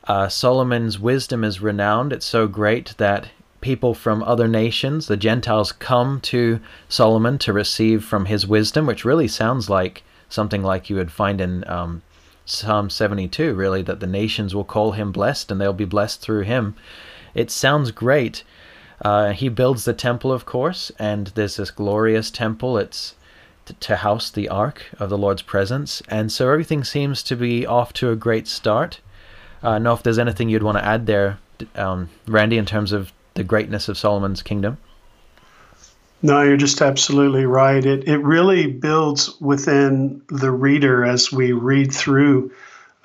Uh, 0.06 0.28
Solomon's 0.28 0.98
wisdom 0.98 1.44
is 1.44 1.60
renowned. 1.60 2.12
It's 2.12 2.26
so 2.26 2.46
great 2.46 2.94
that 2.98 3.28
people 3.64 3.94
from 3.94 4.22
other 4.22 4.46
nations, 4.46 5.06
the 5.06 5.16
Gentiles, 5.16 5.72
come 5.72 6.20
to 6.20 6.60
Solomon 6.86 7.38
to 7.38 7.52
receive 7.52 8.04
from 8.04 8.26
his 8.26 8.46
wisdom, 8.46 8.86
which 8.86 9.06
really 9.06 9.26
sounds 9.26 9.70
like 9.70 10.02
something 10.28 10.62
like 10.62 10.90
you 10.90 10.96
would 10.96 11.10
find 11.10 11.40
in 11.40 11.66
um, 11.66 12.02
Psalm 12.44 12.90
72, 12.90 13.54
really, 13.54 13.80
that 13.80 14.00
the 14.00 14.06
nations 14.06 14.54
will 14.54 14.64
call 14.64 14.92
him 14.92 15.10
blessed 15.10 15.50
and 15.50 15.58
they'll 15.58 15.72
be 15.72 15.86
blessed 15.86 16.20
through 16.20 16.42
him. 16.42 16.76
It 17.34 17.50
sounds 17.50 17.90
great. 17.90 18.44
Uh, 19.00 19.32
he 19.32 19.48
builds 19.48 19.86
the 19.86 19.94
temple, 19.94 20.30
of 20.30 20.44
course, 20.44 20.92
and 20.98 21.28
there's 21.28 21.56
this 21.56 21.70
glorious 21.70 22.30
temple. 22.30 22.76
It's 22.76 23.14
to 23.80 23.96
house 23.96 24.30
the 24.30 24.50
ark 24.50 24.82
of 24.98 25.08
the 25.08 25.16
Lord's 25.16 25.40
presence. 25.40 26.02
And 26.06 26.30
so 26.30 26.50
everything 26.50 26.84
seems 26.84 27.22
to 27.22 27.34
be 27.34 27.64
off 27.64 27.94
to 27.94 28.10
a 28.10 28.16
great 28.16 28.46
start. 28.46 29.00
Uh, 29.62 29.78
know 29.78 29.94
if 29.94 30.02
there's 30.02 30.18
anything 30.18 30.50
you'd 30.50 30.62
want 30.62 30.76
to 30.76 30.84
add 30.84 31.06
there, 31.06 31.38
um, 31.76 32.10
Randy, 32.26 32.58
in 32.58 32.66
terms 32.66 32.92
of 32.92 33.10
the 33.34 33.44
greatness 33.44 33.88
of 33.88 33.98
Solomon's 33.98 34.42
kingdom. 34.42 34.78
No, 36.22 36.40
you're 36.40 36.56
just 36.56 36.80
absolutely 36.80 37.44
right. 37.44 37.84
It 37.84 38.08
it 38.08 38.18
really 38.18 38.66
builds 38.66 39.38
within 39.40 40.22
the 40.28 40.50
reader 40.50 41.04
as 41.04 41.30
we 41.30 41.52
read 41.52 41.92
through 41.92 42.50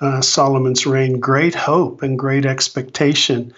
uh, 0.00 0.22
Solomon's 0.22 0.86
reign 0.86 1.20
great 1.20 1.54
hope 1.54 2.02
and 2.02 2.18
great 2.18 2.46
expectation, 2.46 3.52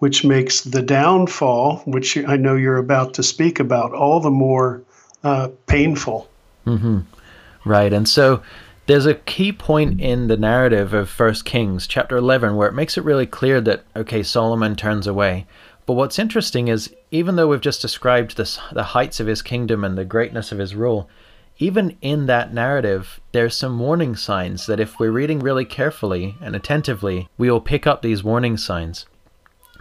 which 0.00 0.24
makes 0.24 0.60
the 0.60 0.82
downfall, 0.82 1.78
which 1.86 2.18
I 2.18 2.36
know 2.36 2.54
you're 2.54 2.76
about 2.76 3.14
to 3.14 3.22
speak 3.22 3.58
about, 3.58 3.92
all 3.92 4.20
the 4.20 4.30
more 4.30 4.82
uh, 5.24 5.48
painful. 5.66 6.28
Mm-hmm. 6.66 7.00
Right. 7.64 7.92
And 7.92 8.08
so 8.08 8.42
there's 8.86 9.06
a 9.06 9.14
key 9.14 9.52
point 9.52 10.00
in 10.00 10.28
the 10.28 10.36
narrative 10.36 10.92
of 10.92 11.08
First 11.08 11.44
Kings, 11.44 11.86
chapter 11.86 12.16
11, 12.16 12.54
where 12.56 12.68
it 12.68 12.74
makes 12.74 12.96
it 12.96 13.04
really 13.04 13.26
clear 13.26 13.60
that, 13.62 13.84
okay, 13.96 14.22
Solomon 14.22 14.76
turns 14.76 15.06
away. 15.06 15.46
But 15.86 15.94
what's 15.94 16.18
interesting 16.18 16.66
is, 16.66 16.92
even 17.12 17.36
though 17.36 17.46
we've 17.46 17.60
just 17.60 17.80
described 17.80 18.36
this, 18.36 18.58
the 18.72 18.82
heights 18.82 19.20
of 19.20 19.28
his 19.28 19.40
kingdom 19.40 19.84
and 19.84 19.96
the 19.96 20.04
greatness 20.04 20.50
of 20.50 20.58
his 20.58 20.74
rule, 20.74 21.08
even 21.58 21.96
in 22.02 22.26
that 22.26 22.52
narrative, 22.52 23.20
there's 23.32 23.56
some 23.56 23.78
warning 23.78 24.16
signs 24.16 24.66
that 24.66 24.80
if 24.80 24.98
we're 24.98 25.12
reading 25.12 25.38
really 25.38 25.64
carefully 25.64 26.36
and 26.40 26.54
attentively, 26.54 27.28
we 27.38 27.50
will 27.50 27.60
pick 27.60 27.86
up 27.86 28.02
these 28.02 28.24
warning 28.24 28.56
signs. 28.56 29.06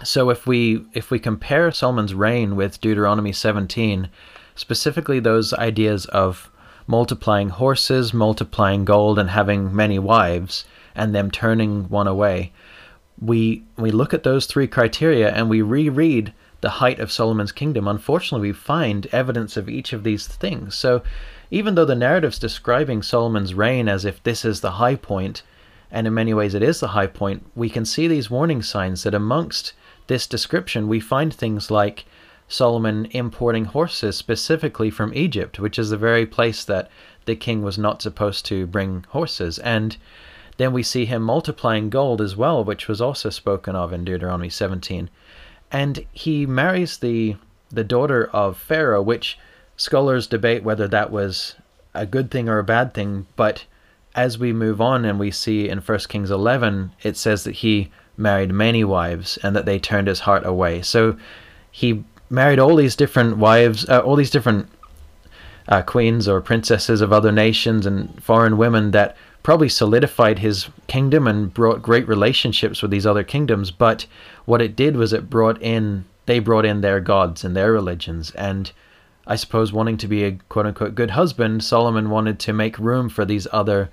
So 0.03 0.29
if 0.29 0.45
we 0.45 0.85
if 0.93 1.09
we 1.09 1.19
compare 1.19 1.71
Solomon's 1.71 2.13
reign 2.13 2.55
with 2.55 2.81
Deuteronomy 2.81 3.31
17, 3.31 4.09
specifically 4.53 5.19
those 5.19 5.53
ideas 5.53 6.05
of 6.07 6.51
multiplying 6.85 7.49
horses, 7.49 8.13
multiplying 8.13 8.85
gold, 8.85 9.17
and 9.17 9.29
having 9.29 9.75
many 9.75 9.97
wives, 9.97 10.65
and 10.93 11.15
them 11.15 11.31
turning 11.31 11.89
one 11.89 12.07
away. 12.07 12.51
We 13.21 13.63
we 13.77 13.91
look 13.91 14.13
at 14.13 14.23
those 14.23 14.45
three 14.45 14.67
criteria 14.67 15.31
and 15.31 15.49
we 15.49 15.61
reread 15.61 16.33
the 16.61 16.81
height 16.81 16.99
of 16.99 17.11
Solomon's 17.11 17.51
kingdom. 17.51 17.87
Unfortunately, 17.87 18.49
we 18.49 18.53
find 18.53 19.07
evidence 19.11 19.55
of 19.55 19.69
each 19.69 19.93
of 19.93 20.03
these 20.03 20.27
things. 20.27 20.75
So, 20.75 21.03
even 21.51 21.75
though 21.75 21.85
the 21.85 21.95
narrative's 21.95 22.39
describing 22.39 23.03
Solomon's 23.03 23.53
reign 23.53 23.87
as 23.87 24.03
if 24.03 24.23
this 24.23 24.43
is 24.43 24.61
the 24.61 24.71
high 24.71 24.95
point, 24.95 25.43
and 25.91 26.07
in 26.07 26.13
many 26.13 26.33
ways 26.33 26.55
it 26.55 26.63
is 26.63 26.79
the 26.79 26.89
high 26.89 27.07
point, 27.07 27.45
we 27.55 27.69
can 27.69 27.85
see 27.85 28.07
these 28.07 28.31
warning 28.31 28.61
signs 28.61 29.03
that 29.03 29.13
amongst 29.13 29.73
this 30.07 30.27
description 30.27 30.87
we 30.87 30.99
find 30.99 31.33
things 31.33 31.69
like 31.69 32.05
Solomon 32.47 33.05
importing 33.11 33.65
horses 33.65 34.15
specifically 34.15 34.89
from 34.89 35.13
Egypt, 35.13 35.59
which 35.59 35.79
is 35.79 35.89
the 35.89 35.97
very 35.97 36.25
place 36.25 36.63
that 36.65 36.89
the 37.25 37.35
king 37.35 37.63
was 37.63 37.77
not 37.77 38.01
supposed 38.01 38.45
to 38.47 38.67
bring 38.67 39.05
horses. 39.09 39.59
And 39.59 39.97
then 40.57 40.73
we 40.73 40.83
see 40.83 41.05
him 41.05 41.21
multiplying 41.21 41.89
gold 41.89 42.21
as 42.21 42.35
well, 42.35 42.63
which 42.63 42.87
was 42.87 43.01
also 43.01 43.29
spoken 43.29 43.75
of 43.75 43.91
in 43.91 44.05
Deuteronomy 44.05 44.49
17. 44.49 45.09
And 45.71 46.05
he 46.11 46.45
marries 46.45 46.97
the 46.97 47.35
the 47.71 47.83
daughter 47.83 48.29
of 48.31 48.57
Pharaoh, 48.57 49.01
which 49.01 49.37
scholars 49.75 50.27
debate 50.27 50.63
whether 50.63 50.87
that 50.87 51.11
was 51.11 51.55
a 51.93 52.05
good 52.05 52.31
thing 52.31 52.47
or 52.47 52.59
a 52.59 52.63
bad 52.63 52.93
thing, 52.93 53.25
but 53.35 53.65
as 54.13 54.37
we 54.37 54.53
move 54.53 54.79
on 54.79 55.03
and 55.03 55.19
we 55.19 55.31
see 55.31 55.67
in 55.67 55.79
1 55.79 55.99
Kings 56.07 56.31
11, 56.31 56.91
it 57.03 57.17
says 57.17 57.43
that 57.43 57.55
he 57.55 57.91
married 58.17 58.51
many 58.51 58.83
wives 58.83 59.37
and 59.43 59.55
that 59.55 59.65
they 59.65 59.77
turned 59.77 60.07
his 60.07 60.21
heart 60.21 60.45
away. 60.45 60.81
So 60.81 61.17
he 61.69 62.03
married 62.29 62.59
all 62.59 62.75
these 62.75 62.95
different 62.95 63.37
wives, 63.37 63.87
uh, 63.89 63.99
all 63.99 64.15
these 64.15 64.29
different 64.29 64.69
uh, 65.67 65.81
queens 65.81 66.27
or 66.27 66.39
princesses 66.39 67.01
of 67.01 67.11
other 67.11 67.31
nations 67.31 67.85
and 67.85 68.23
foreign 68.23 68.57
women 68.57 68.91
that 68.91 69.17
probably 69.45 69.69
solidified 69.69 70.39
his 70.39 70.69
kingdom 70.87 71.27
and 71.27 71.53
brought 71.53 71.79
great 71.79 72.07
relationships 72.07 72.81
with 72.81 72.89
these 72.89 73.05
other 73.05 73.23
kingdoms. 73.23 73.69
But 73.69 74.07
what 74.45 74.59
it 74.59 74.75
did 74.75 74.97
was 74.97 75.13
it 75.13 75.29
brought 75.29 75.61
in, 75.61 76.05
they 76.25 76.39
brought 76.39 76.65
in 76.65 76.81
their 76.81 76.99
gods 76.99 77.43
and 77.43 77.55
their 77.55 77.71
religions. 77.71 78.31
And 78.31 78.71
I 79.27 79.35
suppose 79.35 79.71
wanting 79.71 79.97
to 79.97 80.07
be 80.07 80.23
a 80.23 80.31
quote 80.49 80.65
unquote 80.65 80.95
good 80.95 81.11
husband, 81.11 81.63
Solomon 81.63 82.09
wanted 82.09 82.39
to 82.39 82.53
make 82.53 82.79
room 82.79 83.07
for 83.07 83.23
these 83.23 83.45
other, 83.51 83.91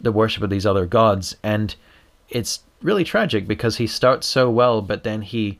the 0.00 0.12
worship 0.12 0.44
of 0.44 0.50
these 0.50 0.64
other 0.64 0.86
gods. 0.86 1.34
And 1.42 1.74
it's 2.28 2.60
really 2.80 3.02
tragic 3.02 3.48
because 3.48 3.78
he 3.78 3.88
starts 3.88 4.28
so 4.28 4.48
well, 4.48 4.80
but 4.80 5.02
then 5.02 5.22
he 5.22 5.58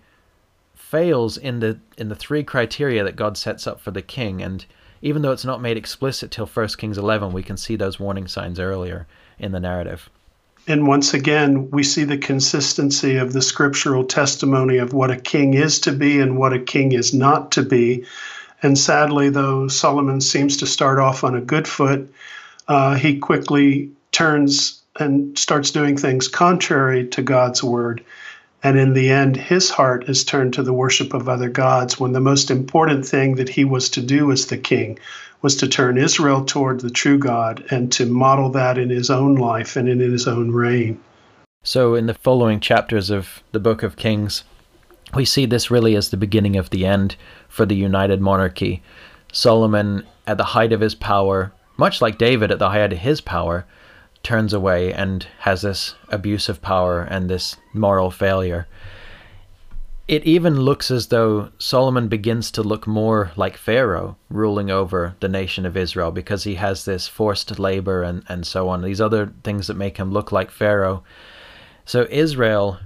fails 0.76 1.36
in 1.36 1.58
the 1.58 1.80
in 1.98 2.08
the 2.08 2.14
three 2.14 2.44
criteria 2.44 3.02
that 3.02 3.16
God 3.16 3.36
sets 3.36 3.66
up 3.66 3.80
for 3.80 3.90
the 3.90 4.00
king 4.00 4.40
and 4.40 4.64
even 5.02 5.22
though 5.22 5.32
it's 5.32 5.44
not 5.44 5.60
made 5.60 5.76
explicit 5.76 6.30
till 6.30 6.46
1 6.46 6.68
Kings 6.78 6.96
11 6.96 7.32
we 7.32 7.42
can 7.42 7.56
see 7.56 7.74
those 7.74 7.98
warning 7.98 8.28
signs 8.28 8.60
earlier 8.60 9.08
in 9.38 9.52
the 9.52 9.60
narrative 9.60 10.08
And 10.66 10.86
once 10.86 11.12
again, 11.12 11.70
we 11.70 11.82
see 11.82 12.04
the 12.04 12.16
consistency 12.16 13.16
of 13.16 13.32
the 13.32 13.42
scriptural 13.42 14.04
testimony 14.04 14.78
of 14.78 14.94
what 14.94 15.10
a 15.10 15.16
king 15.16 15.54
is 15.54 15.80
to 15.80 15.92
be 15.92 16.20
and 16.20 16.38
what 16.38 16.54
a 16.54 16.58
king 16.58 16.92
is 16.92 17.12
not 17.12 17.52
to 17.52 17.62
be. 17.62 18.06
And 18.62 18.78
sadly, 18.78 19.28
though 19.28 19.68
Solomon 19.68 20.22
seems 20.22 20.56
to 20.58 20.66
start 20.66 20.98
off 20.98 21.22
on 21.22 21.34
a 21.34 21.40
good 21.40 21.68
foot, 21.68 22.10
uh, 22.66 22.94
he 22.94 23.18
quickly 23.18 23.90
turns 24.10 24.80
and 24.98 25.36
starts 25.38 25.70
doing 25.70 25.96
things 25.98 26.28
contrary 26.28 27.06
to 27.08 27.20
God's 27.20 27.62
word. 27.62 28.02
And 28.62 28.78
in 28.78 28.94
the 28.94 29.10
end, 29.10 29.36
his 29.36 29.68
heart 29.68 30.08
is 30.08 30.24
turned 30.24 30.54
to 30.54 30.62
the 30.62 30.72
worship 30.72 31.12
of 31.12 31.28
other 31.28 31.50
gods 31.50 32.00
when 32.00 32.12
the 32.12 32.20
most 32.20 32.50
important 32.50 33.04
thing 33.06 33.34
that 33.34 33.50
he 33.50 33.66
was 33.66 33.90
to 33.90 34.00
do 34.00 34.32
as 34.32 34.46
the 34.46 34.56
king 34.56 34.98
was 35.44 35.56
to 35.56 35.68
turn 35.68 35.98
Israel 35.98 36.42
toward 36.42 36.80
the 36.80 36.88
true 36.88 37.18
God 37.18 37.66
and 37.70 37.92
to 37.92 38.06
model 38.06 38.48
that 38.52 38.78
in 38.78 38.88
his 38.88 39.10
own 39.10 39.34
life 39.34 39.76
and 39.76 39.90
in 39.90 40.00
his 40.00 40.26
own 40.26 40.50
reign. 40.50 40.98
So, 41.62 41.94
in 41.94 42.06
the 42.06 42.14
following 42.14 42.60
chapters 42.60 43.10
of 43.10 43.42
the 43.52 43.60
book 43.60 43.82
of 43.82 43.96
Kings, 43.96 44.44
we 45.14 45.26
see 45.26 45.44
this 45.44 45.70
really 45.70 45.96
as 45.96 46.08
the 46.08 46.16
beginning 46.16 46.56
of 46.56 46.70
the 46.70 46.86
end 46.86 47.16
for 47.46 47.66
the 47.66 47.76
united 47.76 48.22
monarchy. 48.22 48.82
Solomon, 49.32 50.06
at 50.26 50.38
the 50.38 50.44
height 50.44 50.72
of 50.72 50.80
his 50.80 50.94
power, 50.94 51.52
much 51.76 52.00
like 52.00 52.16
David 52.16 52.50
at 52.50 52.58
the 52.58 52.70
height 52.70 52.94
of 52.94 53.00
his 53.00 53.20
power, 53.20 53.66
turns 54.22 54.54
away 54.54 54.94
and 54.94 55.26
has 55.40 55.60
this 55.60 55.94
abuse 56.08 56.48
of 56.48 56.62
power 56.62 57.02
and 57.02 57.28
this 57.28 57.56
moral 57.74 58.10
failure. 58.10 58.66
It 60.06 60.24
even 60.24 60.60
looks 60.60 60.90
as 60.90 61.06
though 61.06 61.48
Solomon 61.58 62.08
begins 62.08 62.50
to 62.52 62.62
look 62.62 62.86
more 62.86 63.32
like 63.36 63.56
Pharaoh 63.56 64.18
ruling 64.28 64.70
over 64.70 65.16
the 65.20 65.30
nation 65.30 65.64
of 65.64 65.78
Israel 65.78 66.10
because 66.10 66.44
he 66.44 66.56
has 66.56 66.84
this 66.84 67.08
forced 67.08 67.58
labor 67.58 68.02
and, 68.02 68.22
and 68.28 68.46
so 68.46 68.68
on, 68.68 68.82
these 68.82 69.00
other 69.00 69.32
things 69.42 69.66
that 69.66 69.78
make 69.78 69.96
him 69.96 70.12
look 70.12 70.30
like 70.30 70.50
Pharaoh. 70.50 71.02
So 71.86 72.06
Israel 72.10 72.80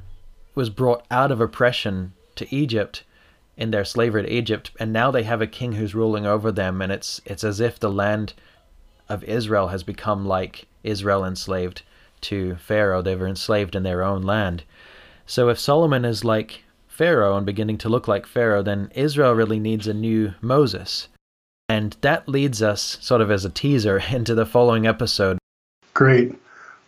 was 0.54 0.70
brought 0.70 1.04
out 1.10 1.32
of 1.32 1.40
oppression 1.40 2.12
to 2.36 2.54
Egypt 2.54 3.02
in 3.56 3.72
their 3.72 3.84
slavery 3.84 4.22
to 4.22 4.32
Egypt, 4.32 4.70
and 4.78 4.92
now 4.92 5.10
they 5.10 5.24
have 5.24 5.42
a 5.42 5.46
king 5.48 5.72
who's 5.72 5.96
ruling 5.96 6.24
over 6.24 6.52
them, 6.52 6.80
and 6.80 6.92
it's 6.92 7.20
it's 7.24 7.42
as 7.42 7.58
if 7.58 7.80
the 7.80 7.90
land 7.90 8.34
of 9.08 9.24
Israel 9.24 9.68
has 9.68 9.82
become 9.82 10.24
like 10.24 10.66
Israel 10.84 11.24
enslaved 11.24 11.82
to 12.20 12.54
Pharaoh. 12.56 13.02
They 13.02 13.16
were 13.16 13.26
enslaved 13.26 13.74
in 13.74 13.82
their 13.82 14.04
own 14.04 14.22
land. 14.22 14.62
So 15.26 15.48
if 15.48 15.58
Solomon 15.58 16.04
is 16.04 16.24
like 16.24 16.62
Pharaoh 16.98 17.36
and 17.36 17.46
beginning 17.46 17.78
to 17.78 17.88
look 17.88 18.08
like 18.08 18.26
Pharaoh, 18.26 18.60
then 18.60 18.90
Israel 18.92 19.32
really 19.32 19.60
needs 19.60 19.86
a 19.86 19.94
new 19.94 20.34
Moses. 20.40 21.06
And 21.68 21.96
that 22.00 22.28
leads 22.28 22.60
us, 22.60 22.98
sort 23.00 23.20
of 23.20 23.30
as 23.30 23.44
a 23.44 23.50
teaser, 23.50 24.02
into 24.10 24.34
the 24.34 24.44
following 24.44 24.84
episode. 24.84 25.38
Great. 25.94 26.34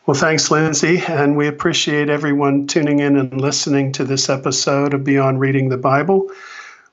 Well, 0.07 0.17
thanks, 0.17 0.51
Lindsay. 0.51 1.01
And 1.07 1.37
we 1.37 1.47
appreciate 1.47 2.09
everyone 2.09 2.67
tuning 2.67 2.99
in 2.99 3.17
and 3.17 3.41
listening 3.41 3.93
to 3.93 4.05
this 4.05 4.29
episode 4.29 4.95
of 4.95 5.05
Beyond 5.05 5.39
Reading 5.39 5.69
the 5.69 5.77
Bible. 5.77 6.29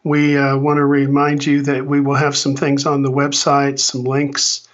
We 0.03 0.37
uh, 0.37 0.55
want 0.57 0.77
to 0.77 0.85
remind 0.85 1.43
you 1.43 1.63
that 1.63 1.87
we 1.87 1.99
will 1.99 2.13
have 2.13 2.37
some 2.37 2.55
things 2.55 2.85
on 2.85 3.01
the 3.01 3.11
website, 3.11 3.79
some 3.79 4.03
links 4.03 4.67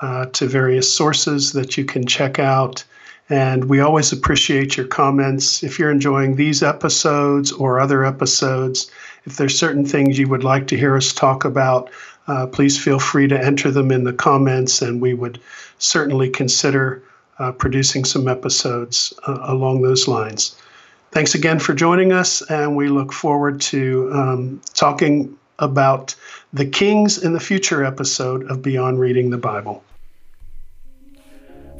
uh, 0.00 0.24
to 0.24 0.46
various 0.46 0.90
sources 0.90 1.52
that 1.52 1.76
you 1.76 1.84
can 1.84 2.06
check 2.06 2.38
out. 2.38 2.82
And 3.30 3.66
we 3.66 3.78
always 3.78 4.10
appreciate 4.12 4.76
your 4.76 4.86
comments. 4.86 5.62
If 5.62 5.78
you're 5.78 5.92
enjoying 5.92 6.34
these 6.34 6.64
episodes 6.64 7.52
or 7.52 7.78
other 7.78 8.04
episodes, 8.04 8.90
if 9.24 9.36
there's 9.36 9.56
certain 9.56 9.86
things 9.86 10.18
you 10.18 10.28
would 10.28 10.42
like 10.42 10.66
to 10.68 10.76
hear 10.76 10.96
us 10.96 11.12
talk 11.12 11.44
about, 11.44 11.90
uh, 12.26 12.48
please 12.48 12.76
feel 12.76 12.98
free 12.98 13.28
to 13.28 13.40
enter 13.40 13.70
them 13.70 13.92
in 13.92 14.04
the 14.04 14.12
comments, 14.12 14.82
and 14.82 15.00
we 15.00 15.14
would 15.14 15.40
certainly 15.78 16.28
consider 16.28 17.02
uh, 17.38 17.52
producing 17.52 18.04
some 18.04 18.26
episodes 18.28 19.14
uh, 19.26 19.38
along 19.42 19.82
those 19.82 20.08
lines. 20.08 20.56
Thanks 21.12 21.34
again 21.34 21.58
for 21.58 21.72
joining 21.72 22.12
us, 22.12 22.42
and 22.50 22.76
we 22.76 22.88
look 22.88 23.12
forward 23.12 23.60
to 23.62 24.10
um, 24.12 24.60
talking 24.74 25.36
about 25.58 26.14
the 26.52 26.66
kings 26.66 27.18
in 27.18 27.32
the 27.32 27.40
future 27.40 27.84
episode 27.84 28.50
of 28.50 28.62
Beyond 28.62 28.98
Reading 28.98 29.30
the 29.30 29.38
Bible. 29.38 29.84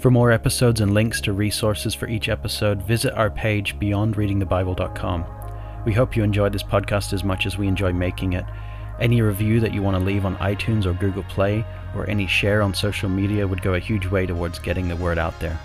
For 0.00 0.10
more 0.10 0.32
episodes 0.32 0.80
and 0.80 0.94
links 0.94 1.20
to 1.20 1.34
resources 1.34 1.94
for 1.94 2.08
each 2.08 2.30
episode, 2.30 2.80
visit 2.80 3.12
our 3.12 3.28
page 3.28 3.78
beyondreadingthebible.com. 3.78 5.26
We 5.84 5.92
hope 5.92 6.16
you 6.16 6.22
enjoyed 6.22 6.54
this 6.54 6.62
podcast 6.62 7.12
as 7.12 7.22
much 7.22 7.44
as 7.44 7.58
we 7.58 7.68
enjoy 7.68 7.92
making 7.92 8.32
it. 8.32 8.46
Any 8.98 9.20
review 9.20 9.60
that 9.60 9.74
you 9.74 9.82
want 9.82 9.98
to 9.98 10.02
leave 10.02 10.24
on 10.24 10.38
iTunes 10.38 10.86
or 10.86 10.94
Google 10.94 11.24
Play, 11.24 11.66
or 11.94 12.08
any 12.08 12.26
share 12.26 12.62
on 12.62 12.72
social 12.72 13.10
media 13.10 13.46
would 13.46 13.60
go 13.60 13.74
a 13.74 13.78
huge 13.78 14.06
way 14.06 14.24
towards 14.24 14.58
getting 14.58 14.88
the 14.88 14.96
word 14.96 15.18
out 15.18 15.38
there. 15.38 15.60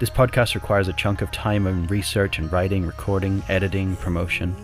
This 0.00 0.08
podcast 0.08 0.54
requires 0.54 0.88
a 0.88 0.94
chunk 0.94 1.20
of 1.20 1.30
time 1.30 1.66
and 1.66 1.90
research 1.90 2.38
and 2.38 2.50
writing, 2.50 2.86
recording, 2.86 3.42
editing, 3.50 3.94
promotion. 3.96 4.56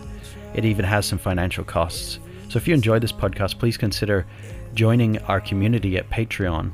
It 0.55 0.65
even 0.65 0.85
has 0.85 1.05
some 1.05 1.19
financial 1.19 1.63
costs. 1.63 2.17
So 2.49 2.57
if 2.57 2.67
you 2.67 2.73
enjoyed 2.73 3.03
this 3.03 3.11
podcast, 3.11 3.59
please 3.59 3.77
consider 3.77 4.25
joining 4.73 5.19
our 5.19 5.39
community 5.39 5.97
at 5.97 6.09
Patreon 6.09 6.73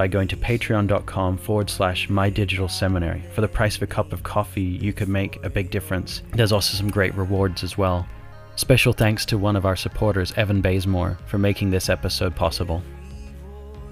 by 0.00 0.08
going 0.08 0.28
to 0.28 0.34
patreon.com 0.34 1.36
forward 1.36 1.68
slash 1.68 2.08
my 2.08 2.30
digital 2.30 2.68
seminary. 2.68 3.22
For 3.34 3.42
the 3.42 3.48
price 3.48 3.76
of 3.76 3.82
a 3.82 3.86
cup 3.86 4.14
of 4.14 4.22
coffee, 4.22 4.62
you 4.62 4.94
could 4.94 5.10
make 5.10 5.44
a 5.44 5.50
big 5.50 5.70
difference. 5.70 6.22
There's 6.32 6.52
also 6.52 6.74
some 6.74 6.88
great 6.88 7.14
rewards 7.14 7.62
as 7.62 7.76
well. 7.76 8.08
Special 8.56 8.94
thanks 8.94 9.26
to 9.26 9.36
one 9.36 9.56
of 9.56 9.66
our 9.66 9.76
supporters, 9.76 10.32
Evan 10.38 10.62
Bazemore, 10.62 11.18
for 11.26 11.36
making 11.36 11.68
this 11.68 11.90
episode 11.90 12.34
possible. 12.34 12.82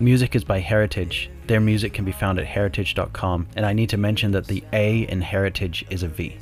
Music 0.00 0.34
is 0.34 0.44
by 0.44 0.60
Heritage. 0.60 1.28
Their 1.46 1.60
music 1.60 1.92
can 1.92 2.06
be 2.06 2.12
found 2.12 2.38
at 2.38 2.46
heritage.com, 2.46 3.46
and 3.54 3.66
I 3.66 3.74
need 3.74 3.90
to 3.90 3.98
mention 3.98 4.30
that 4.30 4.46
the 4.46 4.64
A 4.72 5.00
in 5.10 5.20
Heritage 5.20 5.84
is 5.90 6.04
a 6.04 6.08
V. 6.08 6.38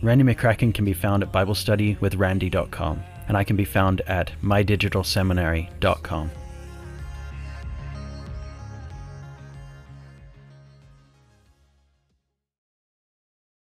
Randy 0.00 0.24
McCracken 0.24 0.72
can 0.72 0.86
be 0.86 0.94
found 0.94 1.22
at 1.22 1.30
BibleStudyWithRandy.com, 1.30 3.02
and 3.28 3.36
I 3.36 3.44
can 3.44 3.56
be 3.56 3.66
found 3.66 4.00
at 4.06 4.32
mydigitalseminary.com. 4.42 6.30